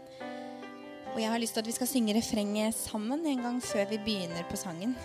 Og 1.14 1.20
jeg 1.20 1.30
har 1.30 1.38
lyst 1.38 1.54
til 1.54 1.60
at 1.60 1.66
vi 1.66 1.72
skal 1.72 1.86
synge 1.86 2.14
refrenget 2.14 2.74
sammen 2.74 3.26
en 3.26 3.42
gang 3.42 3.62
før 3.62 3.88
vi 3.88 3.96
begynner 3.98 4.44
på 4.50 4.56
sangen. 4.56 4.96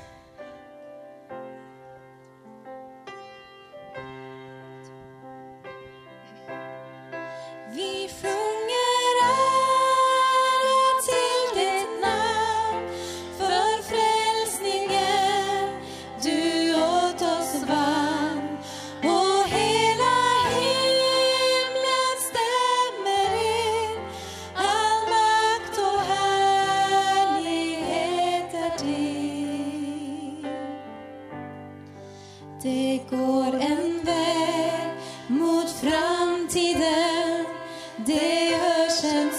Det 38.61 38.67
hörs 38.67 39.03
en 39.03 39.31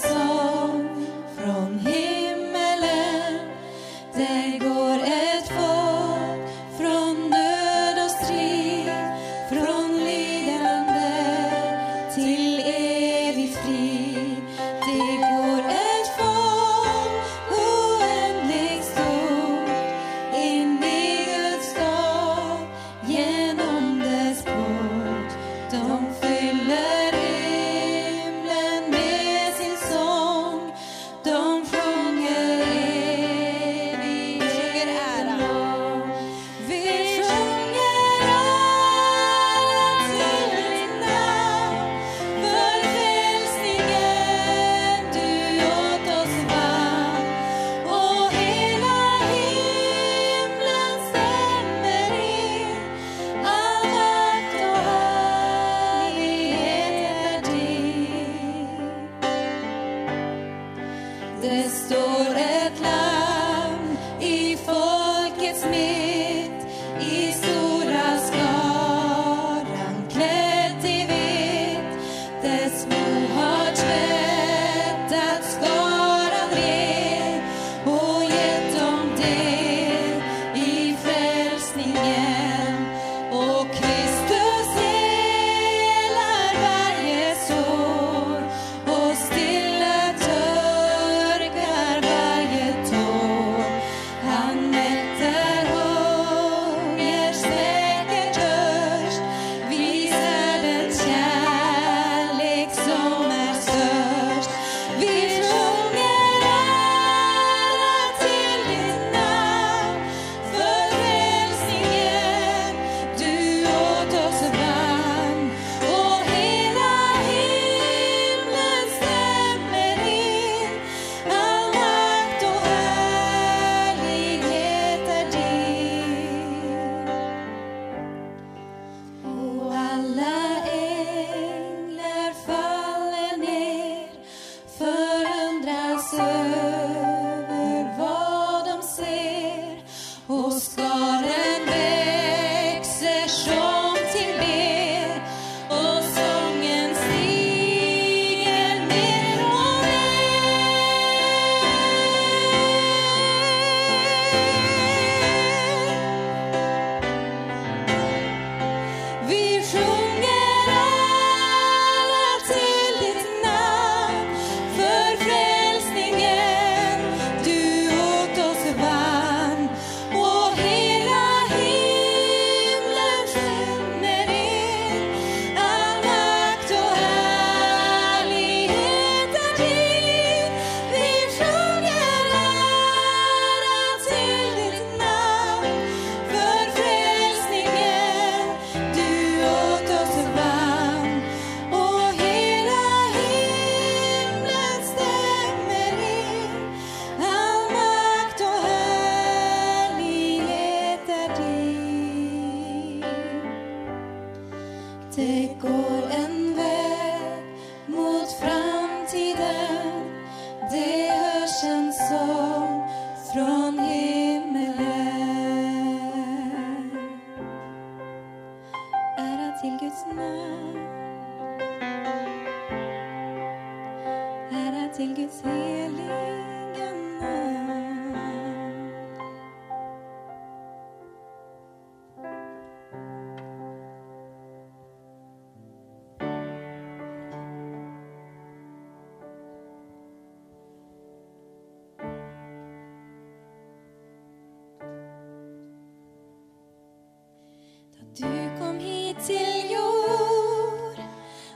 til 249.27 249.71
jord 249.71 250.99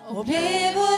og 0.09 0.23
ble 0.29 0.43
vår 0.77 0.95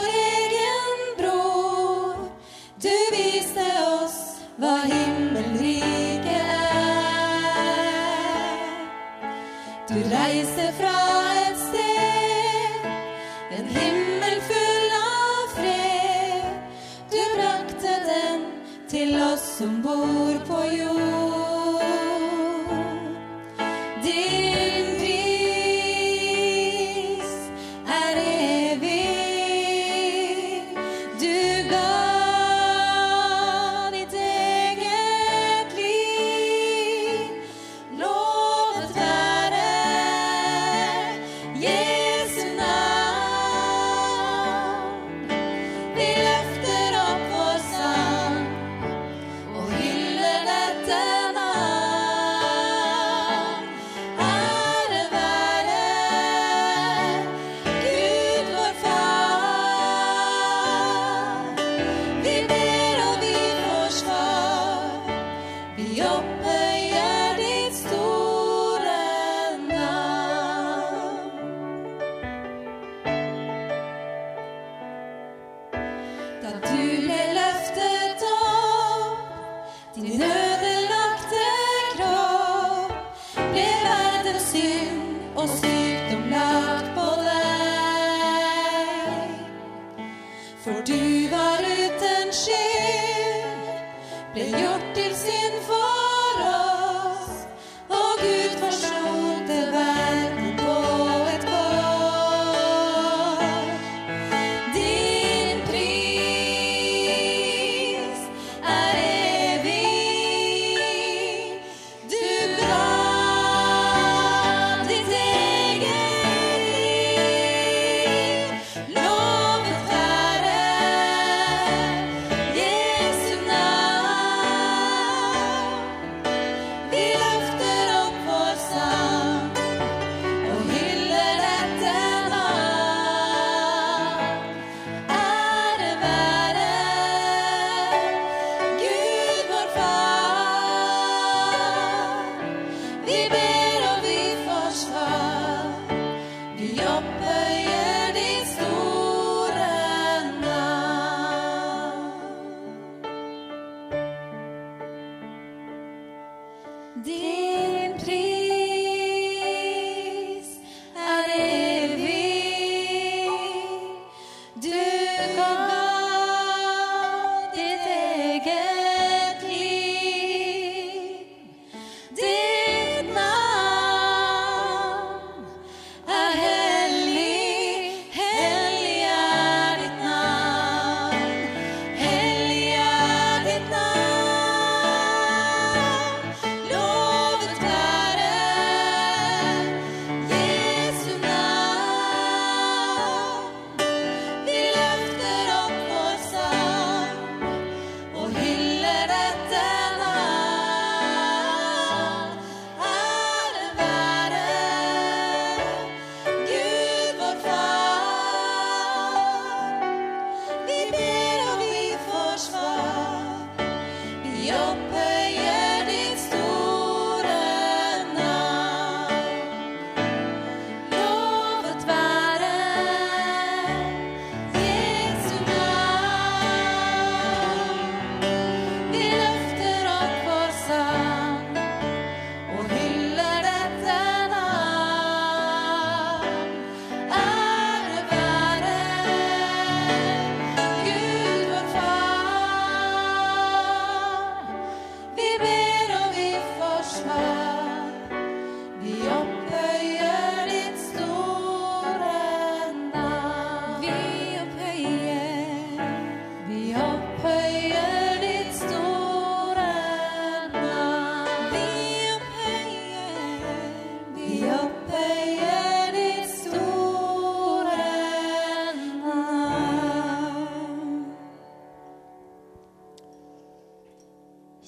Vi 143.09 143.38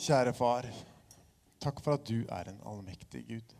Kjære 0.01 0.31
far, 0.33 0.65
takk 1.61 1.77
for 1.85 1.93
at 1.93 2.07
du 2.09 2.23
er 2.33 2.47
en 2.49 2.61
allmektig 2.65 3.19
Gud. 3.27 3.51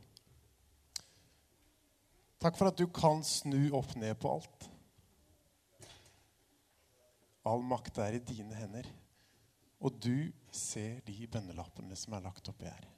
Takk 2.42 2.58
for 2.58 2.72
at 2.72 2.80
du 2.80 2.88
kan 2.90 3.22
snu 3.22 3.68
opp 3.78 3.94
ned 4.02 4.16
på 4.18 4.32
alt. 4.40 4.66
All 7.46 7.62
makt 7.62 8.02
er 8.02 8.18
i 8.18 8.24
dine 8.26 8.58
hender, 8.58 8.90
og 9.86 10.02
du 10.02 10.34
ser 10.50 11.04
de 11.06 11.30
bønnelappene 11.30 11.94
som 11.94 12.18
er 12.18 12.26
lagt 12.26 12.50
oppi 12.50 12.66
her. 12.72 12.90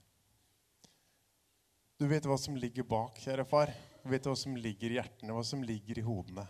Du 2.00 2.08
vet 2.08 2.24
hva 2.24 2.40
som 2.40 2.56
ligger 2.56 2.88
bak, 2.88 3.20
kjære 3.28 3.44
far. 3.44 3.76
Du 4.06 4.12
vet 4.16 4.24
hva 4.24 4.40
som 4.40 4.56
ligger 4.56 4.96
i 4.96 5.02
hjertene, 5.02 5.36
hva 5.36 5.44
som 5.44 5.68
ligger 5.68 6.00
i 6.00 6.08
hodene. 6.08 6.48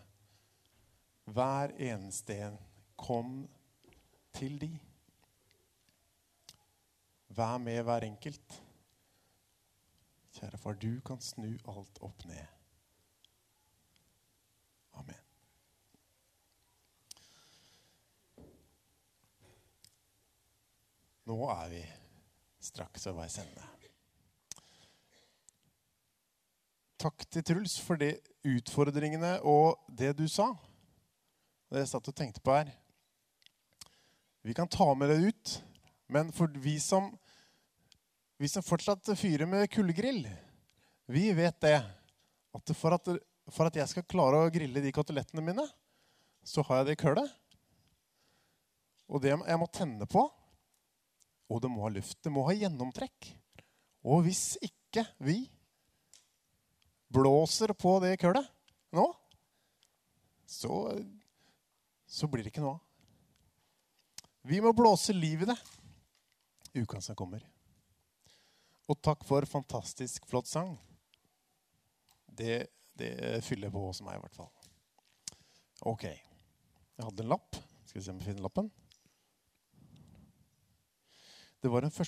Hver 1.26 1.74
eneste 1.90 2.38
en 2.52 2.62
kom 3.02 3.40
til 4.38 4.62
de. 4.62 4.76
Vær 7.34 7.58
med 7.58 7.82
hver 7.84 8.06
enkelt. 8.06 8.60
Kjære 10.34 10.58
far, 10.58 10.78
du 10.78 11.02
kan 11.06 11.22
snu 11.22 11.50
alt 11.70 12.02
opp 12.06 12.26
ned. 12.30 12.46
Amen. 14.94 15.22
Nå 21.26 21.38
er 21.50 21.70
vi 21.72 21.84
straks 22.64 23.08
ved 23.08 23.18
veis 23.18 23.38
ende. 23.42 23.70
Takk 27.04 27.26
til 27.32 27.44
Truls 27.44 27.80
for 27.84 28.00
de 28.00 28.14
utfordringene 28.48 29.36
og 29.44 29.82
det 29.92 30.14
du 30.16 30.24
sa. 30.32 30.54
Det 31.68 31.82
jeg 31.82 31.90
satt 31.92 32.08
og 32.08 32.16
tenkte 32.16 32.44
på 32.44 32.54
her. 32.56 32.70
Vi 34.44 34.54
kan 34.56 34.68
ta 34.68 34.86
med 34.94 35.10
det 35.12 35.32
ut, 35.32 35.54
men 36.08 36.32
for 36.36 36.52
vi 36.64 36.78
som, 36.80 37.10
vi 38.38 38.50
som 38.50 38.66
fortsatt 38.66 39.14
fyrer 39.20 39.48
med 39.50 39.70
kullgrill, 39.72 40.26
vi 41.06 41.30
vet 41.36 41.60
det. 41.62 41.78
At 42.54 42.76
for, 42.78 42.96
at 42.96 43.08
for 43.52 43.68
at 43.68 43.78
jeg 43.78 43.90
skal 43.92 44.06
klare 44.08 44.44
å 44.44 44.52
grille 44.54 44.84
de 44.84 44.92
kotelettene 44.96 45.44
mine, 45.44 45.66
så 46.44 46.64
har 46.68 46.82
jeg 46.82 46.90
det 46.90 46.96
i 46.98 47.02
kølet. 47.04 47.34
Og 49.12 49.22
det 49.24 49.34
jeg 49.34 49.60
må 49.60 49.68
tenne 49.72 50.08
på, 50.10 50.24
og 51.52 51.62
det 51.62 51.72
må 51.72 51.84
ha 51.86 51.92
luft. 51.94 52.18
Det 52.24 52.32
må 52.34 52.46
ha 52.48 52.56
gjennomtrekk. 52.56 53.30
Og 54.08 54.24
hvis 54.26 54.56
ikke 54.64 55.06
vi 55.24 55.44
blåser 57.14 57.76
på 57.78 57.98
det 58.04 58.16
kølet 58.22 58.48
nå, 58.94 59.06
så, 60.50 60.74
så 62.10 62.30
blir 62.30 62.46
det 62.46 62.54
ikke 62.54 62.64
noe 62.64 62.78
av. 62.78 62.82
Vi 64.44 64.60
må 64.60 64.74
blåse 64.76 65.16
liv 65.16 65.46
i 65.46 65.48
det 65.48 65.58
uka 66.84 67.00
som 67.02 67.16
kommer. 67.16 67.44
Og 68.92 69.00
takk 69.00 69.24
for 69.24 69.48
fantastisk 69.48 70.26
flott 70.28 70.50
sang. 70.50 70.76
Det, 72.28 72.68
det 73.00 73.14
fyller 73.46 73.72
på 73.72 73.86
hos 73.86 74.02
meg, 74.04 74.18
i 74.18 74.24
hvert 74.26 74.36
fall. 74.36 74.50
OK. 75.88 76.04
Jeg 76.04 77.06
hadde 77.06 77.24
en 77.24 77.32
lapp. 77.32 77.60
Skal 77.86 78.02
vi 78.02 78.06
se 78.06 78.12
om 78.12 78.20
vi 78.20 78.28
finner 78.28 78.44
lappen. 78.44 78.72
Det 81.64 81.72
var 81.72 81.86
en 81.86 81.92
første 81.92 82.02